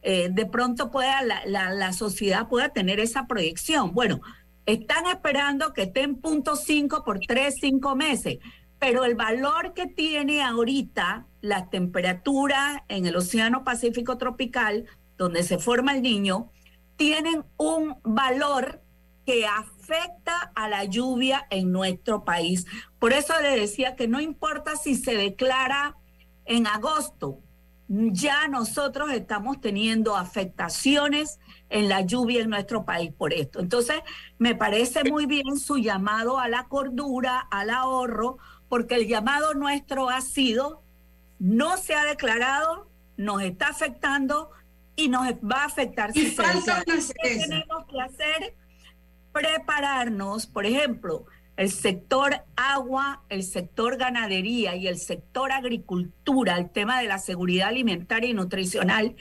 eh, 0.00 0.30
de 0.32 0.46
pronto 0.46 0.90
pueda, 0.90 1.20
la, 1.20 1.44
la, 1.44 1.92
sociedad 1.92 2.48
pueda 2.48 2.70
tener 2.70 3.00
esa 3.00 3.26
proyección. 3.26 3.92
Bueno, 3.92 4.22
están 4.64 5.08
esperando 5.08 5.74
que 5.74 5.82
esté 5.82 6.00
en 6.00 6.16
punto 6.16 6.56
5 6.56 7.04
por 7.04 7.20
3, 7.20 7.54
5 7.60 7.94
meses, 7.96 8.38
pero 8.78 9.04
el 9.04 9.14
valor 9.14 9.74
que 9.74 9.86
tiene 9.86 10.42
ahorita 10.42 11.26
la 11.42 11.68
temperatura 11.68 12.86
en 12.88 13.04
el 13.04 13.14
Océano 13.14 13.62
Pacífico 13.62 14.16
Tropical, 14.16 14.86
donde 15.18 15.42
se 15.42 15.58
forma 15.58 15.92
el 15.92 16.00
niño, 16.00 16.50
tienen 16.96 17.44
un 17.58 17.98
valor 18.04 18.80
que 19.26 19.46
afecta 19.46 20.52
a 20.54 20.68
la 20.68 20.84
lluvia 20.84 21.46
en 21.50 21.72
nuestro 21.72 22.24
país. 22.24 22.66
Por 22.98 23.12
eso 23.12 23.34
le 23.40 23.58
decía 23.58 23.96
que 23.96 24.08
no 24.08 24.20
importa 24.20 24.76
si 24.76 24.94
se 24.94 25.14
declara 25.14 25.96
en 26.44 26.66
agosto, 26.66 27.40
ya 27.88 28.46
nosotros 28.46 29.10
estamos 29.10 29.60
teniendo 29.60 30.16
afectaciones 30.16 31.40
en 31.70 31.88
la 31.88 32.02
lluvia 32.02 32.42
en 32.42 32.50
nuestro 32.50 32.84
país 32.84 33.12
por 33.12 33.32
esto. 33.32 33.58
Entonces, 33.58 33.96
me 34.38 34.54
parece 34.54 35.02
muy 35.10 35.26
bien 35.26 35.58
su 35.58 35.76
llamado 35.76 36.38
a 36.38 36.48
la 36.48 36.68
cordura, 36.68 37.40
al 37.50 37.70
ahorro, 37.70 38.38
porque 38.68 38.94
el 38.94 39.08
llamado 39.08 39.54
nuestro 39.54 40.08
ha 40.08 40.20
sido, 40.20 40.82
no 41.40 41.76
se 41.78 41.94
ha 41.94 42.04
declarado, 42.04 42.88
nos 43.16 43.42
está 43.42 43.68
afectando 43.68 44.50
y 44.94 45.08
nos 45.08 45.26
va 45.26 45.62
a 45.62 45.66
afectar. 45.66 46.12
Y 46.14 46.26
falta 46.26 46.84
¿Qué 46.84 47.38
tenemos 47.40 47.86
que 47.86 48.00
hacer? 48.00 48.54
Prepararnos, 49.32 50.46
por 50.46 50.66
ejemplo, 50.66 51.26
el 51.56 51.70
sector 51.70 52.42
agua, 52.56 53.22
el 53.28 53.42
sector 53.42 53.96
ganadería 53.96 54.76
y 54.76 54.88
el 54.88 54.98
sector 54.98 55.52
agricultura, 55.52 56.56
el 56.56 56.70
tema 56.70 57.00
de 57.00 57.06
la 57.06 57.18
seguridad 57.18 57.68
alimentaria 57.68 58.30
y 58.30 58.34
nutricional, 58.34 59.14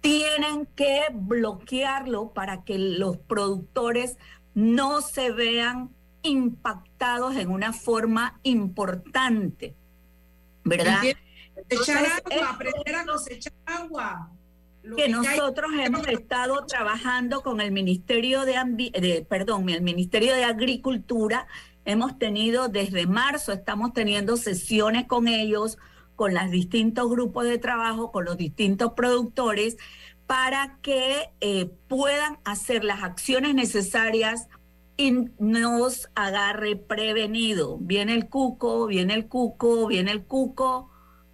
tienen 0.00 0.66
que 0.76 1.02
bloquearlo 1.12 2.32
para 2.32 2.62
que 2.64 2.78
los 2.78 3.16
productores 3.16 4.18
no 4.54 5.00
se 5.00 5.30
vean 5.30 5.90
impactados 6.22 7.36
en 7.36 7.50
una 7.50 7.72
forma 7.72 8.38
importante. 8.42 9.74
¿Verdad? 10.64 11.02
Cosechar 11.70 12.04
agua, 12.04 12.50
aprender 12.50 12.94
a 12.94 13.04
cosechar 13.06 13.52
agua. 13.66 14.30
Que, 14.96 15.08
nosotros 15.08 15.70
hemos 15.78 16.06
estado 16.08 16.66
trabajando 16.66 17.42
con 17.42 17.60
el 17.60 17.72
Ministerio 17.72 18.44
de, 18.44 18.54
de, 19.00 19.26
perdón, 19.28 19.68
el 19.68 19.82
Ministerio 19.82 20.34
de 20.34 20.44
Agricultura 20.44 21.46
Hemos 21.88 22.18
tenido 22.18 22.68
desde 22.68 23.06
marzo, 23.06 23.50
estamos 23.50 23.94
teniendo 23.94 24.36
sesiones 24.36 25.06
con 25.06 25.26
ellos, 25.26 25.78
con 26.16 26.34
los 26.34 26.50
distintos 26.50 27.08
grupos 27.08 27.44
de 27.46 27.56
trabajo, 27.56 28.12
con 28.12 28.26
los 28.26 28.36
distintos 28.36 28.92
productores, 28.92 29.78
para 30.26 30.76
que 30.82 31.30
eh, 31.40 31.70
puedan 31.88 32.40
hacer 32.44 32.84
las 32.84 33.02
acciones 33.02 33.54
necesarias 33.54 34.48
y 34.98 35.12
nos 35.38 36.10
agarre 36.14 36.76
prevenido. 36.76 37.78
Viene 37.78 38.12
el 38.12 38.28
cuco, 38.28 38.86
viene 38.86 39.14
el 39.14 39.26
cuco, 39.26 39.86
viene 39.86 40.12
el 40.12 40.24
cuco. 40.24 40.90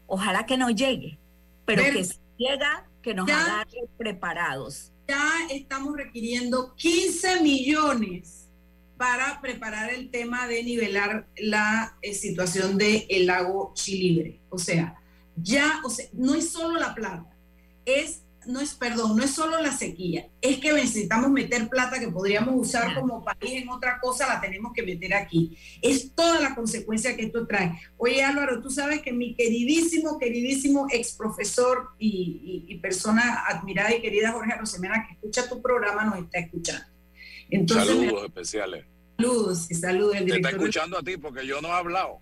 Ojalá 0.06 0.46
que 0.46 0.56
no 0.56 0.70
llegue, 0.70 1.18
pero 1.64 1.82
que 1.82 2.04
si 2.04 2.20
llega, 2.36 2.86
que 3.04 3.14
nos 3.14 3.28
agarre 3.28 3.86
preparados. 3.98 4.90
Ya 5.06 5.30
estamos 5.50 5.94
requiriendo 5.94 6.74
15 6.74 7.42
millones 7.42 8.48
para 8.96 9.40
preparar 9.42 9.90
el 9.90 10.10
tema 10.10 10.48
de 10.48 10.64
nivelar 10.64 11.28
la 11.36 11.98
eh, 12.00 12.14
situación 12.14 12.78
del 12.78 13.26
lago 13.26 13.72
Chilibre. 13.74 14.40
O 14.48 14.58
sea, 14.58 14.98
ya, 15.36 15.82
o 15.84 15.90
sea, 15.90 16.06
no 16.14 16.34
es 16.34 16.50
solo 16.50 16.80
la 16.80 16.94
plata, 16.94 17.36
es 17.84 18.22
no 18.46 18.60
es, 18.60 18.74
perdón, 18.74 19.16
no 19.16 19.24
es 19.24 19.30
solo 19.30 19.60
la 19.60 19.72
sequía, 19.72 20.28
es 20.40 20.58
que 20.58 20.72
necesitamos 20.72 21.30
meter 21.30 21.68
plata 21.68 21.98
que 21.98 22.08
podríamos 22.08 22.54
usar 22.56 22.94
como 22.94 23.24
país 23.24 23.62
en 23.62 23.68
otra 23.68 23.98
cosa, 24.00 24.26
la 24.26 24.40
tenemos 24.40 24.72
que 24.72 24.82
meter 24.82 25.14
aquí. 25.14 25.56
Es 25.82 26.14
toda 26.14 26.40
la 26.40 26.54
consecuencia 26.54 27.16
que 27.16 27.24
esto 27.24 27.46
trae. 27.46 27.80
Oye 27.96 28.22
Álvaro, 28.22 28.60
tú 28.60 28.70
sabes 28.70 29.02
que 29.02 29.12
mi 29.12 29.34
queridísimo, 29.34 30.18
queridísimo 30.18 30.86
ex 30.90 31.12
profesor 31.12 31.90
y, 31.98 32.78
persona 32.82 33.44
admirada 33.48 33.94
y 33.94 34.02
querida 34.02 34.32
Jorge 34.32 34.52
Arosemena, 34.52 35.06
que 35.06 35.14
escucha 35.14 35.48
tu 35.48 35.62
programa, 35.62 36.04
nos 36.04 36.18
está 36.18 36.38
escuchando. 36.38 36.84
saludos 37.68 38.24
especiales. 38.24 38.84
Saludos 39.16 39.70
y 39.70 39.74
saludos. 39.74 40.16
Te 40.18 40.36
está 40.36 40.50
escuchando 40.50 40.98
a 40.98 41.02
ti 41.02 41.16
porque 41.16 41.46
yo 41.46 41.60
no 41.60 41.68
he 41.68 41.72
hablado 41.72 42.20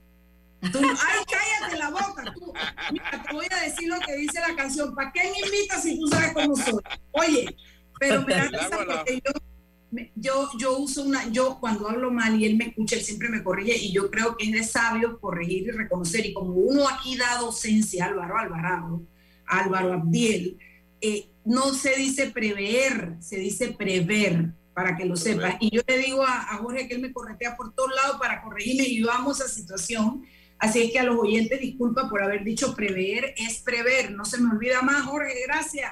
ay, 0.63 1.25
cállate 1.31 1.77
la 1.77 1.91
boca. 1.91 2.33
Tú. 2.35 2.53
Mira, 2.93 3.23
te 3.23 3.33
voy 3.35 3.47
a 3.51 3.63
decir 3.63 3.89
lo 3.89 3.99
que 4.01 4.17
dice 4.17 4.41
la 4.41 4.55
canción. 4.55 4.95
¿Para 4.95 5.13
qué 5.13 5.23
me 5.23 5.47
invitas 5.47 5.83
si 5.83 5.99
tú 5.99 6.07
sabes 6.07 6.33
cómo 6.33 6.57
soy? 6.57 6.81
Oye, 7.13 7.57
pero 7.99 8.23
me 8.23 8.35
da 8.35 8.45
risa 8.49 8.71
porque 8.71 9.23
yo, 9.25 10.11
yo, 10.15 10.51
yo 10.59 10.79
uso 10.79 11.03
una, 11.03 11.29
yo 11.31 11.59
cuando 11.61 11.89
hablo 11.89 12.11
mal 12.11 12.41
y 12.41 12.47
él 12.47 12.57
me 12.57 12.67
escucha, 12.67 12.97
él 12.97 13.03
siempre 13.03 13.29
me 13.29 13.43
corrige 13.43 13.77
y 13.77 13.93
yo 13.93 14.11
creo 14.11 14.37
que 14.37 14.47
es 14.47 14.53
de 14.53 14.65
sabio 14.65 15.19
corregir 15.21 15.65
y 15.65 15.71
reconocer. 15.71 16.27
Y 16.27 16.33
como 16.33 16.55
uno 16.55 16.89
aquí 16.89 17.17
da 17.17 17.39
docencia, 17.39 18.07
Álvaro 18.07 18.39
Alvarado, 18.39 19.03
Álvaro 19.47 19.93
Abdiel, 19.95 20.59
eh, 21.01 21.29
no 21.45 21.75
se 21.75 21.97
dice 21.97 22.31
prever, 22.31 23.17
se 23.21 23.37
dice 23.37 23.75
prever 23.77 24.53
para 24.75 24.97
que 24.97 25.05
lo 25.05 25.17
sepas. 25.17 25.57
Y 25.61 25.75
yo 25.75 25.83
le 25.87 25.99
digo 25.99 26.25
a, 26.25 26.53
a, 26.53 26.59
Jorge 26.59 26.89
que 26.89 26.95
él 26.95 27.03
me 27.03 27.13
corretea 27.13 27.57
por 27.57 27.75
todos 27.75 27.91
lados 27.95 28.19
para 28.19 28.43
corregirme 28.43 28.85
y 28.85 29.01
yo 29.01 29.11
amo 29.11 29.33
esa 29.33 29.49
situación 29.49 30.23
Así 30.63 30.81
es 30.81 30.93
que 30.93 31.01
a 31.01 31.03
los 31.03 31.17
oyentes, 31.17 31.61
disculpa 31.61 32.09
por 32.09 32.23
haber 32.23 32.45
dicho 32.45 32.73
prever, 32.77 33.35
es 33.37 33.59
prever. 33.63 34.13
No 34.13 34.25
se 34.25 34.41
me 34.41 34.49
olvida 34.49 34.81
más, 34.81 35.03
Jorge, 35.07 35.35
gracias. 35.45 35.91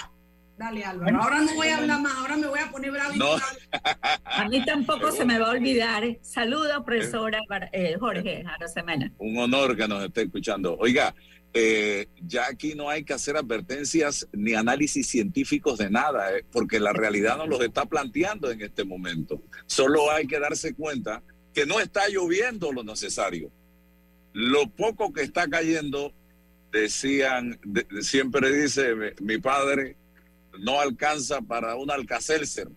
Dale, 0.56 0.84
Álvaro. 0.84 1.20
Ahora 1.20 1.40
no 1.40 1.54
voy 1.54 1.66
a 1.66 1.78
hablar 1.78 2.00
más, 2.00 2.14
ahora 2.14 2.36
me 2.36 2.46
voy 2.46 2.60
a 2.60 2.70
poner 2.70 2.92
bravo. 2.92 3.14
A 4.24 4.48
mí 4.48 4.64
tampoco 4.64 5.10
se 5.10 5.24
me 5.24 5.40
va 5.40 5.48
a 5.48 5.50
olvidar. 5.50 6.04
Saluda, 6.22 6.84
profesora 6.84 7.40
eh, 7.72 7.96
Jorge 7.98 8.44
Semana. 8.72 9.12
Un 9.18 9.38
honor 9.38 9.76
que 9.76 9.88
nos 9.88 10.04
esté 10.04 10.22
escuchando. 10.22 10.76
Oiga, 10.78 11.16
eh, 11.52 12.06
ya 12.22 12.46
aquí 12.46 12.76
no 12.76 12.88
hay 12.88 13.02
que 13.02 13.14
hacer 13.14 13.36
advertencias 13.36 14.28
ni 14.32 14.54
análisis 14.54 15.08
científicos 15.08 15.78
de 15.78 15.90
nada, 15.90 16.38
eh, 16.38 16.44
porque 16.52 16.78
la 16.78 16.92
realidad 16.92 17.38
nos 17.38 17.48
los 17.48 17.60
está 17.60 17.86
planteando 17.86 18.52
en 18.52 18.60
este 18.60 18.84
momento. 18.84 19.42
Solo 19.66 20.12
hay 20.12 20.28
que 20.28 20.38
darse 20.38 20.74
cuenta 20.74 21.24
que 21.52 21.66
no 21.66 21.80
está 21.80 22.08
lloviendo 22.08 22.70
lo 22.70 22.84
necesario 22.84 23.50
lo 24.32 24.68
poco 24.70 25.12
que 25.12 25.22
está 25.22 25.48
cayendo, 25.48 26.12
decían, 26.70 27.58
siempre 28.00 28.52
dice 28.52 28.94
mi, 29.20 29.38
padre, 29.38 29.96
no 30.58 30.80
alcanza 30.80 31.40
para 31.40 31.76
un 31.76 31.90
alcacelser. 31.90 32.68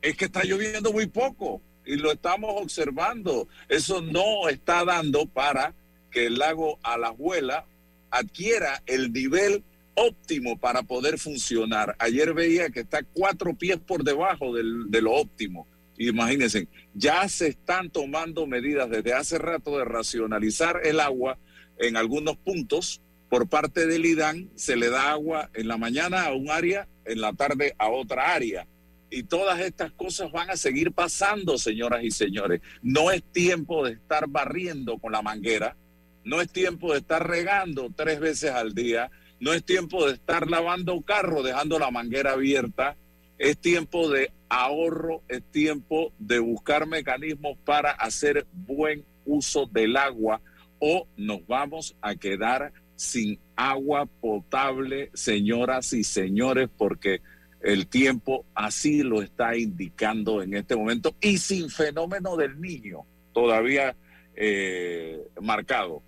Es 0.00 0.16
que 0.16 0.26
está 0.26 0.44
lloviendo 0.44 0.92
muy 0.92 1.06
poco 1.06 1.62
y 1.84 1.96
lo 1.96 2.12
estamos 2.12 2.50
observando. 2.54 3.48
Eso 3.68 4.00
no 4.00 4.48
está 4.48 4.84
dando 4.84 5.26
para 5.26 5.74
que 6.10 6.26
el 6.26 6.38
lago 6.38 6.78
Alajuela 6.82 7.66
adquiera 8.10 8.82
el 8.86 9.12
nivel 9.12 9.64
óptimo 9.94 10.58
para 10.58 10.82
poder 10.82 11.18
funcionar. 11.18 11.96
Ayer 11.98 12.32
veía 12.32 12.70
que 12.70 12.80
está 12.80 13.02
cuatro 13.02 13.54
pies 13.54 13.78
por 13.78 14.04
debajo 14.04 14.54
de 14.54 15.02
lo 15.02 15.12
óptimo. 15.12 15.66
Imagínense, 15.98 16.68
ya 16.94 17.28
se 17.28 17.48
están 17.48 17.90
tomando 17.90 18.46
medidas 18.46 18.88
desde 18.88 19.12
hace 19.12 19.36
rato 19.36 19.76
de 19.78 19.84
racionalizar 19.84 20.80
el 20.84 21.00
agua 21.00 21.38
en 21.78 21.96
algunos 21.96 22.36
puntos. 22.36 23.02
Por 23.28 23.48
parte 23.48 23.86
del 23.86 24.06
IDAN 24.06 24.48
se 24.54 24.76
le 24.76 24.88
da 24.88 25.10
agua 25.10 25.50
en 25.54 25.68
la 25.68 25.76
mañana 25.76 26.24
a 26.24 26.32
un 26.32 26.50
área, 26.50 26.88
en 27.04 27.20
la 27.20 27.32
tarde 27.32 27.74
a 27.78 27.88
otra 27.88 28.32
área. 28.32 28.66
Y 29.10 29.24
todas 29.24 29.60
estas 29.60 29.90
cosas 29.92 30.30
van 30.30 30.50
a 30.50 30.56
seguir 30.56 30.92
pasando, 30.92 31.58
señoras 31.58 32.04
y 32.04 32.10
señores. 32.10 32.60
No 32.80 33.10
es 33.10 33.22
tiempo 33.32 33.84
de 33.84 33.94
estar 33.94 34.28
barriendo 34.28 34.98
con 34.98 35.12
la 35.12 35.22
manguera, 35.22 35.76
no 36.24 36.40
es 36.40 36.50
tiempo 36.50 36.92
de 36.92 37.00
estar 37.00 37.26
regando 37.26 37.90
tres 37.94 38.20
veces 38.20 38.50
al 38.50 38.74
día, 38.74 39.10
no 39.40 39.52
es 39.52 39.64
tiempo 39.64 40.06
de 40.06 40.14
estar 40.14 40.48
lavando 40.48 41.00
carro 41.02 41.42
dejando 41.42 41.78
la 41.78 41.90
manguera 41.90 42.32
abierta, 42.32 42.96
es 43.38 43.58
tiempo 43.58 44.08
de 44.10 44.32
ahorro, 44.48 45.22
es 45.28 45.42
tiempo 45.50 46.12
de 46.18 46.38
buscar 46.38 46.86
mecanismos 46.86 47.58
para 47.64 47.90
hacer 47.90 48.46
buen 48.52 49.04
uso 49.24 49.66
del 49.66 49.96
agua 49.96 50.40
o 50.78 51.06
nos 51.16 51.46
vamos 51.46 51.96
a 52.00 52.14
quedar 52.14 52.72
sin 52.96 53.38
agua 53.56 54.06
potable, 54.06 55.10
señoras 55.14 55.92
y 55.92 56.04
señores, 56.04 56.68
porque 56.76 57.20
el 57.60 57.86
tiempo 57.86 58.44
así 58.54 59.02
lo 59.02 59.22
está 59.22 59.56
indicando 59.56 60.42
en 60.42 60.54
este 60.54 60.76
momento 60.76 61.14
y 61.20 61.38
sin 61.38 61.68
fenómeno 61.70 62.36
del 62.36 62.60
niño 62.60 63.04
todavía 63.32 63.94
eh, 64.34 65.28
marcado. 65.40 66.02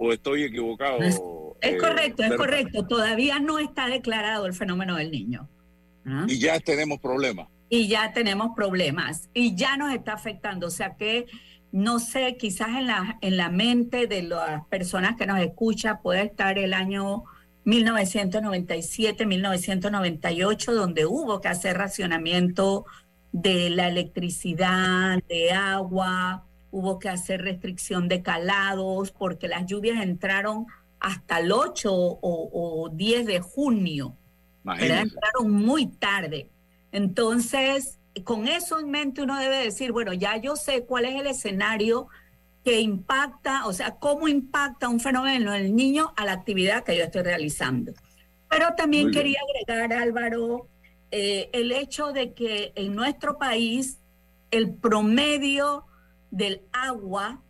¿O 0.00 0.12
estoy 0.12 0.44
equivocado? 0.44 1.00
Es, 1.00 1.20
es 1.60 1.80
correcto, 1.80 2.22
es 2.22 2.36
correcto. 2.36 2.86
Todavía 2.86 3.40
no 3.40 3.58
está 3.58 3.88
declarado 3.88 4.46
el 4.46 4.54
fenómeno 4.54 4.94
del 4.96 5.10
niño. 5.10 5.48
Y 6.28 6.38
ya 6.38 6.58
tenemos 6.60 7.00
problemas. 7.00 7.48
Y 7.68 7.88
ya 7.88 8.12
tenemos 8.12 8.50
problemas. 8.56 9.28
Y 9.34 9.54
ya 9.54 9.76
nos 9.76 9.92
está 9.92 10.14
afectando. 10.14 10.68
O 10.68 10.70
sea 10.70 10.96
que, 10.96 11.26
no 11.72 11.98
sé, 11.98 12.36
quizás 12.36 12.68
en 12.68 12.86
la, 12.86 13.18
en 13.20 13.36
la 13.36 13.50
mente 13.50 14.06
de 14.06 14.22
las 14.22 14.64
personas 14.66 15.16
que 15.16 15.26
nos 15.26 15.38
escuchan 15.40 16.00
puede 16.02 16.22
estar 16.22 16.58
el 16.58 16.74
año 16.74 17.24
1997, 17.64 19.26
1998, 19.26 20.74
donde 20.74 21.04
hubo 21.04 21.40
que 21.40 21.48
hacer 21.48 21.76
racionamiento 21.76 22.86
de 23.32 23.68
la 23.68 23.88
electricidad, 23.88 25.18
de 25.28 25.52
agua, 25.52 26.46
hubo 26.70 26.98
que 26.98 27.10
hacer 27.10 27.42
restricción 27.42 28.08
de 28.08 28.22
calados, 28.22 29.10
porque 29.10 29.48
las 29.48 29.66
lluvias 29.66 30.02
entraron 30.02 30.66
hasta 31.00 31.40
el 31.40 31.52
8 31.52 31.92
o, 31.92 32.18
o 32.22 32.88
10 32.88 33.26
de 33.26 33.40
junio. 33.40 34.16
Entraron 34.64 35.50
muy 35.50 35.86
tarde. 35.86 36.50
Entonces, 36.92 37.98
con 38.24 38.48
eso 38.48 38.80
en 38.80 38.90
mente 38.90 39.22
uno 39.22 39.38
debe 39.38 39.58
decir, 39.58 39.92
bueno, 39.92 40.12
ya 40.12 40.36
yo 40.36 40.56
sé 40.56 40.84
cuál 40.84 41.04
es 41.04 41.20
el 41.20 41.26
escenario 41.26 42.08
que 42.64 42.80
impacta, 42.80 43.66
o 43.66 43.72
sea, 43.72 43.96
cómo 43.96 44.28
impacta 44.28 44.88
un 44.88 45.00
fenómeno 45.00 45.54
en 45.54 45.64
el 45.64 45.76
niño 45.76 46.12
a 46.16 46.24
la 46.24 46.32
actividad 46.32 46.84
que 46.84 46.96
yo 46.96 47.04
estoy 47.04 47.22
realizando. 47.22 47.92
Pero 48.48 48.74
también 48.76 49.10
quería 49.10 49.38
agregar, 49.66 49.92
Álvaro, 49.92 50.68
eh, 51.10 51.50
el 51.52 51.72
hecho 51.72 52.12
de 52.12 52.32
que 52.32 52.72
en 52.74 52.94
nuestro 52.94 53.38
país 53.38 53.98
el 54.50 54.74
promedio 54.74 55.84
del 56.30 56.62
agua 56.72 57.42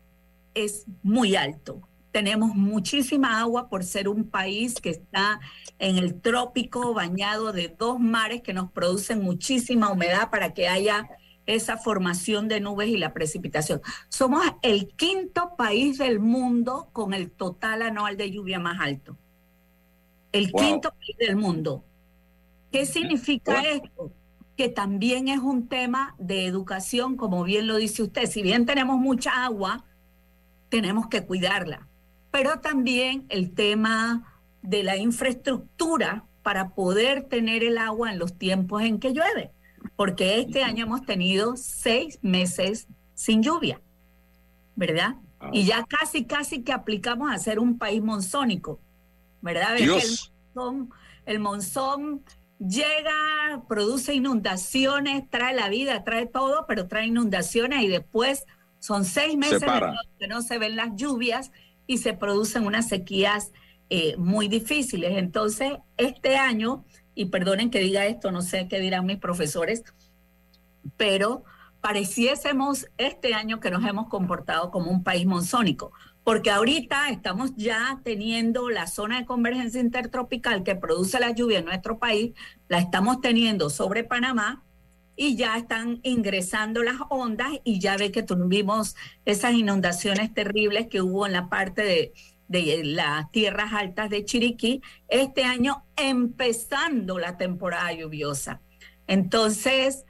es 0.55 0.85
muy 1.03 1.37
alto 1.37 1.89
tenemos 2.19 2.57
muchísima 2.57 3.39
agua 3.39 3.69
por 3.69 3.85
ser 3.85 4.09
un 4.09 4.29
país 4.29 4.81
que 4.81 4.91
está 4.91 5.39
en 5.79 5.99
el 5.99 6.21
trópico, 6.21 6.93
bañado 6.93 7.53
de 7.53 7.69
dos 7.69 8.01
mares 8.01 8.43
que 8.43 8.53
nos 8.53 8.73
producen 8.73 9.23
muchísima 9.23 9.93
humedad 9.93 10.29
para 10.29 10.53
que 10.53 10.67
haya 10.67 11.09
esa 11.47 11.77
formación 11.77 12.49
de 12.49 12.59
nubes 12.59 12.89
y 12.89 12.97
la 12.97 13.15
precipitación. 13.15 13.81
Somos 14.09 14.45
el 14.63 14.89
quinto 14.97 15.55
país 15.57 15.99
del 15.99 16.19
mundo 16.19 16.89
con 16.93 17.15
el 17.15 17.31
total 17.31 17.83
anual 17.83 18.17
de 18.17 18.33
lluvia 18.33 18.59
más 18.59 18.81
alto. 18.81 19.17
El 20.33 20.51
quinto 20.51 20.91
país 20.91 21.17
del 21.21 21.37
mundo. 21.37 21.85
¿Qué 22.73 22.85
significa 22.85 23.63
esto? 23.63 24.11
Que 24.57 24.69
también 24.69 25.29
es 25.29 25.39
un 25.39 25.69
tema 25.69 26.17
de 26.19 26.47
educación, 26.47 27.17
como 27.17 27.45
bien 27.45 27.69
lo 27.69 27.77
dice 27.77 28.03
usted. 28.03 28.27
Si 28.27 28.43
bien 28.43 28.67
tenemos 28.67 28.99
mucha 28.99 29.45
agua, 29.45 29.85
tenemos 30.69 31.07
que 31.07 31.25
cuidarla 31.25 31.88
pero 32.31 32.61
también 32.61 33.27
el 33.29 33.55
tema 33.55 34.41
de 34.63 34.83
la 34.83 34.97
infraestructura 34.97 36.25
para 36.43 36.71
poder 36.71 37.25
tener 37.25 37.65
el 37.65 37.79
agua 37.79 38.13
en 38.13 38.19
los 38.19 38.39
tiempos 38.39 38.83
en 38.83 38.99
que 38.99 39.13
llueve, 39.13 39.51
porque 39.97 40.41
este 40.41 40.63
año 40.63 40.87
hemos 40.87 41.05
tenido 41.05 41.57
seis 41.57 42.19
meses 42.23 42.89
sin 43.15 43.43
lluvia, 43.43 43.81
¿verdad? 44.77 45.17
Ah. 45.41 45.51
Y 45.53 45.65
ya 45.65 45.85
casi, 45.85 46.25
casi 46.25 46.63
que 46.63 46.73
aplicamos 46.73 47.33
a 47.33 47.39
ser 47.39 47.59
un 47.59 47.79
país 47.79 48.03
monzónico, 48.03 48.81
¿verdad? 49.41 49.77
el 49.77 49.89
monzón, 49.89 50.91
el 51.27 51.39
monzón 51.39 52.23
llega, 52.59 53.63
produce 53.69 54.15
inundaciones, 54.15 55.29
trae 55.31 55.55
la 55.55 55.69
vida, 55.69 56.05
trae 56.05 56.27
todo, 56.27 56.67
pero 56.67 56.89
trae 56.89 57.07
inundaciones 57.07 57.83
y 57.83 57.89
después 57.89 58.45
son 58.81 59.05
seis 59.05 59.37
meses 59.37 59.63
que 60.19 60.29
no 60.29 60.43
se 60.43 60.59
ven 60.59 60.77
las 60.77 60.95
lluvias 60.97 61.51
y 61.89 61.99
se 61.99 62.13
producen 62.13 62.67
unas 62.67 62.87
sequías 62.87 63.51
eh, 63.91 64.17
muy 64.19 64.47
difíciles. 64.47 65.17
Entonces, 65.17 65.73
este 65.97 66.37
año, 66.37 66.85
y 67.15 67.25
perdonen 67.25 67.71
que 67.71 67.81
diga 67.81 68.07
esto, 68.07 68.31
no 68.31 68.43
sé 68.43 68.69
qué 68.69 68.79
dirán 68.79 69.07
mis 69.07 69.19
profesores, 69.19 69.83
pero 70.97 71.43
pareciésemos 71.81 72.87
este 72.99 73.35
año 73.35 73.59
que 73.59 73.71
nos 73.71 73.85
hemos 73.85 74.09
comportado 74.09 74.71
como 74.71 74.91
un 74.91 75.03
país 75.03 75.27
monzónico, 75.27 75.93
porque 76.23 76.51
ahorita 76.51 77.09
estamos 77.09 77.57
ya 77.57 78.01
teniendo 78.05 78.69
la 78.69 78.87
zona 78.87 79.21
de 79.21 79.27
convergencia 79.27 79.81
intertropical 79.81 80.63
que 80.65 80.77
produce 80.77 81.19
la 81.19 81.31
lluvia 81.31 81.61
en 81.61 81.65
nuestro 81.65 81.99
país, 81.99 82.35
la 82.69 82.79
estamos 82.79 83.23
teniendo 83.23 83.71
sobre 83.71 84.05
Panamá 84.05 84.63
y 85.19 85.35
ya 85.35 85.57
están 85.59 85.99
ingresando 86.05 86.85
las 86.85 86.97
ondas 87.11 87.51
y 87.65 87.81
ya 87.81 87.97
ve 87.97 88.13
que 88.13 88.23
tuvimos 88.23 88.95
esas 89.25 89.53
inundaciones 89.55 90.33
terribles 90.33 90.87
que 90.87 91.03
hubo 91.03 91.27
en 91.27 91.33
la 91.33 91.49
parte 91.49 91.83
de, 91.83 92.13
de 92.47 92.85
las 92.85 93.29
tierras 93.33 93.73
altas 93.73 94.11
de 94.11 94.25
Chiriquí, 94.25 94.81
este 95.09 95.43
año 95.43 95.85
empezando 95.97 97.19
la 97.19 97.37
temporada 97.37 97.93
lluviosa. 97.93 98.63
Entonces, 99.09 100.05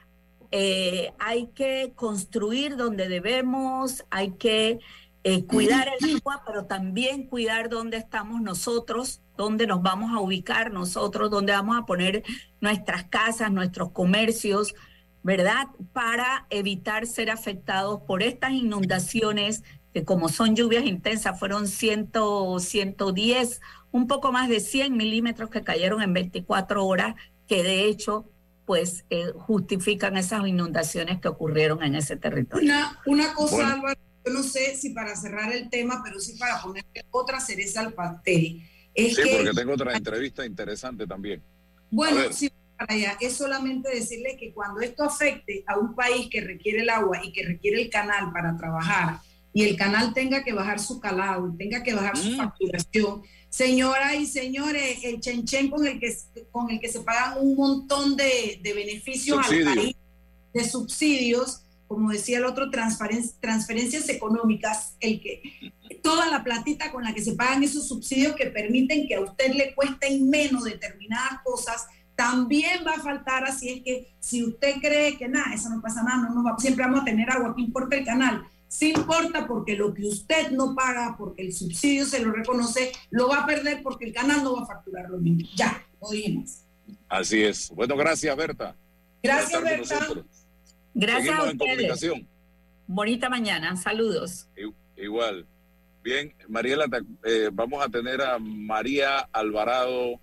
eh, 0.51 1.11
hay 1.17 1.47
que 1.55 1.93
construir 1.95 2.77
donde 2.77 3.07
debemos, 3.07 4.05
hay 4.11 4.33
que 4.33 4.79
eh, 5.23 5.45
cuidar 5.45 5.89
el 5.99 6.17
agua, 6.17 6.43
pero 6.45 6.65
también 6.65 7.25
cuidar 7.25 7.69
dónde 7.69 7.97
estamos 7.97 8.41
nosotros, 8.41 9.23
dónde 9.35 9.65
nos 9.65 9.81
vamos 9.81 10.11
a 10.13 10.19
ubicar 10.19 10.71
nosotros, 10.71 11.31
dónde 11.31 11.53
vamos 11.53 11.77
a 11.77 11.85
poner 11.87 12.23
nuestras 12.61 13.05
casas, 13.05 13.51
nuestros 13.51 13.91
comercios, 13.91 14.75
¿verdad? 15.23 15.67
Para 15.93 16.47
evitar 16.49 17.07
ser 17.07 17.29
afectados 17.29 18.01
por 18.07 18.23
estas 18.23 18.51
inundaciones 18.51 19.63
que 19.93 20.05
como 20.05 20.29
son 20.29 20.55
lluvias 20.55 20.85
intensas, 20.85 21.39
fueron 21.39 21.67
100, 21.67 22.11
110, 22.59 23.61
un 23.91 24.07
poco 24.07 24.31
más 24.31 24.49
de 24.49 24.59
100 24.59 24.95
milímetros 24.95 25.49
que 25.49 25.63
cayeron 25.63 26.01
en 26.01 26.13
24 26.13 26.85
horas, 26.85 27.15
que 27.47 27.63
de 27.63 27.85
hecho 27.85 28.29
pues 28.65 29.03
eh, 29.09 29.31
justifican 29.33 30.15
esas 30.15 30.47
inundaciones 30.47 31.19
que 31.19 31.27
ocurrieron 31.27 31.81
en 31.81 31.95
ese 31.95 32.17
territorio. 32.17 32.71
Una, 32.71 32.99
una 33.07 33.33
cosa, 33.33 33.73
Álvaro, 33.73 33.99
yo 34.23 34.31
no 34.31 34.43
sé 34.43 34.75
si 34.75 34.91
para 34.91 35.15
cerrar 35.15 35.51
el 35.51 35.71
tema, 35.71 36.01
pero 36.03 36.19
sí 36.19 36.37
para 36.37 36.61
poner 36.61 36.85
otra 37.09 37.39
cereza 37.39 37.81
al 37.81 37.93
pastel. 37.93 38.61
sí, 38.95 39.15
porque 39.15 39.53
tengo 39.55 39.73
otra 39.73 39.97
entrevista 39.97 40.45
interesante 40.45 41.07
también. 41.07 41.41
Bueno, 41.89 42.31
sí, 42.31 42.51
para 42.79 42.93
allá. 42.93 43.17
Es 43.19 43.33
solamente 43.33 43.89
decirle 43.93 44.37
que 44.39 44.53
cuando 44.53 44.79
esto 44.79 45.03
afecte 45.03 45.63
a 45.67 45.77
un 45.77 45.93
país 45.93 46.29
que 46.31 46.41
requiere 46.41 46.81
el 46.81 46.89
agua 46.89 47.19
y 47.23 47.31
que 47.31 47.45
requiere 47.45 47.81
el 47.81 47.89
canal 47.89 48.31
para 48.31 48.57
trabajar, 48.57 49.19
y 49.51 49.63
el 49.63 49.75
canal 49.75 50.13
tenga 50.13 50.43
que 50.43 50.53
bajar 50.53 50.79
su 50.79 50.99
calado, 50.99 51.53
tenga 51.57 51.83
que 51.83 51.93
bajar 51.93 52.15
su 52.15 52.31
mm. 52.31 52.37
facturación, 52.37 53.23
Señoras 53.49 54.13
y 54.13 54.27
señores, 54.27 55.03
el 55.03 55.19
chenchen 55.19 55.71
con 55.71 55.85
el 55.85 55.99
que, 55.99 56.15
con 56.51 56.69
el 56.69 56.79
que 56.79 56.87
se 56.87 56.99
pagan 56.99 57.39
un 57.39 57.55
montón 57.55 58.15
de, 58.15 58.61
beneficios 58.63 59.39
al 59.39 59.63
país, 59.63 59.95
de 60.53 60.63
subsidios, 60.69 61.63
como 61.87 62.11
decía 62.11 62.37
el 62.37 62.45
otro, 62.45 62.69
transferencias 62.69 64.07
económicas, 64.07 64.95
el 64.99 65.19
que 65.19 65.41
toda 66.03 66.29
la 66.29 66.43
platita 66.43 66.91
con 66.91 67.03
la 67.03 67.15
que 67.15 67.23
se 67.23 67.33
pagan 67.33 67.63
esos 67.63 67.87
subsidios 67.87 68.35
que 68.35 68.45
permiten 68.45 69.07
que 69.07 69.15
a 69.15 69.21
usted 69.21 69.51
le 69.55 69.73
cuesten 69.73 70.29
menos 70.29 70.65
determinadas 70.65 71.41
cosas, 71.43 71.87
también 72.19 72.85
va 72.85 72.95
a 72.95 72.99
faltar, 72.99 73.45
así 73.45 73.69
es 73.69 73.81
que 73.81 74.11
si 74.19 74.43
usted 74.43 74.81
cree 74.81 75.17
que 75.17 75.29
nada, 75.29 75.53
eso 75.53 75.69
no 75.69 75.81
pasa 75.81 76.03
nada, 76.03 76.27
no, 76.29 76.43
no 76.43 76.59
siempre 76.59 76.83
vamos 76.83 77.03
a 77.03 77.05
tener 77.05 77.29
agua, 77.29 77.53
¿qué 77.55 77.61
importa 77.61 77.95
el 77.95 78.03
canal? 78.03 78.43
Sí 78.67 78.89
importa 78.93 79.47
porque 79.47 79.77
lo 79.77 79.93
que 79.93 80.05
usted 80.05 80.51
no 80.51 80.75
paga, 80.75 81.15
porque 81.17 81.43
el 81.43 81.53
subsidio 81.53 82.05
se 82.05 82.19
lo 82.19 82.33
reconoce, 82.33 82.91
lo 83.09 83.29
va 83.29 83.43
a 83.43 83.45
perder 83.45 83.81
porque 83.81 84.03
el 84.03 84.13
canal 84.13 84.43
no 84.43 84.57
va 84.57 84.63
a 84.63 84.65
facturar 84.65 85.09
lo 85.09 85.17
mismo. 85.17 85.47
Ya, 85.55 85.81
lo 86.01 86.09
dijimos. 86.09 86.65
Así 87.07 87.41
es. 87.41 87.69
Bueno, 87.69 87.95
gracias, 87.95 88.35
Berta. 88.35 88.75
Gracias, 89.23 89.63
Berta. 89.63 90.07
Gracias 90.93 91.39
a 91.39 91.43
ustedes. 91.43 92.03
Bonita 92.85 93.29
mañana. 93.29 93.77
Saludos. 93.77 94.45
Igual. 94.97 95.47
Bien, 96.03 96.33
Mariela, 96.49 96.85
eh, 97.23 97.49
vamos 97.53 97.81
a 97.81 97.87
tener 97.87 98.21
a 98.21 98.37
María 98.39 99.19
Alvarado. 99.31 100.19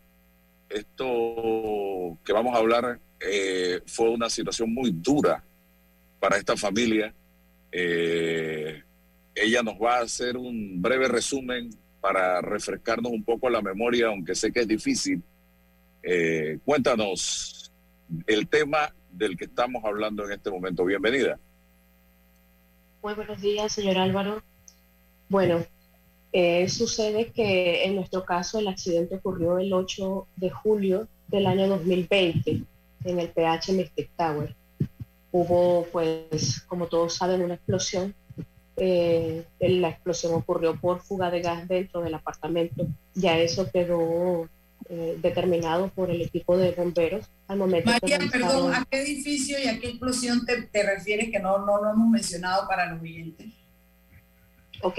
Esto 0.68 2.18
que 2.24 2.32
vamos 2.32 2.54
a 2.54 2.58
hablar 2.58 3.00
eh, 3.20 3.80
fue 3.86 4.10
una 4.10 4.28
situación 4.28 4.72
muy 4.72 4.90
dura 4.90 5.42
para 6.20 6.36
esta 6.36 6.56
familia 6.56 7.14
eh, 7.78 8.82
ella 9.34 9.62
nos 9.62 9.74
va 9.74 9.98
a 9.98 10.02
hacer 10.02 10.38
un 10.38 10.80
breve 10.80 11.08
resumen 11.08 11.68
para 12.00 12.40
refrescarnos 12.40 13.12
un 13.12 13.22
poco 13.22 13.50
la 13.50 13.60
memoria, 13.60 14.06
aunque 14.06 14.34
sé 14.34 14.50
que 14.50 14.60
es 14.60 14.68
difícil. 14.68 15.22
Eh, 16.02 16.58
cuéntanos 16.64 17.70
el 18.26 18.48
tema 18.48 18.94
del 19.10 19.36
que 19.36 19.44
estamos 19.44 19.84
hablando 19.84 20.24
en 20.24 20.32
este 20.32 20.50
momento. 20.50 20.86
Bienvenida. 20.86 21.38
Muy 23.02 23.12
buenos 23.12 23.42
días, 23.42 23.72
señor 23.72 23.98
Álvaro. 23.98 24.42
Bueno, 25.28 25.62
eh, 26.38 26.68
sucede 26.68 27.32
que 27.32 27.84
en 27.84 27.96
nuestro 27.96 28.24
caso 28.24 28.58
el 28.58 28.68
accidente 28.68 29.16
ocurrió 29.16 29.58
el 29.58 29.72
8 29.72 30.28
de 30.36 30.50
julio 30.50 31.08
del 31.28 31.46
año 31.46 31.68
2020 31.68 32.62
en 33.04 33.20
el 33.20 33.30
PH 33.30 33.72
Mystic 33.72 34.10
Tower 34.16 34.54
hubo, 35.36 35.86
pues, 35.92 36.60
como 36.62 36.86
todos 36.86 37.14
saben, 37.14 37.42
una 37.42 37.54
explosión. 37.54 38.14
Eh, 38.76 39.46
la 39.60 39.88
explosión 39.88 40.34
ocurrió 40.34 40.78
por 40.78 41.00
fuga 41.00 41.30
de 41.30 41.40
gas 41.40 41.66
dentro 41.68 42.02
del 42.02 42.14
apartamento. 42.14 42.86
Ya 43.14 43.38
eso 43.38 43.70
quedó 43.70 44.48
eh, 44.88 45.18
determinado 45.20 45.88
por 45.88 46.10
el 46.10 46.22
equipo 46.22 46.56
de 46.56 46.72
bomberos 46.72 47.26
al 47.48 47.58
momento. 47.58 47.90
María, 47.90 48.18
perdón, 48.30 48.74
¿a 48.74 48.84
qué 48.90 49.02
edificio 49.02 49.58
y 49.62 49.68
a 49.68 49.78
qué 49.78 49.88
explosión 49.88 50.44
te, 50.44 50.62
te 50.62 50.82
refieres 50.82 51.30
que 51.30 51.38
no, 51.38 51.64
no 51.64 51.82
lo 51.82 51.90
hemos 51.90 52.08
mencionado 52.08 52.66
para 52.68 52.92
los 52.92 53.00
oyentes? 53.00 53.46
Ok. 54.82 54.98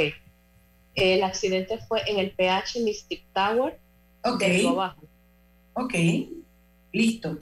El 0.98 1.24
accidente 1.24 1.78
fue 1.78 2.02
en 2.08 2.20
el 2.20 2.32
PH 2.32 2.82
Mystic 2.82 3.24
Tower. 3.34 3.80
Ok. 4.24 4.44
Abajo. 4.68 5.04
Ok. 5.74 5.94
Listo 6.92 7.38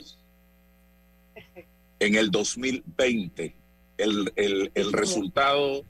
en 2.00 2.16
el 2.16 2.32
2020. 2.32 3.56
El, 3.98 4.34
el, 4.36 4.92
resultado 4.92 5.86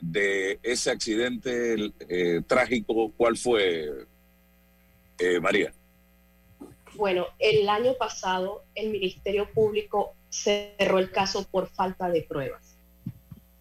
de 0.00 0.58
ese 0.62 0.90
accidente 0.90 1.92
eh, 2.08 2.40
trágico, 2.46 3.12
¿cuál 3.14 3.36
fue, 3.36 4.06
eh, 5.18 5.40
María? 5.40 5.72
Bueno, 6.94 7.26
el 7.38 7.68
año 7.68 7.92
pasado 7.98 8.64
el 8.74 8.90
Ministerio 8.90 9.52
Público 9.52 10.14
cerró 10.30 10.98
el 10.98 11.10
caso 11.10 11.46
por 11.46 11.68
falta 11.68 12.08
de 12.08 12.22
pruebas. 12.22 12.65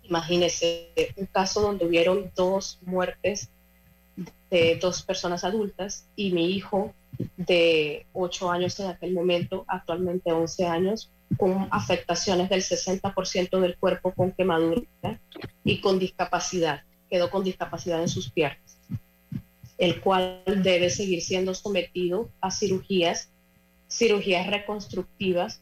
Imagínese 0.09 0.89
un 1.17 1.25
caso 1.25 1.61
donde 1.61 1.85
hubieron 1.85 2.31
dos 2.35 2.79
muertes 2.83 3.49
de 4.49 4.77
dos 4.81 5.01
personas 5.03 5.43
adultas 5.43 6.07
y 6.15 6.31
mi 6.31 6.51
hijo 6.51 6.93
de 7.37 8.05
8 8.13 8.51
años 8.51 8.79
en 8.79 8.87
aquel 8.87 9.13
momento, 9.13 9.65
actualmente 9.67 10.31
11 10.31 10.65
años, 10.65 11.11
con 11.37 11.67
afectaciones 11.71 12.49
del 12.49 12.61
60% 12.61 13.59
del 13.59 13.77
cuerpo 13.77 14.13
con 14.13 14.31
quemadura 14.31 14.81
y 15.63 15.81
con 15.81 15.99
discapacidad, 15.99 16.83
quedó 17.09 17.29
con 17.29 17.43
discapacidad 17.43 18.01
en 18.01 18.09
sus 18.09 18.31
piernas, 18.31 18.77
el 19.77 20.01
cual 20.01 20.43
debe 20.45 20.89
seguir 20.89 21.21
siendo 21.21 21.53
sometido 21.53 22.29
a 22.41 22.51
cirugías, 22.51 23.29
cirugías 23.89 24.47
reconstructivas 24.47 25.61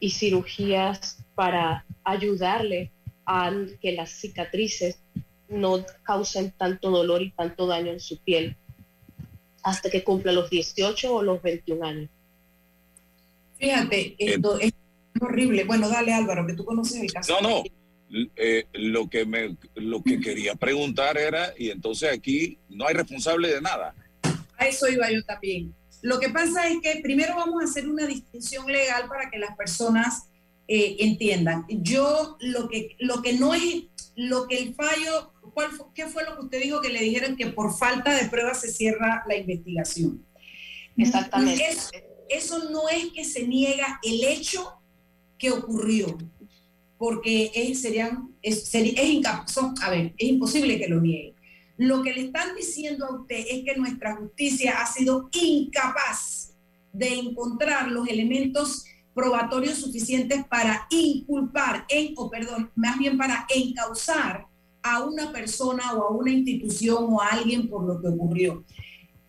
y 0.00 0.10
cirugías 0.10 1.24
para 1.34 1.84
ayudarle 2.02 2.90
a 3.26 3.52
que 3.80 3.92
las 3.92 4.10
cicatrices 4.10 4.98
no 5.48 5.84
causen 6.02 6.52
tanto 6.56 6.90
dolor 6.90 7.22
y 7.22 7.30
tanto 7.30 7.66
daño 7.66 7.92
en 7.92 8.00
su 8.00 8.18
piel 8.18 8.56
hasta 9.62 9.90
que 9.90 10.04
cumpla 10.04 10.32
los 10.32 10.50
18 10.50 11.14
o 11.14 11.22
los 11.22 11.42
21 11.42 11.86
años. 11.86 12.10
Fíjate, 13.58 14.14
esto 14.18 14.58
es 14.58 14.72
horrible. 15.20 15.64
Bueno, 15.64 15.88
dale 15.88 16.12
Álvaro, 16.12 16.46
que 16.46 16.54
tú 16.54 16.64
conoces 16.64 17.00
el 17.00 17.12
caso. 17.12 17.40
No, 17.40 17.48
no. 17.48 17.62
Eh, 18.36 18.66
lo 18.74 19.08
que 19.08 19.24
me 19.24 19.56
lo 19.74 20.02
que 20.02 20.20
quería 20.20 20.54
preguntar 20.54 21.18
era 21.18 21.52
y 21.58 21.70
entonces 21.70 22.12
aquí 22.12 22.58
no 22.68 22.86
hay 22.86 22.94
responsable 22.94 23.48
de 23.48 23.60
nada 23.60 23.92
a 24.56 24.66
eso 24.68 24.88
iba 24.88 25.10
yo 25.10 25.24
también 25.24 25.74
lo 26.02 26.20
que 26.20 26.28
pasa 26.28 26.68
es 26.68 26.76
que 26.80 27.00
primero 27.02 27.34
vamos 27.34 27.62
a 27.62 27.64
hacer 27.64 27.88
una 27.88 28.06
distinción 28.06 28.70
legal 28.70 29.08
para 29.08 29.30
que 29.30 29.38
las 29.38 29.56
personas 29.56 30.28
eh, 30.68 30.96
entiendan. 31.00 31.66
Yo 31.68 32.36
lo 32.40 32.68
que 32.68 32.96
lo 32.98 33.22
que 33.22 33.34
no 33.34 33.54
es 33.54 33.84
lo 34.16 34.46
que 34.46 34.58
el 34.58 34.74
fallo 34.74 35.32
¿cuál, 35.52 35.70
qué 35.94 36.06
fue 36.06 36.24
lo 36.24 36.36
que 36.36 36.44
usted 36.44 36.62
dijo 36.62 36.80
que 36.80 36.90
le 36.90 37.02
dijeron 37.02 37.36
que 37.36 37.48
por 37.48 37.76
falta 37.76 38.14
de 38.14 38.28
pruebas 38.28 38.60
se 38.60 38.70
cierra 38.70 39.24
la 39.26 39.36
investigación 39.36 40.24
exactamente. 40.96 41.64
Eso 42.28 42.70
no 42.70 42.88
es 42.88 43.12
que 43.12 43.24
se 43.24 43.46
niega 43.46 44.00
el 44.02 44.24
hecho 44.24 44.80
que 45.38 45.50
ocurrió, 45.50 46.16
porque 46.96 47.52
es, 47.54 47.82
serían, 47.82 48.34
es, 48.40 48.74
es, 48.74 49.58
a 49.82 49.90
ver, 49.90 50.14
es 50.16 50.28
imposible 50.28 50.78
que 50.78 50.88
lo 50.88 51.00
niegue. 51.00 51.34
Lo 51.76 52.02
que 52.02 52.14
le 52.14 52.26
están 52.26 52.54
diciendo 52.56 53.04
a 53.04 53.20
usted 53.20 53.44
es 53.50 53.64
que 53.64 53.76
nuestra 53.76 54.16
justicia 54.16 54.80
ha 54.80 54.86
sido 54.86 55.28
incapaz 55.32 56.54
de 56.92 57.14
encontrar 57.14 57.88
los 57.88 58.08
elementos 58.08 58.84
probatorios 59.14 59.78
suficientes 59.78 60.44
para 60.46 60.86
inculpar, 60.90 61.84
en, 61.88 62.14
o 62.16 62.28
perdón, 62.30 62.70
más 62.74 62.98
bien 62.98 63.16
para 63.16 63.46
encauzar 63.54 64.46
a 64.82 65.02
una 65.02 65.32
persona 65.32 65.94
o 65.94 66.02
a 66.02 66.10
una 66.10 66.30
institución 66.30 67.06
o 67.08 67.20
a 67.20 67.28
alguien 67.28 67.68
por 67.68 67.84
lo 67.84 68.00
que 68.00 68.08
ocurrió. 68.08 68.64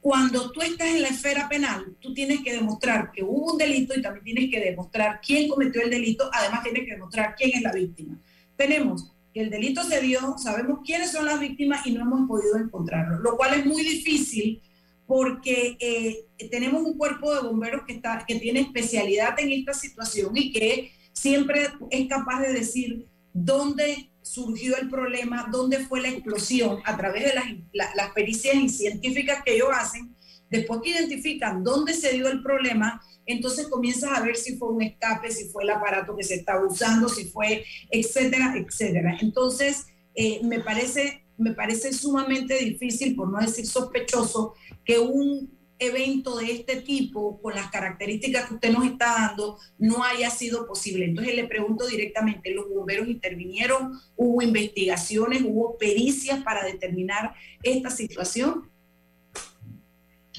Cuando 0.02 0.52
tú 0.52 0.62
estás 0.62 0.90
en 0.90 1.02
la 1.02 1.08
esfera 1.08 1.50
penal, 1.50 1.96
tú 2.00 2.14
tienes 2.14 2.42
que 2.42 2.54
demostrar 2.54 3.12
que 3.12 3.24
hubo 3.24 3.54
un 3.54 3.58
delito 3.58 3.98
y 3.98 4.02
también 4.02 4.24
tienes 4.24 4.52
que 4.52 4.60
demostrar 4.60 5.20
quién 5.26 5.50
cometió 5.50 5.82
el 5.82 5.90
delito, 5.90 6.30
además 6.32 6.62
tienes 6.64 6.84
que 6.86 6.92
demostrar 6.92 7.36
quién 7.36 7.52
es 7.56 7.62
la 7.62 7.72
víctima. 7.72 8.20
Tenemos 8.56 9.12
que 9.34 9.42
el 9.42 9.50
delito 9.50 9.84
se 9.84 10.02
dio, 10.02 10.38
sabemos 10.38 10.80
quiénes 10.86 11.12
son 11.12 11.26
las 11.26 11.40
víctimas 11.40 11.86
y 11.88 11.92
no 11.92 12.02
hemos 12.02 12.28
podido 12.28 12.58
encontrarlo, 12.58 13.20
lo 13.20 13.36
cual 13.36 13.56
es 13.56 13.66
muy 13.66 13.84
difícil 13.84 14.62
porque 15.08 15.78
eh, 15.80 16.26
tenemos 16.50 16.84
un 16.84 16.98
cuerpo 16.98 17.34
de 17.34 17.42
bomberos 17.42 17.84
que, 17.86 17.94
está, 17.94 18.24
que 18.28 18.36
tiene 18.36 18.62
especialidad 18.62 19.40
en 19.40 19.52
esta 19.52 19.74
situación 19.74 20.36
y 20.36 20.52
que 20.52 20.92
siempre 21.14 21.68
es 21.92 22.08
capaz 22.08 22.42
de 22.42 22.54
decir 22.54 23.08
dónde 23.34 24.10
surgió 24.22 24.76
el 24.78 24.90
problema, 24.90 25.48
dónde 25.52 25.80
fue 25.80 26.02
la 26.02 26.10
explosión, 26.10 26.80
a 26.86 26.98
través 26.98 27.26
de 27.26 27.34
las, 27.36 27.96
las 27.96 28.12
pericias 28.12 28.56
científicas 28.76 29.44
que 29.46 29.56
ellos 29.56 29.70
hacen, 29.72 30.16
después 30.50 30.82
que 30.84 30.90
identifican 30.92 31.64
dónde 31.64 31.94
se 31.94 32.14
dio 32.14 32.28
el 32.28 32.42
problema, 32.42 33.02
entonces 33.26 33.68
comienzas 33.68 34.12
a 34.12 34.22
ver 34.22 34.36
si 34.36 34.58
fue 34.58 34.72
un 34.72 34.82
escape, 34.82 35.32
si 35.32 35.50
fue 35.50 35.64
el 35.64 35.72
aparato 35.72 36.16
que 36.16 36.24
se 36.24 36.36
estaba 36.36 36.66
usando, 36.66 37.10
si 37.10 37.26
fue, 37.26 37.66
etcétera, 37.90 38.56
etcétera. 38.56 39.18
Entonces, 39.20 39.86
eh, 40.14 40.42
me, 40.44 40.60
parece, 40.60 41.25
me 41.38 41.54
parece 41.54 41.94
sumamente 41.94 42.58
difícil, 42.58 43.16
por 43.16 43.30
no 43.30 43.40
decir 43.40 43.66
sospechoso, 43.66 44.54
que 44.84 45.00
un 45.00 45.56
evento 45.78 46.38
de 46.38 46.52
este 46.52 46.82
tipo, 46.82 47.42
con 47.42 47.54
las 47.54 47.70
características 47.70 48.48
que 48.48 48.54
usted 48.56 48.72
nos 48.72 48.86
está 48.86 49.14
dando, 49.14 49.58
no 49.78 50.04
haya 50.04 50.30
sido 50.30 50.66
posible. 50.68 51.06
Entonces 51.06 51.36
le 51.36 51.48
pregunto 51.48 51.86
directamente, 51.88 52.54
¿los 52.54 52.70
bomberos 52.70 53.08
intervinieron? 53.08 54.00
¿Hubo 54.16 54.42
investigaciones? 54.42 55.44
¿Hubo 55.46 55.78
pericias 55.78 56.42
para 56.44 56.64
determinar 56.64 57.34
esta 57.62 57.90
situación? 57.90 58.72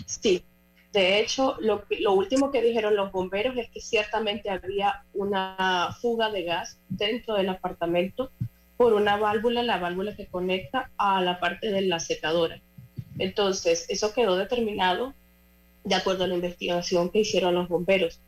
Sí, 0.07 0.42
de 0.92 1.20
hecho, 1.20 1.57
lo, 1.61 1.84
lo 2.01 2.14
último 2.14 2.51
que 2.51 2.62
dijeron 2.62 2.97
los 2.97 3.12
bomberos 3.12 3.57
es 3.59 3.68
que 3.70 3.80
ciertamente 3.80 4.49
había 4.49 5.05
una 5.12 5.94
fuga 6.01 6.30
de 6.30 6.44
gas 6.44 6.78
dentro 6.88 7.34
del 7.34 7.51
apartamento 7.51 8.30
por 8.77 8.93
una 8.93 9.16
válvula, 9.16 9.62
la 9.62 9.79
válvula 9.79 10.14
que 10.16 10.27
conecta 10.27 10.91
a 10.97 11.20
la 11.22 11.41
parte 11.41 11.70
de 11.70 11.83
la 11.83 12.01
secadora. 12.01 12.61
Entonces, 13.18 13.87
eso 13.89 14.12
quedó 14.12 14.37
determinado 14.37 15.14
de 15.85 15.95
acuerdo 15.95 16.24
a 16.24 16.27
la 16.27 16.35
investigación 16.35 17.11
que 17.11 17.20
hicieron 17.20 17.55
los 17.55 17.68
bomberos. 17.68 18.20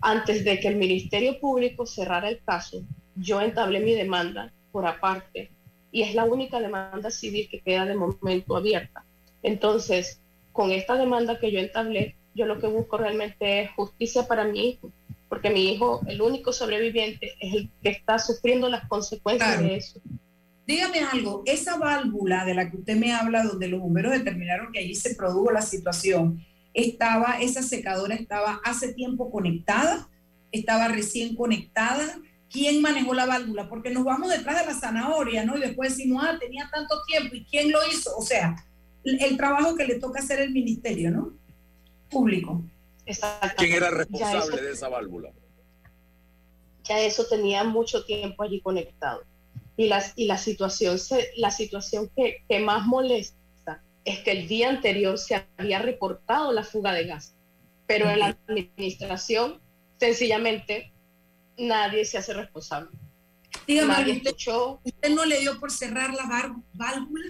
Antes 0.00 0.44
de 0.44 0.58
que 0.58 0.68
el 0.68 0.76
Ministerio 0.76 1.38
Público 1.38 1.86
cerrara 1.86 2.28
el 2.28 2.42
caso, 2.44 2.82
yo 3.14 3.40
entablé 3.40 3.80
mi 3.80 3.94
demanda 3.94 4.52
por 4.72 4.86
aparte 4.86 5.50
y 5.92 6.02
es 6.02 6.14
la 6.14 6.24
única 6.24 6.60
demanda 6.60 7.10
civil 7.10 7.48
que 7.48 7.60
queda 7.60 7.86
de 7.86 7.94
momento 7.94 8.56
abierta. 8.56 9.04
Entonces, 9.42 10.20
con 10.52 10.72
esta 10.72 10.96
demanda 10.96 11.38
que 11.38 11.52
yo 11.52 11.60
entablé, 11.60 12.16
yo 12.34 12.46
lo 12.46 12.58
que 12.58 12.66
busco 12.66 12.96
realmente 12.96 13.60
es 13.60 13.70
justicia 13.72 14.26
para 14.26 14.44
mi 14.44 14.70
hijo, 14.70 14.90
porque 15.28 15.50
mi 15.50 15.72
hijo, 15.72 16.00
el 16.06 16.20
único 16.20 16.52
sobreviviente, 16.52 17.34
es 17.40 17.54
el 17.54 17.70
que 17.82 17.90
está 17.90 18.18
sufriendo 18.18 18.68
las 18.68 18.88
consecuencias 18.88 19.58
de 19.60 19.76
eso. 19.76 20.00
Dígame 20.66 21.00
algo, 21.00 21.42
esa 21.44 21.76
válvula 21.76 22.44
de 22.44 22.54
la 22.54 22.70
que 22.70 22.78
usted 22.78 22.96
me 22.96 23.12
habla, 23.12 23.44
donde 23.44 23.68
los 23.68 23.80
bomberos 23.80 24.12
determinaron 24.12 24.72
que 24.72 24.78
allí 24.78 24.94
se 24.94 25.14
produjo 25.14 25.50
la 25.50 25.60
situación, 25.60 26.42
estaba, 26.72 27.38
esa 27.40 27.62
secadora 27.62 28.14
estaba 28.14 28.60
hace 28.64 28.92
tiempo 28.92 29.30
conectada, 29.30 30.08
estaba 30.52 30.88
recién 30.88 31.36
conectada. 31.36 32.18
¿Quién 32.50 32.80
manejó 32.80 33.14
la 33.14 33.26
válvula? 33.26 33.68
Porque 33.68 33.90
nos 33.90 34.04
vamos 34.04 34.30
detrás 34.30 34.60
de 34.60 34.72
la 34.72 34.78
zanahoria, 34.78 35.44
¿no? 35.44 35.56
Y 35.56 35.60
después 35.60 35.96
decimos, 35.96 36.24
ah, 36.24 36.38
tenía 36.38 36.68
tanto 36.72 36.94
tiempo, 37.06 37.34
¿y 37.34 37.44
quién 37.44 37.72
lo 37.72 37.80
hizo? 37.90 38.16
O 38.16 38.22
sea, 38.22 38.56
el, 39.04 39.36
trabajo 39.36 39.74
que 39.74 39.86
le 39.86 39.98
toca 39.98 40.20
hacer 40.20 40.40
el 40.40 40.52
ministerio, 40.52 41.10
¿no? 41.10 41.32
Público. 42.10 42.64
¿Quién 43.56 43.72
era 43.72 43.90
responsable 43.90 44.62
de 44.62 44.72
esa 44.72 44.88
válvula? 44.88 45.30
Ya 46.84 47.00
eso 47.00 47.26
tenía 47.26 47.64
mucho 47.64 48.04
tiempo 48.04 48.42
allí 48.42 48.60
conectado. 48.60 49.22
Y, 49.76 49.88
las, 49.88 50.12
y 50.16 50.26
la 50.26 50.38
situación, 50.38 50.98
se, 50.98 51.30
la 51.36 51.50
situación 51.50 52.10
que, 52.14 52.44
que 52.48 52.60
más 52.60 52.86
molesta 52.86 53.82
es 54.04 54.20
que 54.20 54.32
el 54.32 54.48
día 54.48 54.68
anterior 54.68 55.18
se 55.18 55.46
había 55.56 55.80
reportado 55.80 56.52
la 56.52 56.62
fuga 56.62 56.92
de 56.92 57.06
gas, 57.06 57.34
pero 57.86 58.08
en 58.08 58.18
la 58.20 58.38
administración 58.46 59.60
sencillamente 59.98 60.92
nadie 61.56 62.04
se 62.04 62.18
hace 62.18 62.34
responsable. 62.34 62.90
Dígame, 63.66 64.12
usted, 64.12 64.34
¿usted 64.84 65.10
no 65.10 65.24
le 65.24 65.40
dio 65.40 65.58
por 65.58 65.70
cerrar 65.70 66.12
la 66.12 66.26
válvula? 66.74 67.26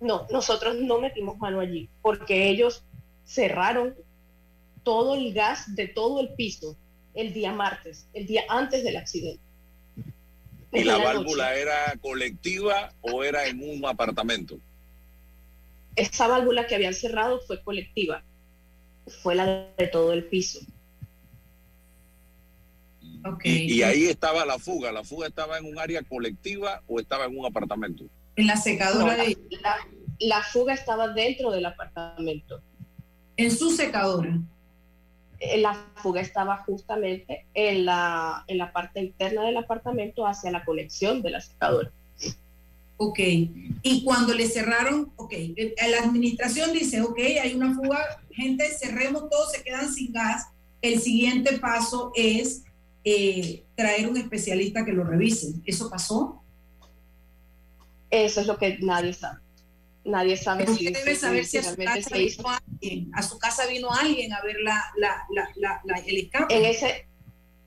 No, 0.00 0.26
nosotros 0.30 0.76
no 0.76 0.98
metimos 0.98 1.38
mano 1.38 1.60
allí, 1.60 1.88
porque 2.02 2.48
ellos 2.48 2.84
cerraron 3.30 3.94
todo 4.82 5.14
el 5.14 5.32
gas 5.32 5.74
de 5.76 5.86
todo 5.86 6.20
el 6.20 6.34
piso 6.34 6.76
el 7.14 7.32
día 7.32 7.52
martes, 7.52 8.08
el 8.12 8.26
día 8.26 8.42
antes 8.48 8.82
del 8.82 8.96
accidente. 8.96 9.42
¿Y 10.72 10.84
la, 10.84 10.98
válvula 10.98 11.54
era 11.54 11.96
colectiva 12.00 12.92
o 13.00 13.24
era 13.24 13.46
en 13.46 13.62
un 13.62 13.84
apartamento? 13.86 14.58
Esa 15.96 16.28
válvula 16.28 16.66
que 16.66 16.74
habían 16.76 16.94
cerrado 16.94 17.40
fue 17.46 17.62
colectiva, 17.62 18.22
fue 19.22 19.34
la 19.34 19.68
de 19.76 19.86
todo 19.88 20.12
el 20.12 20.24
piso. 20.24 20.60
Okay. 23.24 23.70
Y, 23.70 23.82
ahí 23.82 24.04
estaba 24.04 24.46
la 24.46 24.58
fuga. 24.58 24.92
¿La 24.92 25.04
fuga 25.04 25.26
estaba 25.26 25.58
en 25.58 25.66
un 25.66 25.78
área 25.78 26.02
colectiva 26.02 26.82
o 26.86 26.98
estaba 26.98 27.26
en 27.26 27.38
un 27.38 27.44
apartamento? 27.46 28.04
En 28.36 28.46
la 28.46 28.56
secadora. 28.56 29.16
la 30.20 30.42
fuga 30.42 30.72
estaba 30.72 31.08
dentro 31.08 31.50
del 31.50 31.66
apartamento. 31.66 32.62
En 33.40 33.50
su 33.50 33.70
secadora. 33.70 34.38
Eh, 35.38 35.56
la 35.56 35.72
fuga 35.94 36.20
estaba 36.20 36.58
justamente 36.58 37.46
en 37.54 37.86
la, 37.86 38.44
en 38.46 38.58
la 38.58 38.70
parte 38.70 39.00
interna 39.00 39.46
del 39.46 39.56
apartamento 39.56 40.26
hacia 40.26 40.50
la 40.50 40.62
conexión 40.62 41.22
de 41.22 41.30
la 41.30 41.40
secadora. 41.40 41.90
Ok, 42.98 43.18
y 43.18 44.04
cuando 44.04 44.34
le 44.34 44.46
cerraron, 44.46 45.10
ok, 45.16 45.32
eh, 45.32 45.74
la 45.88 46.00
administración 46.00 46.74
dice, 46.74 47.00
ok, 47.00 47.18
hay 47.42 47.54
una 47.54 47.74
fuga, 47.74 48.20
gente, 48.30 48.68
cerremos 48.78 49.30
todo, 49.30 49.48
se 49.48 49.62
quedan 49.62 49.90
sin 49.90 50.12
gas. 50.12 50.48
El 50.82 51.00
siguiente 51.00 51.58
paso 51.58 52.12
es 52.14 52.64
eh, 53.04 53.64
traer 53.74 54.06
un 54.06 54.18
especialista 54.18 54.84
que 54.84 54.92
lo 54.92 55.04
revise. 55.04 55.54
¿Eso 55.64 55.88
pasó? 55.88 56.42
Eso 58.10 58.42
es 58.42 58.46
lo 58.46 58.58
que 58.58 58.76
nadie 58.80 59.14
sabe 59.14 59.40
nadie 60.04 60.36
sabe 60.36 60.66
si, 60.66 60.84
debe 60.86 61.14
saber 61.14 61.44
si, 61.44 61.62
su 61.62 61.76
casa 61.76 62.16
vino 62.16 62.50
a 63.12 63.22
su 63.22 63.38
casa 63.38 63.66
vino 63.66 63.90
alguien 63.92 64.32
a 64.32 64.40
ver 64.42 64.56
la, 64.60 64.82
el 66.06 66.16
escape. 66.16 66.56
En 66.56 66.64
ese, 66.64 67.06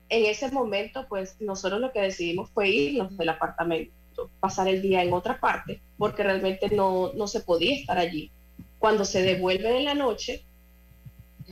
en 0.08 0.26
ese 0.26 0.50
momento, 0.50 1.06
pues 1.08 1.40
nosotros 1.40 1.80
lo 1.80 1.92
que 1.92 2.00
decidimos 2.00 2.50
fue 2.50 2.68
irnos 2.68 3.16
del 3.16 3.28
apartamento, 3.28 3.92
pasar 4.40 4.68
el 4.68 4.82
día 4.82 5.02
en 5.02 5.12
otra 5.12 5.38
parte, 5.38 5.80
porque 5.98 6.22
realmente 6.22 6.68
no, 6.70 7.12
no 7.14 7.26
se 7.26 7.40
podía 7.40 7.74
estar 7.74 7.98
allí. 7.98 8.30
Cuando 8.78 9.04
se 9.04 9.22
devuelve 9.22 9.78
en 9.78 9.84
la 9.84 9.94
noche, 9.94 10.44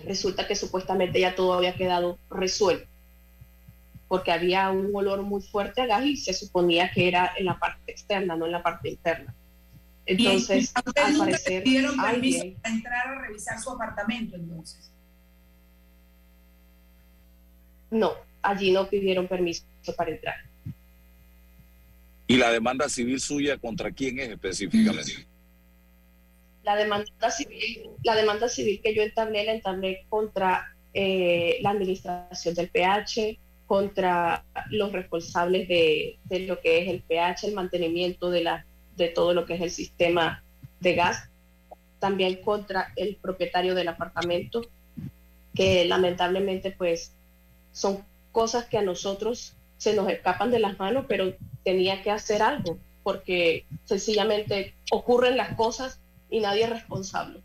resulta 0.05 0.47
que 0.47 0.57
supuestamente 0.57 1.21
ya 1.21 1.35
todo 1.35 1.55
había 1.55 1.75
quedado 1.75 2.19
resuelto, 2.31 2.89
porque 4.09 4.33
había 4.33 4.71
un 4.71 4.91
olor 4.95 5.23
muy 5.23 5.41
fuerte 5.41 5.83
a 5.83 5.87
gas 5.87 6.05
y 6.05 6.17
se 6.17 6.35
suponía 6.35 6.91
que 6.93 7.09
era 7.09 7.33
en 7.37 7.47
la 7.47 7.59
parte 7.59 7.93
externa, 7.93 8.37
no 8.37 8.47
en 8.47 8.53
la 8.53 8.63
parte 8.63 8.91
interna. 8.91 9.35
Entonces, 10.05 10.73
al 10.75 11.17
parecer, 11.17 11.63
pidieron 11.63 11.97
permiso 11.97 12.45
para 12.61 12.75
entrar 12.75 13.07
a 13.07 13.21
revisar 13.21 13.61
su 13.61 13.71
apartamento, 13.71 14.37
entonces. 14.37 14.91
No, 17.91 18.15
allí 18.41 18.73
no 18.73 18.89
pidieron 18.89 19.29
permiso 19.29 19.65
para 19.97 20.11
entrar. 20.11 20.35
¿Y 22.27 22.37
la 22.37 22.51
demanda 22.51 22.89
civil 22.89 23.21
suya 23.21 23.59
contra 23.59 23.93
quién 23.93 24.19
es 24.19 24.31
específicamente? 24.31 25.27
La 26.63 26.77
demanda 26.77 27.31
civil, 27.31 27.91
la 28.03 28.15
demanda 28.17 28.49
civil 28.49 28.81
que 28.83 28.95
yo 28.95 29.03
entablé, 29.03 29.45
la 29.45 29.55
entablé 29.55 30.07
contra 30.09 30.75
eh, 30.95 31.59
la 31.61 31.71
administración 31.71 32.55
del 32.55 32.71
PH, 32.71 33.39
contra 33.67 34.45
los 34.71 34.93
responsables 34.93 35.69
de, 35.69 36.19
de, 36.25 36.41
lo 36.41 36.61
que 36.61 36.83
es 36.83 36.89
el 36.89 37.03
PH, 37.03 37.49
el 37.49 37.55
mantenimiento 37.55 38.31
de 38.31 38.45
la 38.45 38.67
de 38.97 39.09
todo 39.09 39.35
lo 39.35 39.47
que 39.47 39.55
es 39.55 39.61
el 39.61 39.71
sistema 39.71 40.45
de 40.81 40.95
gas, 40.95 41.31
también 41.99 42.43
contra 42.43 42.93
el 42.97 43.17
propietario 43.17 43.75
del 43.75 43.89
apartamento, 43.89 44.63
que 45.55 45.85
lamentablemente 45.85 46.73
pues 46.73 47.15
son 47.73 48.05
cosas 48.33 48.67
que 48.67 48.79
a 48.79 48.83
nosotros 48.83 49.57
se 49.77 49.95
nos 49.95 50.09
escapan 50.09 50.51
de 50.51 50.59
las 50.59 50.79
manos, 50.79 51.07
pero 51.09 51.35
tenía 51.65 52.03
que 52.03 52.11
hacer 52.11 52.43
algo, 52.43 52.79
porque 53.03 53.67
sencillamente 53.85 54.75
ocurren 54.91 55.37
las 55.37 55.55
cosas 55.55 56.01
y 56.31 56.41
nadie 56.41 56.65
es 56.65 56.71
responsable. 56.71 57.43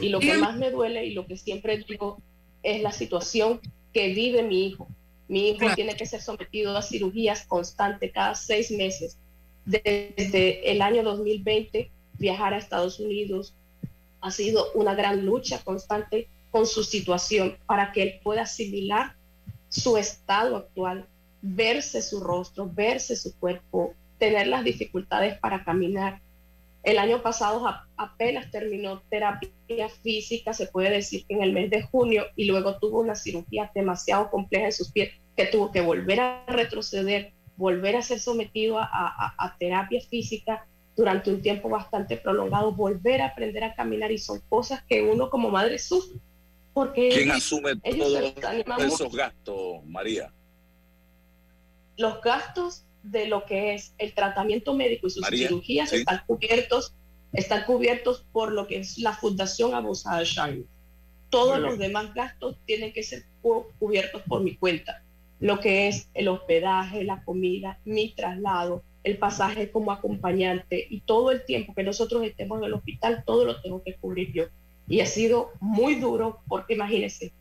Y 0.00 0.08
lo 0.08 0.20
que 0.20 0.36
más 0.36 0.56
me 0.56 0.70
duele 0.70 1.04
y 1.06 1.12
lo 1.12 1.26
que 1.26 1.36
siempre 1.36 1.78
digo 1.78 2.22
es 2.62 2.82
la 2.82 2.92
situación 2.92 3.60
que 3.92 4.12
vive 4.14 4.42
mi 4.42 4.66
hijo. 4.66 4.88
Mi 5.28 5.50
hijo 5.50 5.74
tiene 5.74 5.96
que 5.96 6.06
ser 6.06 6.20
sometido 6.20 6.76
a 6.76 6.82
cirugías 6.82 7.46
constantes 7.46 8.12
cada 8.12 8.34
seis 8.34 8.70
meses 8.70 9.18
desde 9.64 10.70
el 10.70 10.82
año 10.82 11.02
2020 11.02 11.90
viajar 12.18 12.54
a 12.54 12.58
Estados 12.58 13.00
Unidos 13.00 13.54
ha 14.20 14.30
sido 14.30 14.72
una 14.74 14.94
gran 14.94 15.26
lucha 15.26 15.62
constante 15.62 16.28
con 16.50 16.66
su 16.66 16.82
situación 16.82 17.58
para 17.66 17.92
que 17.92 18.02
él 18.02 18.20
pueda 18.22 18.42
asimilar 18.42 19.16
su 19.68 19.96
estado 19.96 20.56
actual, 20.56 21.06
verse 21.42 22.00
su 22.00 22.20
rostro, 22.20 22.70
verse 22.72 23.16
su 23.16 23.36
cuerpo, 23.38 23.92
tener 24.18 24.46
las 24.46 24.64
dificultades 24.64 25.38
para 25.40 25.62
caminar. 25.62 26.22
El 26.82 26.98
año 26.98 27.20
pasado 27.22 27.66
apenas 27.96 28.50
terminó 28.50 29.02
terapia 29.10 29.88
física, 30.02 30.54
se 30.54 30.68
puede 30.68 30.90
decir 30.90 31.26
que 31.26 31.34
en 31.34 31.42
el 31.42 31.52
mes 31.52 31.68
de 31.70 31.82
junio, 31.82 32.24
y 32.34 32.46
luego 32.46 32.78
tuvo 32.78 33.00
una 33.00 33.14
cirugía 33.14 33.70
demasiado 33.74 34.30
compleja 34.30 34.66
en 34.66 34.72
sus 34.72 34.90
pies, 34.90 35.12
que 35.36 35.46
tuvo 35.46 35.70
que 35.70 35.82
volver 35.82 36.20
a 36.20 36.46
retroceder, 36.46 37.33
volver 37.56 37.96
a 37.96 38.02
ser 38.02 38.20
sometido 38.20 38.78
a, 38.78 39.56
terapia 39.58 40.00
física 40.00 40.66
durante 40.96 41.30
un 41.30 41.42
tiempo 41.42 41.68
bastante 41.68 42.16
prolongado, 42.16 42.72
volver 42.72 43.20
a 43.20 43.26
aprender 43.26 43.64
a 43.64 43.74
caminar, 43.74 44.12
y 44.12 44.18
son 44.18 44.40
cosas 44.48 44.82
que 44.84 45.02
uno 45.02 45.30
como 45.30 45.50
madre 45.50 45.78
sufre. 45.78 46.18
Porque 46.72 47.08
¿Quién 47.08 47.30
asume 47.30 47.76
todos 47.76 48.92
esos 48.94 49.14
gastos, 49.14 49.84
María? 49.86 50.32
Los 51.96 52.20
gastos 52.20 52.84
de 53.04 53.28
lo 53.28 53.44
que 53.44 53.74
es 53.74 53.94
el 53.98 54.14
tratamiento 54.14 54.74
médico 54.74 55.06
y 55.06 55.10
sus 55.10 55.26
cirugías 55.26 55.92
están 55.92 56.22
cubiertos 56.26 56.94
están 57.34 57.64
cubiertos 57.64 58.24
por 58.32 58.52
lo 58.52 58.66
que 58.66 58.78
es 58.78 58.98
la 58.98 59.12
Fundación 59.12 59.74
Abusada 59.74 60.22
Shine. 60.22 60.64
Todos 61.30 61.58
los 61.58 61.78
demás 61.78 62.14
gastos 62.14 62.56
tienen 62.64 62.92
que 62.92 63.02
ser 63.02 63.24
cubiertos 63.78 64.22
por 64.22 64.42
mi 64.42 64.56
cuenta. 64.56 65.02
Lo 65.40 65.60
que 65.60 65.88
es 65.88 66.08
el 66.14 66.28
hospedaje, 66.28 67.04
la 67.04 67.22
comida, 67.24 67.78
mi 67.84 68.10
traslado, 68.10 68.82
el 69.04 69.18
pasaje 69.18 69.70
como 69.70 69.92
acompañante 69.92 70.86
y 70.88 71.00
todo 71.00 71.30
el 71.30 71.44
tiempo 71.44 71.74
que 71.74 71.82
nosotros 71.82 72.24
estemos 72.24 72.58
en 72.58 72.64
el 72.64 72.74
hospital, 72.74 73.22
todo 73.26 73.44
lo 73.44 73.60
tengo 73.60 73.82
que 73.82 73.94
cubrir 73.94 74.32
yo. 74.32 74.44
Y 74.88 75.00
ha 75.00 75.06
sido 75.06 75.52
muy 75.60 75.96
duro 75.96 76.40
porque 76.48 76.74
imagínense, 76.74 77.32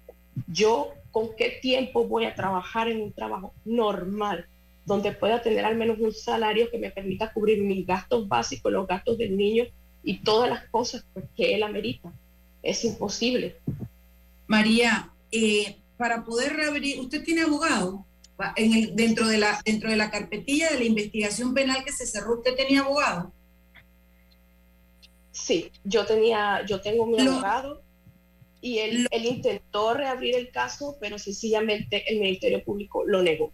yo 0.48 0.94
con 1.12 1.36
qué 1.36 1.60
tiempo 1.62 2.06
voy 2.06 2.26
a 2.26 2.36
trabajar 2.36 2.90
en 2.90 3.02
un 3.02 3.14
trabajo 3.14 3.54
normal 3.64 4.48
donde 4.86 5.14
pueda 5.14 5.42
tener 5.42 5.64
al 5.64 5.78
menos 5.78 6.00
un 6.00 6.12
salario 6.12 6.70
que 6.70 6.78
me 6.78 6.92
permita 6.92 7.32
cubrir 7.32 7.62
mis 7.62 7.86
gastos 7.86 8.28
básicos, 8.28 8.72
los 8.72 8.88
gastos 8.88 9.18
del 9.18 9.38
niño 9.38 9.66
y 10.04 10.20
todas 10.20 10.50
las 10.50 10.68
cosas 10.70 11.06
pues, 11.14 11.26
que 11.36 11.56
él 11.56 11.64
amerita. 11.64 12.12
Es 12.62 12.84
imposible. 12.84 13.56
María, 14.48 15.10
eh, 15.32 15.78
para 15.98 16.24
poder 16.24 16.54
reabrir, 16.54 17.00
usted 17.00 17.24
tiene 17.24 17.42
abogado 17.42 18.06
en 18.56 18.74
el, 18.74 18.96
dentro 18.96 19.28
de 19.28 19.38
la 19.38 19.62
dentro 19.64 19.90
de 19.90 19.96
la 19.96 20.10
carpetilla 20.10 20.70
de 20.70 20.80
la 20.80 20.86
investigación 20.86 21.54
penal 21.54 21.84
que 21.86 21.92
se 21.92 22.06
cerró, 22.06 22.40
usted 22.40 22.56
tenía 22.56 22.82
abogado. 22.82 23.32
Sí, 25.32 25.72
yo 25.84 26.06
tenía, 26.06 26.66
yo 26.66 26.82
tengo 26.82 27.06
mi 27.06 27.20
abogado 27.20 27.84
y 28.62 28.80
él, 28.80 29.08
él 29.12 29.26
intentó 29.26 29.94
reabrir 29.94 30.36
el 30.36 30.52
caso, 30.52 30.98
pero 31.00 31.20
sencillamente 31.20 32.04
el 32.12 32.20
Ministerio 32.20 32.64
Público 32.64 33.04
lo 33.06 33.22
negó. 33.22 33.52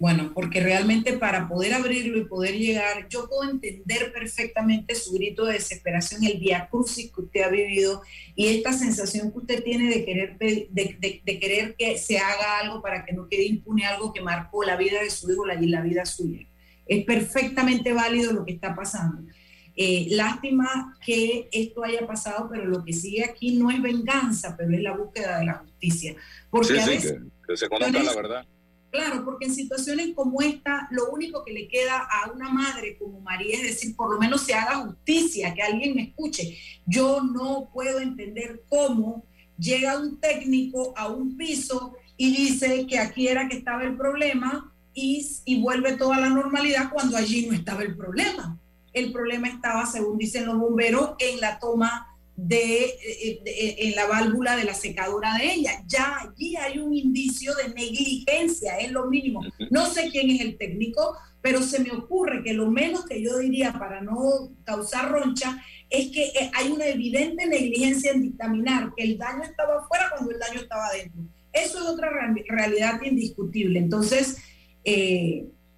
Bueno, 0.00 0.30
porque 0.32 0.62
realmente 0.62 1.12
para 1.18 1.46
poder 1.46 1.74
abrirlo 1.74 2.16
y 2.16 2.24
poder 2.24 2.56
llegar, 2.56 3.06
yo 3.10 3.28
puedo 3.28 3.50
entender 3.50 4.10
perfectamente 4.14 4.94
su 4.94 5.12
grito 5.12 5.44
de 5.44 5.52
desesperación, 5.52 6.24
el 6.24 6.38
via 6.38 6.70
crucis 6.70 7.12
que 7.12 7.20
usted 7.20 7.42
ha 7.42 7.50
vivido 7.50 8.00
y 8.34 8.46
esta 8.46 8.72
sensación 8.72 9.30
que 9.30 9.38
usted 9.40 9.62
tiene 9.62 9.90
de 9.90 10.06
querer, 10.06 10.38
de, 10.38 11.38
querer 11.38 11.76
que 11.76 11.98
se 11.98 12.16
haga 12.16 12.60
algo 12.60 12.80
para 12.80 13.04
que 13.04 13.12
no 13.12 13.28
quede 13.28 13.44
impune 13.44 13.84
algo 13.84 14.14
que 14.14 14.22
marcó 14.22 14.64
la 14.64 14.78
vida 14.78 15.02
de 15.02 15.10
su 15.10 15.30
hijo 15.30 15.44
y 15.46 15.66
la 15.66 15.82
vida 15.82 16.06
suya. 16.06 16.46
Es 16.86 17.04
perfectamente 17.04 17.92
válido 17.92 18.32
lo 18.32 18.46
que 18.46 18.52
está 18.52 18.74
pasando. 18.74 19.30
Eh, 19.76 20.06
lástima 20.12 20.96
que 21.04 21.50
esto 21.52 21.84
haya 21.84 22.06
pasado, 22.06 22.48
pero 22.50 22.64
lo 22.64 22.82
que 22.82 22.94
sigue 22.94 23.22
aquí 23.22 23.58
no 23.58 23.70
es 23.70 23.82
venganza, 23.82 24.56
pero 24.56 24.74
es 24.74 24.80
la 24.80 24.96
búsqueda 24.96 25.40
de 25.40 25.44
la 25.44 25.54
justicia. 25.58 26.16
Porque 26.48 26.80
sí, 26.80 27.00
sí, 27.00 27.08
que 27.46 27.54
se 27.54 27.68
conozca 27.68 28.02
la 28.02 28.14
verdad 28.14 28.46
Claro, 28.90 29.24
porque 29.24 29.46
en 29.46 29.54
situaciones 29.54 30.14
como 30.14 30.42
esta, 30.42 30.88
lo 30.90 31.10
único 31.10 31.44
que 31.44 31.52
le 31.52 31.68
queda 31.68 31.98
a 31.98 32.30
una 32.32 32.48
madre 32.48 32.98
como 32.98 33.20
María 33.20 33.56
es 33.56 33.62
decir, 33.62 33.94
por 33.94 34.12
lo 34.12 34.18
menos 34.18 34.42
se 34.42 34.54
haga 34.54 34.84
justicia, 34.84 35.54
que 35.54 35.62
alguien 35.62 35.94
me 35.94 36.02
escuche. 36.02 36.58
Yo 36.86 37.22
no 37.22 37.70
puedo 37.72 38.00
entender 38.00 38.64
cómo 38.68 39.24
llega 39.56 40.00
un 40.00 40.18
técnico 40.18 40.92
a 40.96 41.08
un 41.08 41.36
piso 41.36 41.94
y 42.16 42.34
dice 42.34 42.86
que 42.86 42.98
aquí 42.98 43.28
era 43.28 43.48
que 43.48 43.58
estaba 43.58 43.84
el 43.84 43.96
problema 43.96 44.74
y, 44.92 45.24
y 45.44 45.62
vuelve 45.62 45.96
toda 45.96 46.18
la 46.18 46.28
normalidad 46.28 46.90
cuando 46.92 47.16
allí 47.16 47.46
no 47.46 47.54
estaba 47.54 47.82
el 47.82 47.96
problema. 47.96 48.58
El 48.92 49.12
problema 49.12 49.46
estaba, 49.46 49.86
según 49.86 50.18
dicen 50.18 50.46
los 50.46 50.58
bomberos, 50.58 51.12
en 51.20 51.40
la 51.40 51.60
toma 51.60 52.09
de, 52.42 52.84
eh, 52.84 53.42
eh, 53.44 53.76
en 53.78 53.94
la 53.94 54.06
válvula 54.06 54.56
de 54.56 54.64
la 54.64 54.74
secadora 54.74 55.34
de 55.34 55.52
ella. 55.52 55.82
Ya 55.86 56.18
allí 56.20 56.56
hay 56.56 56.78
un 56.78 56.94
indicio 56.94 57.54
de 57.54 57.74
negligencia, 57.74 58.78
es 58.78 58.92
lo 58.92 59.06
mínimo. 59.06 59.42
No 59.70 59.86
sé 59.86 60.08
quién 60.10 60.30
es 60.30 60.40
el 60.40 60.56
técnico, 60.56 61.16
pero 61.42 61.62
se 61.62 61.80
me 61.80 61.92
ocurre 61.92 62.42
que 62.42 62.54
lo 62.54 62.70
menos 62.70 63.04
que 63.04 63.22
yo 63.22 63.38
diría 63.38 63.72
para 63.72 64.00
no 64.00 64.52
causar 64.64 65.10
roncha 65.10 65.62
es 65.90 66.08
que 66.08 66.26
eh, 66.26 66.50
hay 66.54 66.70
una 66.70 66.86
evidente 66.86 67.46
negligencia 67.46 68.12
en 68.12 68.22
dictaminar 68.22 68.92
que 68.96 69.04
el 69.04 69.18
daño 69.18 69.42
estaba 69.42 69.78
afuera 69.78 70.10
cuando 70.10 70.32
el 70.32 70.38
daño 70.38 70.60
estaba 70.60 70.90
dentro. 70.92 71.20
Eso 71.52 71.78
es 71.78 71.84
otra 71.84 72.10
realidad 72.48 73.02
indiscutible. 73.02 73.78
Entonces, 73.78 74.38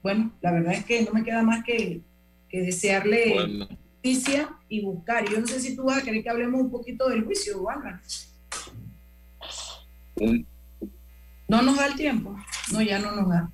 bueno, 0.03 0.33
la 0.43 0.53
verdad 0.53 0.75
es 0.75 0.85
que 0.85 1.03
no 1.03 1.13
me 1.13 1.25
queda 1.25 1.43
más 1.43 1.65
que, 1.65 2.03
desearle 2.53 3.35
justicia 4.03 4.51
y 4.69 4.83
buscar. 4.83 5.29
Yo 5.29 5.41
no 5.41 5.47
sé 5.47 5.61
si 5.61 5.77
tú 5.77 5.85
vas 5.85 5.99
a 5.99 6.03
querer 6.03 6.23
que 6.23 6.31
hablemos 6.31 6.61
un 6.61 6.71
poquito 6.71 7.09
del 7.09 7.25
juicio, 7.25 7.69
Álvaro. 7.69 7.99
No 11.49 11.63
nos 11.63 11.77
da 11.77 11.87
el 11.87 11.95
tiempo. 11.95 12.37
No, 12.73 12.83
ya 12.83 12.99
no 12.99 13.13
nos 13.13 13.29
da. 13.29 13.51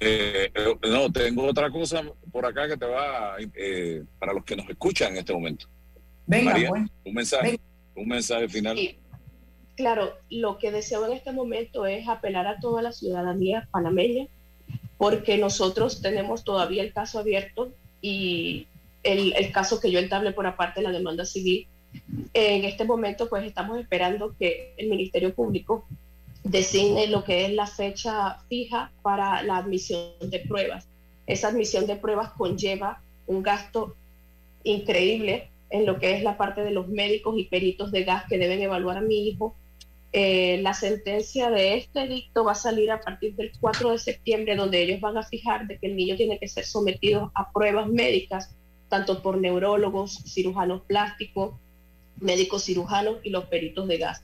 Eh, 0.00 0.50
eh, 0.54 0.76
no, 0.88 1.10
tengo 1.10 1.44
otra 1.44 1.70
cosa 1.70 2.02
por 2.30 2.46
acá 2.46 2.68
que 2.68 2.76
te 2.76 2.86
va 2.86 3.36
eh, 3.54 4.04
para 4.18 4.32
los 4.32 4.44
que 4.44 4.56
nos 4.56 4.68
escuchan 4.68 5.12
en 5.12 5.18
este 5.18 5.32
momento. 5.32 5.66
Venga, 6.26 6.54
pues. 6.68 6.82
Un 7.04 7.14
mensaje, 7.14 7.60
un 7.94 8.08
mensaje 8.08 8.48
final. 8.48 8.76
Claro, 9.76 10.12
lo 10.28 10.58
que 10.58 10.70
deseo 10.70 11.06
en 11.06 11.12
este 11.12 11.32
momento 11.32 11.86
es 11.86 12.06
apelar 12.08 12.46
a 12.46 12.58
toda 12.58 12.82
la 12.82 12.92
ciudadanía 12.92 13.68
panameña, 13.70 14.26
porque 14.98 15.38
nosotros 15.38 16.02
tenemos 16.02 16.44
todavía 16.44 16.82
el 16.82 16.92
caso 16.92 17.18
abierto 17.18 17.72
y 18.02 18.66
el, 19.02 19.52
caso 19.52 19.80
que 19.80 19.90
yo 19.90 19.98
entablé 19.98 20.32
por 20.32 20.46
aparte 20.46 20.80
de 20.80 20.86
la 20.86 20.92
demanda 20.92 21.24
civil. 21.24 21.66
En 22.34 22.64
este 22.64 22.84
momento, 22.84 23.28
pues 23.28 23.44
estamos 23.44 23.78
esperando 23.78 24.34
que 24.38 24.74
el 24.76 24.88
Ministerio 24.88 25.34
Público 25.34 25.86
designe 26.44 27.06
lo 27.08 27.24
que 27.24 27.46
es 27.46 27.52
la 27.52 27.66
fecha 27.66 28.38
fija 28.48 28.92
para 29.02 29.42
la 29.42 29.58
admisión 29.58 30.12
de 30.20 30.40
pruebas. 30.40 30.86
Esa 31.26 31.48
admisión 31.48 31.86
de 31.86 31.96
pruebas 31.96 32.30
conlleva 32.30 33.02
un 33.26 33.42
gasto 33.42 33.96
increíble 34.64 35.50
en 35.70 35.86
lo 35.86 35.98
que 35.98 36.16
es 36.16 36.22
la 36.22 36.36
parte 36.36 36.62
de 36.62 36.72
los 36.72 36.88
médicos 36.88 37.38
y 37.38 37.44
peritos 37.44 37.92
de 37.92 38.04
gas 38.04 38.24
que 38.28 38.38
deben 38.38 38.60
evaluar 38.60 38.98
a 38.98 39.02
mi 39.02 39.28
hijo. 39.28 39.54
Eh, 40.12 40.58
la 40.62 40.74
sentencia 40.74 41.50
de 41.50 41.76
este 41.76 42.02
edicto 42.02 42.42
va 42.44 42.52
a 42.52 42.56
salir 42.56 42.90
a 42.90 43.00
partir 43.00 43.36
del 43.36 43.52
4 43.60 43.92
de 43.92 43.98
septiembre, 43.98 44.56
donde 44.56 44.82
ellos 44.82 45.00
van 45.00 45.16
a 45.16 45.22
fijar 45.22 45.68
de 45.68 45.78
que 45.78 45.86
el 45.86 45.96
niño 45.96 46.16
tiene 46.16 46.38
que 46.38 46.48
ser 46.48 46.64
sometido 46.64 47.30
a 47.34 47.52
pruebas 47.52 47.88
médicas 47.88 48.56
tanto 48.90 49.22
por 49.22 49.38
neurólogos, 49.38 50.22
cirujanos 50.26 50.82
plásticos, 50.82 51.54
médicos 52.20 52.64
cirujanos 52.64 53.16
y 53.22 53.30
los 53.30 53.46
peritos 53.46 53.88
de 53.88 53.96
gas. 53.96 54.22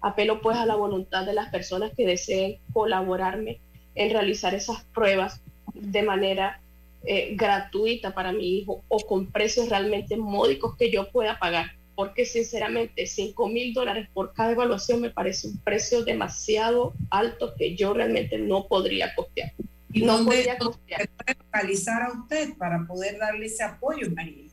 Apelo 0.00 0.40
pues 0.40 0.56
a 0.56 0.64
la 0.64 0.76
voluntad 0.76 1.26
de 1.26 1.34
las 1.34 1.50
personas 1.50 1.92
que 1.94 2.06
deseen 2.06 2.58
colaborarme 2.72 3.60
en 3.94 4.10
realizar 4.10 4.54
esas 4.54 4.84
pruebas 4.94 5.42
de 5.74 6.02
manera 6.02 6.60
eh, 7.04 7.34
gratuita 7.36 8.14
para 8.14 8.32
mi 8.32 8.58
hijo 8.58 8.82
o 8.88 8.98
con 9.00 9.30
precios 9.30 9.68
realmente 9.68 10.16
módicos 10.16 10.76
que 10.76 10.90
yo 10.90 11.10
pueda 11.10 11.38
pagar, 11.38 11.72
porque 11.94 12.24
sinceramente 12.24 13.06
5 13.06 13.48
mil 13.48 13.74
dólares 13.74 14.08
por 14.14 14.32
cada 14.32 14.52
evaluación 14.52 15.00
me 15.00 15.10
parece 15.10 15.48
un 15.48 15.58
precio 15.58 16.04
demasiado 16.04 16.94
alto 17.10 17.54
que 17.58 17.76
yo 17.76 17.92
realmente 17.92 18.38
no 18.38 18.68
podría 18.68 19.14
costear. 19.14 19.52
¿Y 19.94 20.02
no 20.02 20.18
dónde, 20.18 20.42
se 20.42 20.54
puede 20.56 21.08
localizar 21.38 22.02
a 22.02 22.12
usted 22.12 22.58
para 22.58 22.84
poder 22.84 23.16
darle 23.16 23.46
ese 23.46 23.62
apoyo, 23.62 24.10
María? 24.10 24.50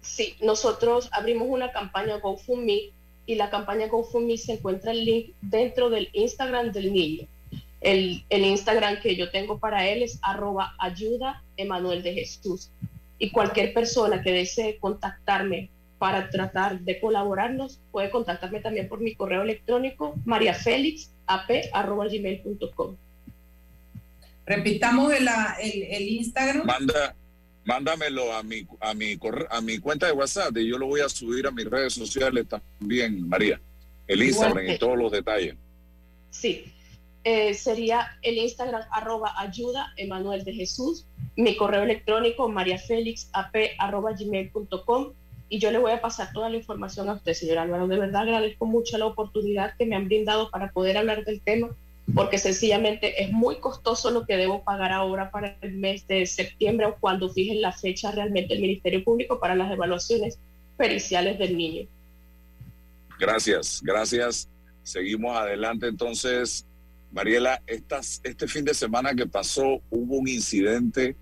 Sí, 0.00 0.34
nosotros 0.42 1.08
abrimos 1.12 1.46
una 1.48 1.70
campaña 1.70 2.18
GoFundMe 2.18 2.90
y 3.26 3.36
la 3.36 3.48
campaña 3.48 3.86
GoFundMe 3.86 4.36
se 4.36 4.54
encuentra 4.54 4.90
el 4.90 5.04
link 5.04 5.34
dentro 5.40 5.88
del 5.88 6.08
Instagram 6.14 6.72
del 6.72 6.92
niño. 6.92 7.28
El, 7.80 8.24
el 8.28 8.44
Instagram 8.44 9.00
que 9.00 9.14
yo 9.14 9.30
tengo 9.30 9.60
para 9.60 9.86
él 9.86 10.02
es 10.02 10.18
arroba 10.20 10.74
ayuda 10.80 11.44
Emanuel 11.56 12.02
de 12.02 12.14
Jesús. 12.14 12.72
Y 13.20 13.30
cualquier 13.30 13.72
persona 13.72 14.20
que 14.20 14.32
desee 14.32 14.78
contactarme 14.78 15.70
para 15.98 16.28
tratar 16.28 16.80
de 16.80 16.98
colaborarnos 16.98 17.78
puede 17.92 18.10
contactarme 18.10 18.58
también 18.58 18.88
por 18.88 18.98
mi 18.98 19.14
correo 19.14 19.42
electrónico 19.42 20.14
mariafelixap.gmail.com. 20.24 22.96
Repitamos 24.50 25.12
el, 25.12 25.28
el, 25.62 26.08
Instagram. 26.08 26.66
Manda, 26.66 27.14
mándamelo 27.64 28.32
a 28.32 28.42
mi, 28.42 28.66
a, 28.80 28.94
mi, 28.94 29.16
a 29.48 29.60
mi 29.60 29.78
cuenta 29.78 30.06
de 30.06 30.12
WhatsApp 30.12 30.56
y 30.56 30.66
yo 30.66 30.76
lo 30.76 30.88
voy 30.88 31.02
a 31.02 31.08
subir 31.08 31.46
a 31.46 31.52
mis 31.52 31.66
redes 31.66 31.94
sociales 31.94 32.46
también, 32.48 33.28
María. 33.28 33.60
El 34.08 34.24
Instagram 34.24 34.68
y 34.68 34.76
todos 34.76 34.98
los 34.98 35.12
detalles. 35.12 35.54
Sí, 36.30 36.64
eh, 37.22 37.54
sería 37.54 38.18
el 38.22 38.38
Instagram 38.38 38.82
arroba 38.90 39.34
ayuda 39.38 39.92
Emanuel 39.96 40.42
de 40.42 40.52
Jesús, 40.52 41.06
mi 41.36 41.56
correo 41.56 41.84
electrónico 41.84 42.48
mariafelixap 42.48 43.54
arroba 43.78 44.14
gmail.com 44.18 45.12
y 45.48 45.60
yo 45.60 45.70
le 45.70 45.78
voy 45.78 45.92
a 45.92 46.00
pasar 46.00 46.32
toda 46.32 46.50
la 46.50 46.56
información 46.56 47.08
a 47.08 47.12
usted, 47.12 47.34
señor 47.34 47.58
Álvaro. 47.58 47.86
De 47.86 48.00
verdad 48.00 48.22
agradezco 48.22 48.66
mucho 48.66 48.98
la 48.98 49.06
oportunidad 49.06 49.76
que 49.76 49.86
me 49.86 49.94
han 49.94 50.06
brindado 50.06 50.50
para 50.50 50.72
poder 50.72 50.96
hablar 50.96 51.24
del 51.24 51.40
tema, 51.40 51.68
porque 52.14 52.38
sencillamente 52.38 53.22
es 53.22 53.32
muy 53.32 53.58
costoso 53.60 54.10
lo 54.10 54.26
que 54.26 54.36
debo 54.36 54.64
pagar 54.64 54.92
ahora 54.92 55.30
para 55.30 55.56
el 55.60 55.72
mes 55.72 56.06
de 56.06 56.26
septiembre 56.26 56.86
o 56.86 56.96
cuando 56.96 57.28
fijen 57.28 57.60
la 57.60 57.72
fecha 57.72 58.10
realmente 58.10 58.54
el 58.54 58.60
Ministerio 58.60 59.04
Público 59.04 59.38
para 59.40 59.54
las 59.54 59.70
evaluaciones 59.70 60.38
periciales 60.76 61.38
del 61.38 61.56
niño. 61.56 61.88
Gracias, 63.18 63.80
gracias. 63.82 64.48
Seguimos 64.82 65.36
adelante 65.36 65.86
entonces. 65.86 66.66
Mariela, 67.12 67.60
estas, 67.66 68.20
este 68.22 68.46
fin 68.46 68.64
de 68.64 68.72
semana 68.72 69.14
que 69.14 69.26
pasó 69.26 69.82
hubo 69.90 70.16
un 70.16 70.28
incidente 70.28 71.16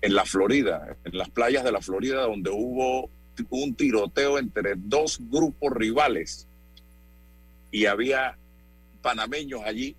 en 0.00 0.14
la 0.14 0.24
Florida, 0.24 0.96
en 1.04 1.18
las 1.18 1.30
playas 1.30 1.64
de 1.64 1.72
la 1.72 1.80
Florida, 1.80 2.22
donde 2.22 2.50
hubo 2.50 3.10
un 3.50 3.74
tiroteo 3.74 4.38
entre 4.38 4.74
dos 4.76 5.18
grupos 5.20 5.72
rivales 5.72 6.48
y 7.70 7.86
había 7.86 8.38
panameños 9.00 9.62
allí. 9.64 9.96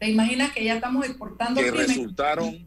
¿Te 0.00 0.08
imaginas 0.08 0.52
que 0.52 0.64
ya 0.64 0.76
estamos 0.76 1.04
exportando? 1.04 1.60
Que 1.60 1.70
resultaron, 1.70 2.66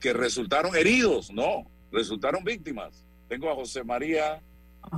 que 0.00 0.14
resultaron 0.14 0.74
heridos, 0.74 1.30
no, 1.30 1.70
resultaron 1.92 2.42
víctimas. 2.42 3.04
Tengo 3.28 3.50
a 3.50 3.54
José 3.54 3.84
María 3.84 4.40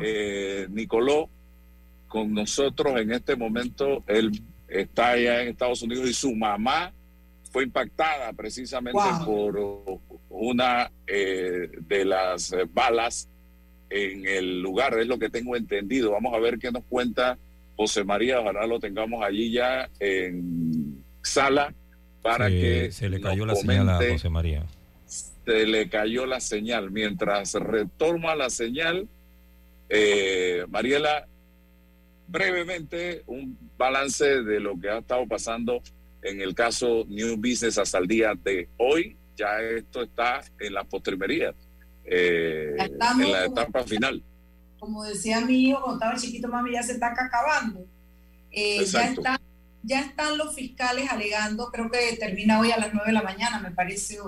eh, 0.01 0.69
Nicoló 0.71 1.29
con 2.07 2.33
nosotros 2.33 3.01
en 3.01 3.11
este 3.11 3.35
momento. 3.35 4.05
Él 4.07 4.31
está 4.69 5.11
allá 5.11 5.43
en 5.43 5.49
Estados 5.49 5.83
Unidos 5.83 6.09
y 6.09 6.15
su 6.15 6.33
mamá 6.33 6.95
fue 7.51 7.65
impactada 7.65 8.33
precisamente 8.33 9.01
por 9.25 9.59
una 10.29 10.93
eh, 11.09 11.73
de 11.89 12.05
las 12.05 12.55
balas 12.73 13.29
en 13.91 14.27
el 14.27 14.61
lugar, 14.61 14.97
es 14.97 15.09
lo 15.09 15.19
que 15.19 15.29
tengo 15.29 15.57
entendido. 15.57 16.13
Vamos 16.13 16.33
a 16.35 16.39
ver 16.39 16.57
qué 16.61 16.71
nos 16.71 16.85
cuenta 16.85 17.37
José 17.79 18.03
María, 18.03 18.41
ojalá 18.41 18.67
lo 18.67 18.81
tengamos 18.81 19.23
allí 19.23 19.53
ya 19.53 19.89
en 20.01 21.05
sala 21.23 21.73
para 22.21 22.49
que 22.49 22.91
se 22.91 23.09
le 23.09 23.21
cayó 23.21 23.47
la 23.47 23.55
señal 23.55 23.89
a 23.89 23.99
José 23.99 24.29
María. 24.29 24.67
Se 25.07 25.65
le 25.65 25.89
cayó 25.89 26.27
la 26.27 26.41
señal. 26.41 26.91
Mientras 26.91 27.55
retoma 27.55 28.35
la 28.35 28.51
señal, 28.51 29.09
eh, 29.89 30.65
Mariela, 30.69 31.29
brevemente 32.27 33.23
un 33.27 33.57
balance 33.79 34.43
de 34.43 34.59
lo 34.59 34.79
que 34.79 34.91
ha 34.91 34.99
estado 34.99 35.29
pasando 35.29 35.81
en 36.23 36.41
el 36.41 36.57
caso 36.57 37.05
New 37.09 37.37
Business 37.37 37.79
hasta 37.79 37.99
el 37.99 38.09
día 38.09 38.33
de 38.43 38.69
hoy. 38.79 39.17
Ya 39.37 39.61
esto 39.61 40.03
está 40.03 40.41
en 40.59 40.75
la 40.75 40.83
postrimería, 40.83 41.55
eh, 42.05 42.75
en 42.77 43.33
la 43.33 43.45
etapa 43.45 43.85
final. 43.85 44.21
Como 44.79 45.05
decía 45.05 45.41
mi 45.41 45.69
hijo 45.69 45.81
cuando 45.81 45.97
estaba 45.97 46.21
chiquito, 46.21 46.49
mami, 46.49 46.73
ya 46.73 46.83
se 46.83 46.93
está 46.93 47.09
acabando. 47.09 47.85
Eh, 48.51 48.85
ya, 48.85 49.15
ya 49.83 50.01
están 50.01 50.39
los 50.39 50.55
fiscales 50.55 51.11
alegando, 51.11 51.71
creo 51.71 51.91
que 51.91 52.17
termina 52.17 52.59
hoy 52.59 52.73
a 52.73 52.79
las 52.79 52.93
9 52.93 53.07
de 53.07 53.13
la 53.13 53.23
mañana, 53.23 53.61
me 53.61 53.71
parece, 53.71 54.19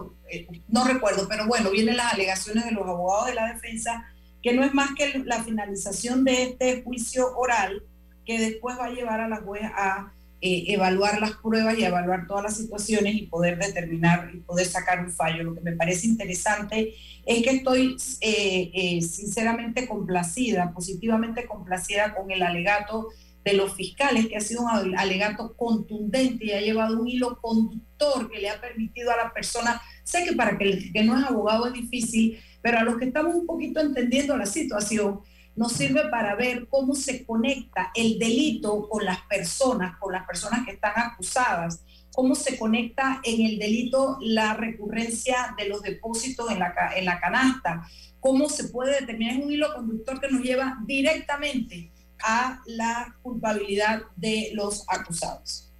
no 0.69 0.85
recuerdo, 0.85 1.27
pero 1.29 1.47
bueno, 1.47 1.71
vienen 1.71 1.97
las 1.97 2.15
alegaciones 2.15 2.65
de 2.65 2.73
los 2.73 2.87
abogados 2.87 3.27
de 3.27 3.35
la 3.35 3.53
defensa 3.53 4.07
que 4.43 4.53
no 4.53 4.65
es 4.65 4.73
más 4.73 4.91
que 4.97 5.23
la 5.25 5.43
finalización 5.43 6.25
de 6.25 6.45
este 6.45 6.83
juicio 6.83 7.37
oral 7.37 7.83
que 8.25 8.39
después 8.39 8.79
va 8.79 8.87
a 8.87 8.91
llevar 8.91 9.21
a 9.21 9.29
la 9.29 9.39
juez 9.39 9.65
a 9.65 10.13
eh, 10.43 10.64
evaluar 10.68 11.20
las 11.20 11.32
pruebas 11.32 11.78
y 11.78 11.84
evaluar 11.84 12.26
todas 12.26 12.45
las 12.45 12.57
situaciones 12.57 13.14
y 13.14 13.26
poder 13.26 13.59
determinar 13.59 14.30
y 14.32 14.38
poder 14.38 14.66
sacar 14.66 15.05
un 15.05 15.11
fallo. 15.11 15.43
Lo 15.43 15.55
que 15.55 15.61
me 15.61 15.72
parece 15.72 16.07
interesante 16.07 16.95
es 17.26 17.43
que 17.43 17.51
estoy 17.51 17.97
eh, 18.22 18.70
eh, 18.72 19.03
sinceramente 19.03 19.86
complacida, 19.86 20.72
positivamente 20.72 21.47
complacida 21.47 22.14
con 22.14 22.30
el 22.30 22.43
alegato 22.43 23.09
de 23.45 23.53
los 23.53 23.74
fiscales, 23.74 24.28
que 24.28 24.36
ha 24.36 24.41
sido 24.41 24.62
un 24.62 24.99
alegato 24.99 25.55
contundente 25.57 26.47
y 26.47 26.53
ha 26.53 26.61
llevado 26.61 27.01
un 27.01 27.09
hilo 27.09 27.38
conductor 27.41 28.30
que 28.30 28.38
le 28.38 28.49
ha 28.49 28.61
permitido 28.61 29.11
a 29.11 29.16
la 29.16 29.32
persona, 29.32 29.80
sé 30.05 30.24
que 30.24 30.34
para 30.34 30.57
el 30.59 30.93
que 30.93 31.05
no 31.05 31.18
es 31.18 31.24
abogado 31.24 31.66
es 31.66 31.72
difícil, 31.74 32.38
pero 32.62 32.78
a 32.78 32.82
los 32.82 32.99
que 32.99 33.07
estamos 33.07 33.34
un 33.34 33.47
poquito 33.47 33.80
entendiendo 33.80 34.36
la 34.36 34.47
situación, 34.47 35.20
nos 35.57 35.73
sirve 35.73 36.09
para 36.09 36.35
ver 36.35 36.69
cómo 36.69 36.95
se 36.95 37.25
conecta 37.25 37.91
el 37.95 38.19
delito 38.19 38.89
con 38.89 39.05
las 39.05 39.21
personas, 39.23 39.97
con 39.99 40.13
las 40.13 40.27
personas 40.27 40.65
que 40.65 40.73
están 40.73 40.93
acusadas, 40.97 41.83
cómo 42.13 42.35
se 42.35 42.59
conecta 42.59 43.21
en 43.25 43.47
el 43.47 43.59
delito 43.59 44.19
la 44.21 44.55
recurrencia 44.55 45.55
de 45.59 45.69
los 45.69 45.83
depósitos 45.83 46.51
en 46.51 46.59
la, 46.59 46.75
en 46.97 47.05
la 47.05 47.21
canasta, 47.21 47.87
cómo 48.21 48.49
se 48.49 48.69
puede 48.69 49.01
determinar 49.01 49.37
un 49.37 49.53
hilo 49.53 49.75
conductor 49.75 50.21
que 50.21 50.31
nos 50.31 50.43
lleva 50.43 50.79
directamente 50.87 51.91
a 52.23 52.61
la 52.67 53.17
culpabilidad 53.23 54.03
de 54.17 54.51
los 54.55 54.85
acusados. 54.89 55.73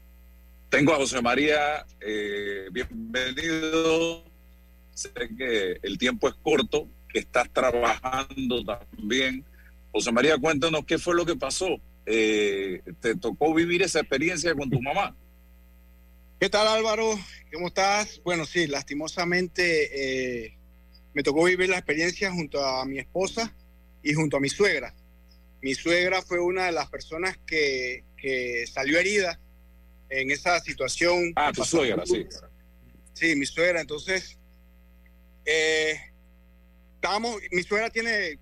Tengo 0.69 0.93
a 0.93 0.97
José 0.97 1.21
María, 1.21 1.85
eh, 2.01 2.69
bienvenido 2.71 4.31
sé 5.01 5.11
que 5.37 5.79
el 5.83 5.97
tiempo 5.99 6.29
es 6.29 6.35
corto, 6.43 6.89
que 7.09 7.21
estás 7.21 7.51
trabajando 7.51 8.65
también. 8.65 9.45
José 9.93 10.13
María, 10.13 10.39
cuéntanos 10.39 10.85
qué 10.87 10.99
fue 10.99 11.15
lo 11.15 11.27
que 11.27 11.37
pasó. 11.37 11.81
Eh, 12.07 12.83
¿Te 13.01 13.17
tocó 13.17 13.55
vivir 13.55 13.83
esa 13.83 14.01
experiencia 14.01 14.55
con 14.55 14.71
tu 14.71 14.81
mamá? 14.83 15.17
¿Qué 16.39 16.49
tal 16.49 16.67
Álvaro? 16.69 17.19
¿Cómo 17.53 17.67
estás? 17.67 18.21
Bueno, 18.25 18.47
sí, 18.47 18.67
lastimosamente 18.67 20.45
eh, 20.45 20.59
me 21.13 21.23
tocó 21.23 21.45
vivir 21.45 21.69
la 21.69 21.77
experiencia 21.77 22.33
junto 22.33 22.65
a 22.65 22.85
mi 22.87 22.99
esposa 22.99 23.55
y 24.03 24.15
junto 24.15 24.37
a 24.39 24.41
mi 24.41 24.49
suegra. 24.49 24.95
Mi 25.61 25.75
suegra 25.75 26.23
fue 26.23 26.41
una 26.41 26.67
de 26.67 26.73
las 26.73 26.89
personas 26.89 27.37
que, 27.47 28.05
que 28.17 28.67
salió 28.67 28.99
herida 28.99 29.39
en 30.09 30.31
esa 30.31 30.59
situación. 30.61 31.33
Ah, 31.37 31.53
tu 31.53 31.65
suegra, 31.65 32.07
sí. 32.07 32.27
Sí, 33.13 33.37
mi 33.37 33.45
suegra. 33.45 33.83
Entonces, 33.83 34.39
eh, 35.45 36.01
mi 37.53 37.63
suegra 37.63 37.91
tiene 37.91 38.39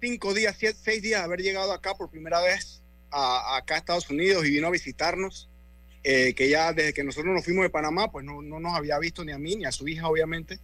cinco 0.00 0.34
días, 0.34 0.56
seis 0.58 1.02
días 1.02 1.22
haber 1.22 1.40
llegado 1.40 1.72
acá 1.72 1.94
por 1.94 2.10
primera 2.10 2.40
vez 2.40 2.82
a, 3.10 3.56
acá 3.56 3.74
a 3.74 3.78
Estados 3.78 4.10
Unidos 4.10 4.46
y 4.46 4.50
vino 4.50 4.66
a 4.66 4.70
visitarnos. 4.70 5.50
Eh, 6.08 6.34
que 6.34 6.48
ya 6.48 6.72
desde 6.72 6.94
que 6.94 7.02
nosotros 7.02 7.34
nos 7.34 7.44
fuimos 7.44 7.64
de 7.64 7.70
Panamá, 7.70 8.12
pues 8.12 8.24
no, 8.24 8.40
no, 8.40 8.60
nos 8.60 8.76
había 8.76 8.96
visto 9.00 9.24
ni 9.24 9.32
a 9.32 9.38
mí 9.38 9.56
ni 9.56 9.64
a 9.64 9.72
su 9.72 9.88
hija, 9.88 10.08
obviamente. 10.08 10.60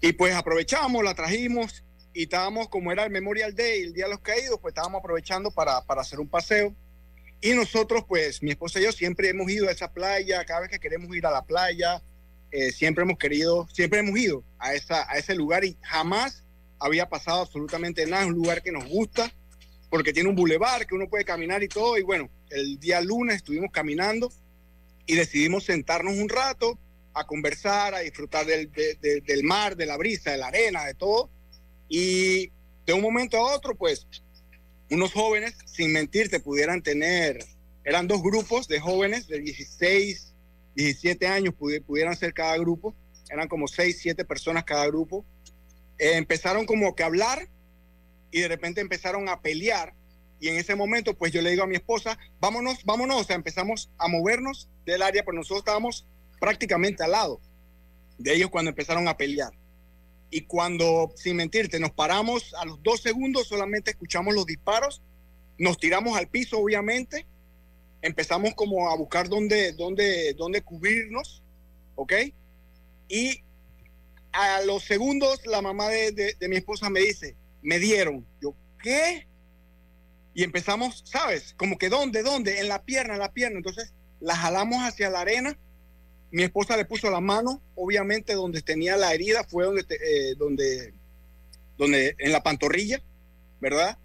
Y 0.00 0.12
pues 0.12 0.32
aprovechamos, 0.32 1.02
la 1.02 1.12
trajimos 1.14 1.82
y 2.14 2.22
estábamos, 2.22 2.68
como 2.68 2.92
era 2.92 3.02
el 3.02 3.10
Memorial 3.10 3.52
Day, 3.52 3.82
el 3.82 3.92
Día 3.92 4.04
de 4.04 4.12
los 4.12 4.20
Caídos, 4.20 4.60
pues 4.60 4.72
estábamos 4.72 5.00
aprovechando 5.00 5.50
para, 5.50 5.84
para 5.86 6.02
hacer 6.02 6.20
un 6.20 6.28
paseo. 6.28 6.72
Y 7.40 7.54
nosotros, 7.54 8.04
pues 8.06 8.40
mi 8.44 8.52
esposa 8.52 8.78
y 8.78 8.84
yo 8.84 8.92
siempre 8.92 9.28
hemos 9.28 9.50
ido 9.50 9.68
a 9.68 9.72
esa 9.72 9.92
playa, 9.92 10.44
cada 10.44 10.60
vez 10.60 10.70
que 10.70 10.78
queremos 10.78 11.12
ir 11.16 11.26
a 11.26 11.32
la 11.32 11.44
playa, 11.44 12.00
eh, 12.52 12.70
siempre 12.70 13.02
hemos 13.02 13.18
querido, 13.18 13.66
siempre 13.72 13.98
hemos 13.98 14.16
ido 14.16 14.44
a, 14.60 14.74
esa, 14.74 15.10
a 15.10 15.18
ese 15.18 15.34
lugar 15.34 15.64
y 15.64 15.76
jamás 15.82 16.44
había 16.82 17.08
pasado 17.08 17.42
absolutamente 17.42 18.06
nada. 18.06 18.22
Es 18.22 18.28
un 18.28 18.34
lugar 18.34 18.62
que 18.62 18.72
nos 18.72 18.86
gusta 18.86 19.32
porque 19.88 20.12
tiene 20.12 20.28
un 20.28 20.34
bulevar 20.34 20.86
que 20.86 20.94
uno 20.94 21.08
puede 21.08 21.24
caminar 21.24 21.62
y 21.62 21.68
todo. 21.68 21.96
Y 21.98 22.02
bueno, 22.02 22.28
el 22.50 22.78
día 22.80 23.00
lunes 23.00 23.36
estuvimos 23.36 23.70
caminando 23.70 24.32
y 25.06 25.14
decidimos 25.14 25.64
sentarnos 25.64 26.14
un 26.14 26.28
rato 26.28 26.78
a 27.14 27.26
conversar, 27.26 27.94
a 27.94 28.00
disfrutar 28.00 28.46
del, 28.46 28.70
del 28.72 29.44
mar, 29.44 29.76
de 29.76 29.86
la 29.86 29.96
brisa, 29.96 30.32
de 30.32 30.38
la 30.38 30.48
arena, 30.48 30.84
de 30.84 30.94
todo. 30.94 31.30
Y 31.88 32.50
de 32.86 32.92
un 32.92 33.02
momento 33.02 33.36
a 33.36 33.54
otro, 33.54 33.74
pues, 33.76 34.06
unos 34.90 35.12
jóvenes, 35.12 35.54
sin 35.66 35.92
mentirte, 35.92 36.40
pudieran 36.40 36.82
tener, 36.82 37.44
eran 37.84 38.06
dos 38.08 38.22
grupos 38.22 38.68
de 38.68 38.80
jóvenes 38.80 39.26
de 39.26 39.40
16, 39.40 40.32
17 40.74 41.26
años 41.26 41.54
pudieran 41.54 42.16
ser 42.16 42.32
cada 42.32 42.56
grupo, 42.56 42.94
eran 43.28 43.48
como 43.48 43.68
6, 43.68 43.98
7 44.00 44.24
personas 44.24 44.64
cada 44.64 44.86
grupo. 44.86 45.24
Empezaron 46.04 46.66
como 46.66 46.94
que 46.94 47.04
a 47.04 47.06
hablar 47.06 47.48
y 48.30 48.40
de 48.40 48.48
repente 48.48 48.80
empezaron 48.80 49.28
a 49.28 49.40
pelear 49.40 49.94
y 50.42 50.48
en 50.48 50.56
ese 50.56 50.74
momento 50.74 51.14
pues 51.14 51.30
yo 51.30 51.40
le 51.40 51.50
digo 51.50 51.62
a 51.62 51.68
mi 51.68 51.76
esposa, 51.76 52.18
vámonos, 52.40 52.84
vámonos, 52.84 53.20
o 53.20 53.24
sea, 53.24 53.36
empezamos 53.36 53.92
a 53.96 54.08
movernos 54.08 54.68
del 54.84 55.02
área, 55.02 55.22
pero 55.24 55.36
nosotros 55.36 55.60
estábamos 55.60 56.04
prácticamente 56.40 57.04
al 57.04 57.12
lado 57.12 57.40
de 58.18 58.34
ellos 58.34 58.50
cuando 58.50 58.70
empezaron 58.70 59.06
a 59.06 59.16
pelear. 59.16 59.52
Y 60.30 60.40
cuando, 60.40 61.12
sin 61.14 61.36
mentirte, 61.36 61.78
nos 61.78 61.92
paramos 61.92 62.54
a 62.54 62.64
los 62.64 62.82
dos 62.82 63.02
segundos, 63.02 63.46
solamente 63.46 63.92
escuchamos 63.92 64.34
los 64.34 64.44
disparos, 64.44 65.00
nos 65.58 65.78
tiramos 65.78 66.18
al 66.18 66.26
piso, 66.26 66.58
obviamente, 66.58 67.24
empezamos 68.00 68.54
como 68.54 68.90
a 68.90 68.96
buscar 68.96 69.28
dónde, 69.28 69.72
dónde, 69.74 70.34
dónde 70.34 70.62
cubrirnos, 70.62 71.44
¿ok? 71.94 72.14
Y 73.06 73.44
a 74.32 74.62
los 74.62 74.84
segundos 74.84 75.40
la 75.46 75.62
mamá 75.62 75.88
de, 75.88 76.34
de, 76.38 76.48
mi 76.48 76.56
esposa 76.56 76.90
me 76.90 77.00
dice, 77.00 77.36
me 77.62 77.78
dieron. 77.78 78.26
Yo, 78.40 78.54
¿qué? 78.82 79.26
Y 80.34 80.42
empezamos, 80.44 81.02
¿sabes? 81.06 81.54
Como 81.56 81.78
que 81.78 81.88
dónde, 81.88 82.22
dónde, 82.22 82.60
en 82.60 82.68
la 82.68 82.82
pierna, 82.82 83.14
en 83.14 83.20
la 83.20 83.32
pierna. 83.32 83.58
Entonces 83.58 83.92
la 84.20 84.36
jalamos 84.36 84.78
hacia 84.82 85.10
la 85.10 85.20
arena. 85.20 85.58
Mi 86.30 86.44
esposa 86.44 86.76
le 86.76 86.86
puso 86.86 87.10
la 87.10 87.20
mano, 87.20 87.62
obviamente 87.74 88.34
donde 88.34 88.62
tenía 88.62 88.96
la 88.96 89.12
herida 89.12 89.44
fue 89.44 89.64
donde, 89.64 89.84
eh, 89.90 90.34
donde, 90.38 90.94
donde, 91.76 92.14
en 92.18 92.32
la 92.32 92.42
pantorrilla, 92.42 93.02
¿verdad? 93.60 93.98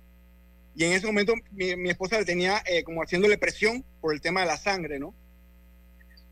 Y 0.76 0.84
en 0.84 0.92
ese 0.92 1.08
momento 1.08 1.34
mi, 1.52 1.90
esposa 1.90 2.20
le 2.20 2.26
tenía 2.26 2.62
eh, 2.66 2.84
como 2.84 3.02
haciéndole 3.02 3.38
presión 3.38 3.84
por 4.02 4.14
el 4.14 4.22
tema 4.22 4.42
de 4.42 4.48
la 4.48 4.58
sangre, 4.58 5.00
¿no? 5.00 5.16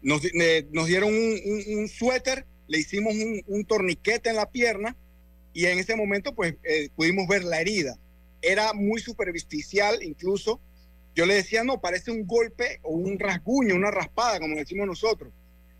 Nos, 0.01 0.21
nos 0.71 0.85
dieron 0.85 1.11
un, 1.11 1.87
suéter, 1.87 2.45
le 2.67 2.79
hicimos 2.79 3.13
un, 3.47 3.65
torniquete 3.65 4.29
en 4.29 4.35
la 4.35 4.49
pierna 4.49 4.95
y 5.53 5.65
en 5.65 5.79
ese 5.79 5.95
momento 5.95 6.33
pues 6.33 6.55
eh, 6.63 6.89
pudimos 6.95 7.27
ver 7.27 7.43
la 7.43 7.61
herida. 7.61 7.97
Era 8.41 8.73
muy 8.73 9.01
superficial 9.01 10.03
incluso. 10.03 10.59
Yo 11.15 11.25
le 11.25 11.35
decía, 11.35 11.63
no, 11.63 11.79
parece 11.79 12.11
un 12.11 12.27
golpe 12.27 12.79
o 12.83 12.93
un 12.93 13.17
rasguño, 13.17 13.75
una 13.75 13.91
raspada, 13.91 14.39
como 14.39 14.57
decimos 14.57 14.85
nosotros. 14.85 15.31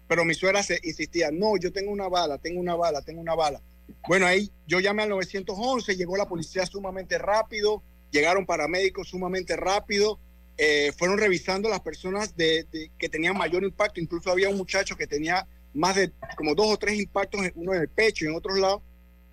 Pero 0.07 0.23
mi 0.23 0.33
suegra 0.33 0.63
se 0.63 0.79
insistía, 0.83 1.29
no, 1.31 1.57
yo 1.57 1.73
tengo 1.73 1.91
una 1.91 2.07
bala, 2.07 2.37
tengo 2.37 2.59
una 2.59 2.75
bala, 2.75 3.01
tengo 3.01 3.19
una 3.19 3.35
bala. 3.35 3.61
Bueno, 4.07 4.25
ahí 4.25 4.51
yo 4.67 4.79
llamé 4.79 5.03
al 5.03 5.09
911, 5.09 5.95
llegó 5.95 6.15
la 6.15 6.27
policía 6.27 6.65
sumamente 6.65 7.17
rápido, 7.17 7.83
llegaron 8.11 8.45
paramédicos 8.45 9.09
sumamente 9.09 9.55
rápido, 9.55 10.19
eh, 10.57 10.93
fueron 10.97 11.17
revisando 11.17 11.67
las 11.67 11.81
personas 11.81 12.35
de, 12.37 12.65
que 12.97 13.09
tenían 13.09 13.37
mayor 13.37 13.63
impacto, 13.63 13.99
incluso 13.99 14.31
había 14.31 14.49
un 14.49 14.57
muchacho 14.57 14.95
que 14.95 15.07
tenía 15.07 15.47
más 15.75 15.95
de 15.95 16.11
como 16.37 16.55
dos 16.55 16.67
o 16.67 16.77
tres 16.77 16.97
impactos, 16.97 17.41
uno 17.53 17.73
en 17.73 17.81
el 17.81 17.89
pecho 17.89 18.25
y 18.25 18.29
en 18.29 18.35
otros 18.35 18.57
lados, 18.57 18.81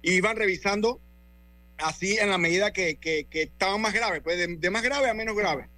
y 0.03 0.13
iban 0.13 0.37
revisando 0.37 1.01
así 1.79 2.19
en 2.19 2.31
la 2.31 2.39
medida 2.39 2.73
que, 2.73 2.97
que, 2.97 3.27
estaban 3.33 3.81
más 3.81 3.95
graves, 3.95 4.21
pues 4.23 4.39
de, 4.61 4.71
más 4.71 4.83
grave 4.83 5.09
a 5.09 5.15
menos 5.15 5.37
grave. 5.37 5.69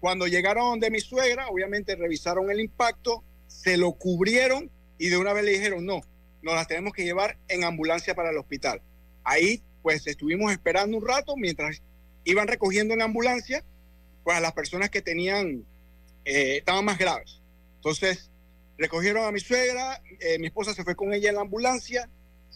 Cuando 0.00 0.26
llegaron 0.26 0.80
de 0.80 0.90
mi 0.90 0.98
suegra, 0.98 1.48
obviamente 1.48 1.94
revisaron 1.94 2.50
el 2.50 2.60
impacto, 2.60 3.22
se 3.46 3.76
lo 3.76 3.92
cubrieron 3.92 4.70
y 4.98 5.08
de 5.08 5.18
una 5.18 5.32
vez 5.32 5.44
le 5.44 5.52
dijeron, 5.52 5.84
no, 5.86 6.00
nos 6.42 6.54
las 6.54 6.66
tenemos 6.66 6.92
que 6.92 7.04
llevar 7.04 7.38
en 7.48 7.64
ambulancia 7.64 8.14
para 8.14 8.30
el 8.30 8.38
hospital. 8.38 8.82
Ahí 9.22 9.62
pues 9.82 10.06
estuvimos 10.06 10.50
esperando 10.52 10.96
un 10.96 11.06
rato 11.06 11.36
mientras 11.36 11.82
iban 12.24 12.48
recogiendo 12.48 12.94
en 12.94 13.02
ambulancia 13.02 13.64
pues 14.24 14.36
a 14.36 14.40
las 14.40 14.52
personas 14.52 14.90
que 14.90 15.02
tenían, 15.02 15.64
eh, 16.24 16.56
estaban 16.58 16.84
más 16.84 16.98
graves. 16.98 17.40
Entonces, 17.76 18.31
recogieron 18.82 19.24
a 19.24 19.32
mi 19.32 19.40
suegra, 19.40 20.02
eh, 20.20 20.38
mi 20.38 20.48
esposa 20.48 20.74
se 20.74 20.84
fue 20.84 20.94
con 20.94 21.14
ella 21.14 21.30
en 21.30 21.36
la 21.36 21.40
ambulancia, 21.40 22.10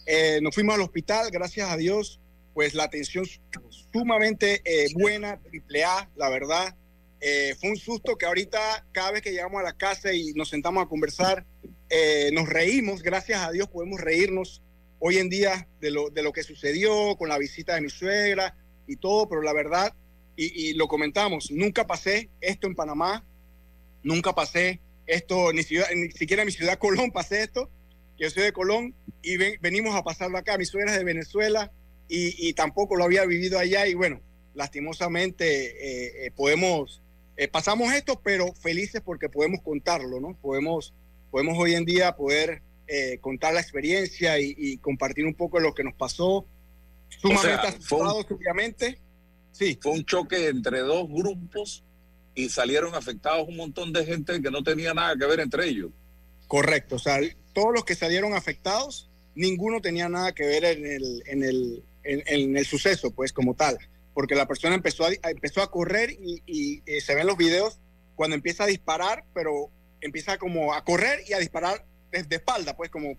eh, 0.05 0.39
nos 0.41 0.53
fuimos 0.53 0.75
al 0.75 0.81
hospital, 0.81 1.29
gracias 1.31 1.69
a 1.69 1.77
Dios, 1.77 2.21
pues 2.53 2.73
la 2.73 2.83
atención 2.83 3.25
sumamente 3.91 4.61
buena, 4.95 5.39
triple 5.39 5.83
A, 5.83 6.09
la 6.15 6.29
verdad. 6.29 6.75
fue 7.59 7.69
un 7.69 7.77
susto 7.77 8.15
que 8.15 8.25
ahorita 8.25 8.85
cada 8.91 9.11
vez 9.11 9.21
que 9.21 9.31
llegamos 9.31 9.59
a 9.59 9.63
la 9.63 9.73
casa 9.73 10.13
y 10.13 10.33
nos 10.33 10.49
sentamos 10.49 10.83
a 10.83 10.87
conversar, 10.87 11.45
nos 12.33 12.49
reímos, 12.49 13.03
gracias 13.03 13.41
a 13.41 13.51
Dios 13.51 13.67
podemos 13.67 13.99
reírnos 14.01 14.63
hoy 14.97 15.17
en 15.17 15.29
día 15.29 15.67
de 15.79 15.91
lo, 15.91 16.09
de 16.09 16.23
lo 16.23 16.31
que 16.31 16.41
sucedió 16.41 17.15
con 17.15 17.29
la 17.29 17.37
visita 17.37 17.75
de 17.75 17.81
mi 17.81 17.89
suegra, 17.89 18.55
y 18.87 18.95
todo, 18.95 19.27
pero 19.29 19.41
la 19.41 19.53
verdad, 19.53 19.93
y, 20.35 20.73
lo 20.73 20.87
comentamos, 20.87 21.51
nunca 21.51 21.85
pasé 21.85 22.29
esto 22.41 22.67
en 22.67 22.75
Panamá, 22.75 23.25
nunca 24.03 24.33
pasé 24.33 24.79
esto, 25.07 25.51
ni, 25.53 25.63
ciudad, 25.63 25.87
ni 25.95 26.11
siquiera 26.11 26.43
en 26.43 26.47
mi 26.47 26.51
ciudad 26.51 26.77
Colón 26.79 27.11
pasé 27.11 27.43
esto, 27.43 27.69
yo 28.17 28.29
soy 28.29 28.43
de 28.43 28.51
Colón 28.51 28.95
y 29.21 29.37
venimos 29.37 29.95
a 29.95 30.03
pasarlo 30.03 30.37
acá, 30.37 30.57
mi 30.57 30.65
suegra 30.65 30.91
es 30.91 30.97
de 30.97 31.03
Venezuela 31.03 31.71
y, 32.09 32.53
tampoco 32.53 32.95
lo 32.95 33.03
había 33.03 33.25
vivido 33.25 33.59
allá 33.59 33.85
y 33.85 33.93
bueno, 33.93 34.21
lastimosamente 34.53 35.45
eh, 35.45 36.25
eh, 36.25 36.31
podemos, 36.31 37.01
eh, 37.35 37.49
pasamos 37.49 37.91
esto, 37.93 38.21
pero 38.23 38.53
felices 38.53 39.01
porque 39.03 39.27
podemos 39.27 39.61
contarlo, 39.61 40.21
¿no? 40.21 40.37
Podemos, 40.41 40.93
podemos 41.31 41.57
hoy 41.57 41.73
en 41.73 41.85
día 41.85 42.15
poder 42.15 42.61
contar 43.19 43.53
la 43.53 43.59
experiencia 43.59 44.39
y, 44.39 44.55
y, 44.57 44.77
compartir 44.77 45.25
un 45.25 45.33
poco 45.33 45.57
de 45.57 45.63
lo 45.63 45.73
que 45.73 45.83
nos 45.83 45.93
pasó 45.95 46.47
Sumamente 47.09 48.33
obviamente. 48.33 48.99
Sí. 49.51 49.77
Fue 49.81 49.93
un 49.93 50.05
choque 50.05 50.47
entre 50.47 50.79
dos 50.79 51.07
grupos 51.09 51.83
y 52.37 52.49
salieron 52.49 52.93
afectados 52.93 53.47
un 53.47 53.57
montón 53.57 53.91
de 53.91 54.05
gente 54.05 54.39
que 54.39 54.51
no 54.51 54.63
tenía 54.63 54.93
nada 54.93 55.15
que 55.17 55.25
ver 55.25 55.39
entre 55.39 55.67
ellos. 55.67 55.89
Correcto, 56.47 56.97
o 56.97 56.99
sea, 56.99 57.19
todos 57.51 57.73
los 57.73 57.83
que 57.83 57.95
salieron 57.95 58.35
afectados, 58.35 59.09
ninguno 59.33 59.81
tenía 59.81 60.07
nada 60.07 60.33
que 60.33 60.45
ver 60.45 60.63
en 60.63 60.85
el, 60.85 61.23
en 61.25 61.43
el, 61.43 61.83
en, 62.03 62.55
el 62.55 62.65
suceso, 62.67 63.09
pues 63.09 63.33
como 63.33 63.55
tal, 63.55 63.79
porque 64.13 64.35
la 64.35 64.47
persona 64.47 64.75
empezó 64.75 65.05
a, 65.05 65.09
empezó 65.31 65.63
a 65.63 65.71
correr 65.71 66.11
y, 66.11 66.83
eh, 66.85 67.01
se 67.01 67.15
ven 67.15 67.25
los 67.25 67.37
videos 67.37 67.79
cuando 68.15 68.35
empieza 68.35 68.65
a 68.65 68.67
disparar, 68.67 69.25
pero 69.33 69.71
empieza 69.99 70.37
como 70.37 70.75
a 70.75 70.85
correr 70.85 71.21
y 71.27 71.33
a 71.33 71.39
disparar 71.39 71.87
de, 72.11 72.35
espalda, 72.35 72.77
pues 72.77 72.91
como, 72.91 73.17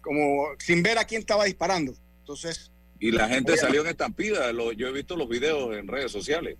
como 0.00 0.48
sin 0.58 0.82
ver 0.82 0.98
a 0.98 1.04
quién 1.04 1.20
estaba 1.20 1.44
disparando. 1.44 1.94
Entonces, 2.18 2.72
y 2.98 3.12
la 3.12 3.28
gente 3.28 3.56
salió 3.56 3.82
en 3.82 3.86
estampida, 3.86 4.50
yo 4.76 4.88
he 4.88 4.92
visto 4.92 5.14
los 5.14 5.28
videos 5.28 5.76
en 5.76 5.86
redes 5.86 6.10
sociales. 6.10 6.58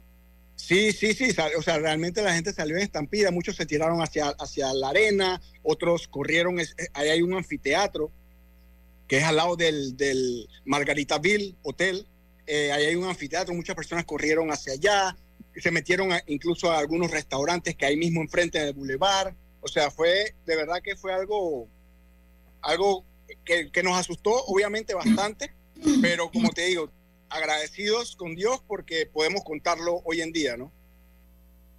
Sí, 0.60 0.92
sí, 0.92 1.14
sí, 1.14 1.34
o 1.56 1.62
sea, 1.62 1.78
realmente 1.78 2.22
la 2.22 2.34
gente 2.34 2.52
salió 2.52 2.76
en 2.76 2.82
estampida, 2.82 3.30
muchos 3.30 3.56
se 3.56 3.64
tiraron 3.64 4.02
hacia, 4.02 4.28
hacia 4.28 4.72
la 4.74 4.90
arena, 4.90 5.40
otros 5.62 6.06
corrieron, 6.06 6.60
eh, 6.60 6.66
ahí 6.92 7.08
hay 7.08 7.22
un 7.22 7.32
anfiteatro 7.34 8.12
que 9.08 9.16
es 9.16 9.24
al 9.24 9.36
lado 9.36 9.56
del, 9.56 9.96
del 9.96 10.46
Margaritaville 10.66 11.56
Hotel, 11.62 12.06
eh, 12.46 12.70
ahí 12.72 12.84
hay 12.84 12.94
un 12.94 13.08
anfiteatro, 13.08 13.54
muchas 13.54 13.74
personas 13.74 14.04
corrieron 14.04 14.52
hacia 14.52 14.74
allá, 14.74 15.16
se 15.56 15.70
metieron 15.70 16.10
incluso 16.26 16.70
a 16.70 16.78
algunos 16.78 17.10
restaurantes 17.10 17.74
que 17.74 17.86
hay 17.86 17.96
mismo 17.96 18.20
enfrente 18.20 18.60
del 18.60 18.74
boulevard, 18.74 19.34
o 19.62 19.66
sea, 19.66 19.90
fue, 19.90 20.34
de 20.44 20.56
verdad 20.56 20.82
que 20.84 20.94
fue 20.94 21.12
algo, 21.14 21.68
algo 22.60 23.04
que, 23.44 23.72
que 23.72 23.82
nos 23.82 23.98
asustó 23.98 24.44
obviamente 24.44 24.92
bastante, 24.92 25.52
pero 26.02 26.30
como 26.30 26.50
te 26.50 26.66
digo, 26.66 26.92
agradecidos 27.30 28.16
con 28.16 28.34
Dios 28.34 28.62
porque 28.66 29.06
podemos 29.06 29.42
contarlo 29.44 30.02
hoy 30.04 30.20
en 30.20 30.32
día, 30.32 30.56
¿no? 30.56 30.72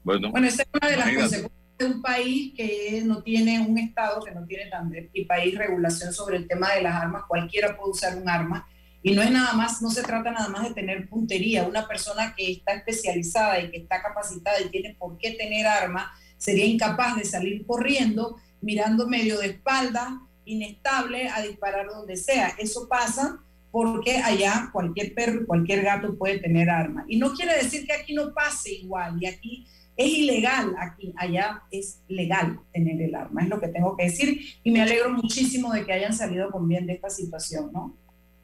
Bueno, 0.03 0.31
bueno 0.31 0.47
esa 0.47 0.63
es 0.63 0.69
una 0.73 0.89
de 0.89 0.97
las 0.97 1.05
consecuencias 1.05 1.51
de 1.77 1.85
un 1.85 2.01
país 2.01 2.53
que 2.55 3.01
no 3.03 3.23
tiene 3.23 3.59
un 3.59 3.77
Estado, 3.77 4.23
que 4.23 4.31
no 4.31 4.45
tiene 4.45 4.69
tan 4.69 4.91
y 5.13 5.25
país 5.25 5.57
regulación 5.57 6.13
sobre 6.13 6.37
el 6.37 6.47
tema 6.47 6.73
de 6.73 6.83
las 6.83 6.95
armas, 6.95 7.23
cualquiera 7.27 7.75
puede 7.75 7.91
usar 7.91 8.17
un 8.17 8.29
arma. 8.29 8.67
Y 9.03 9.15
no 9.15 9.23
es 9.23 9.31
nada 9.31 9.53
más, 9.53 9.81
no 9.81 9.89
se 9.89 10.03
trata 10.03 10.29
nada 10.29 10.47
más 10.49 10.67
de 10.67 10.75
tener 10.75 11.09
puntería. 11.09 11.63
Una 11.63 11.87
persona 11.87 12.35
que 12.35 12.51
está 12.51 12.73
especializada 12.73 13.59
y 13.59 13.71
que 13.71 13.77
está 13.77 13.99
capacitada 14.01 14.61
y 14.61 14.69
tiene 14.69 14.95
por 14.99 15.17
qué 15.17 15.31
tener 15.31 15.65
arma, 15.65 16.11
sería 16.37 16.65
incapaz 16.65 17.15
de 17.15 17.25
salir 17.25 17.65
corriendo, 17.65 18.37
mirando 18.61 19.07
medio 19.07 19.39
de 19.39 19.47
espalda, 19.47 20.21
inestable, 20.45 21.29
a 21.29 21.41
disparar 21.41 21.87
donde 21.87 22.15
sea. 22.15 22.53
Eso 22.59 22.87
pasa 22.87 23.43
porque 23.71 24.17
allá 24.17 24.69
cualquier 24.71 25.13
perro 25.13 25.45
cualquier 25.45 25.83
gato 25.83 26.17
puede 26.17 26.39
tener 26.39 26.69
arma. 26.69 27.05
Y 27.07 27.17
no 27.17 27.33
quiere 27.33 27.55
decir 27.55 27.85
que 27.85 27.93
aquí 27.93 28.13
no 28.13 28.33
pase 28.33 28.71
igual, 28.73 29.17
y 29.21 29.25
aquí 29.25 29.67
es 29.97 30.07
ilegal, 30.07 30.75
aquí, 30.79 31.13
allá 31.17 31.63
es 31.71 32.01
legal 32.07 32.59
tener 32.73 33.01
el 33.01 33.15
arma, 33.15 33.41
es 33.41 33.49
lo 33.49 33.59
que 33.59 33.67
tengo 33.67 33.95
que 33.95 34.05
decir, 34.05 34.41
y 34.63 34.71
me 34.71 34.81
alegro 34.81 35.11
muchísimo 35.11 35.73
de 35.73 35.85
que 35.85 35.93
hayan 35.93 36.13
salido 36.13 36.51
con 36.51 36.67
bien 36.67 36.85
de 36.85 36.93
esta 36.93 37.09
situación, 37.09 37.71
¿no? 37.71 37.97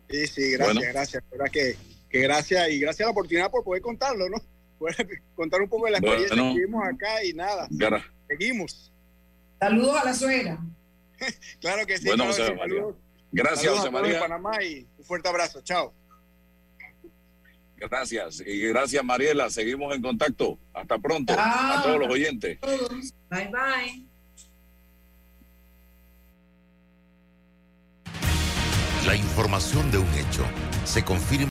Sí, 0.10 0.28
sí, 0.28 0.52
gracias, 0.52 0.94
gracias, 0.94 1.24
que, 1.52 1.76
que 2.10 2.20
gracias, 2.22 2.70
y 2.70 2.80
gracias 2.80 3.02
a 3.02 3.08
la 3.08 3.12
oportunidad 3.12 3.52
por 3.52 3.64
poder 3.64 3.82
contarlo, 3.82 4.30
¿no? 4.30 4.38
Poder 4.78 5.08
contar 5.34 5.60
un 5.60 5.70
poco 5.70 5.86
de 5.86 5.94
la 5.94 5.98
experiencia 5.98 6.36
que 6.36 6.54
vivimos 6.54 6.84
acá 6.86 7.24
y 7.24 7.34
nada, 7.34 7.68
seguimos. 8.28 8.94
Saludos 9.60 9.98
a 10.00 10.06
la 10.06 10.14
suegra. 10.14 10.60
claro 11.60 11.88
que 11.88 11.98
sí. 11.98 12.06
Bueno, 12.06 12.32
saludos. 12.32 12.96
Gracias, 13.32 13.74
José 13.74 13.92
María. 13.92 14.20
Panamá 14.20 14.64
y 14.64 14.88
un 14.98 15.06
fuerte 15.06 15.30
abrazo. 15.30 15.62
Chao. 15.62 15.94
Gracias. 17.76 18.42
Y 18.46 18.60
gracias, 18.68 19.04
Mariela. 19.04 19.50
Seguimos 19.50 19.96
en 19.96 20.02
contacto. 20.02 20.58
Hasta 20.74 20.98
pronto. 20.98 21.34
A 21.38 21.82
todos 21.84 22.00
los 22.00 22.10
oyentes. 22.10 22.60
Bye, 23.30 23.52
bye. 23.52 24.08
La 29.06 29.16
información 29.16 29.90
de 29.92 30.00
un 30.00 30.14
hecho 30.16 30.46
se 30.86 31.04
confirma. 31.06 31.46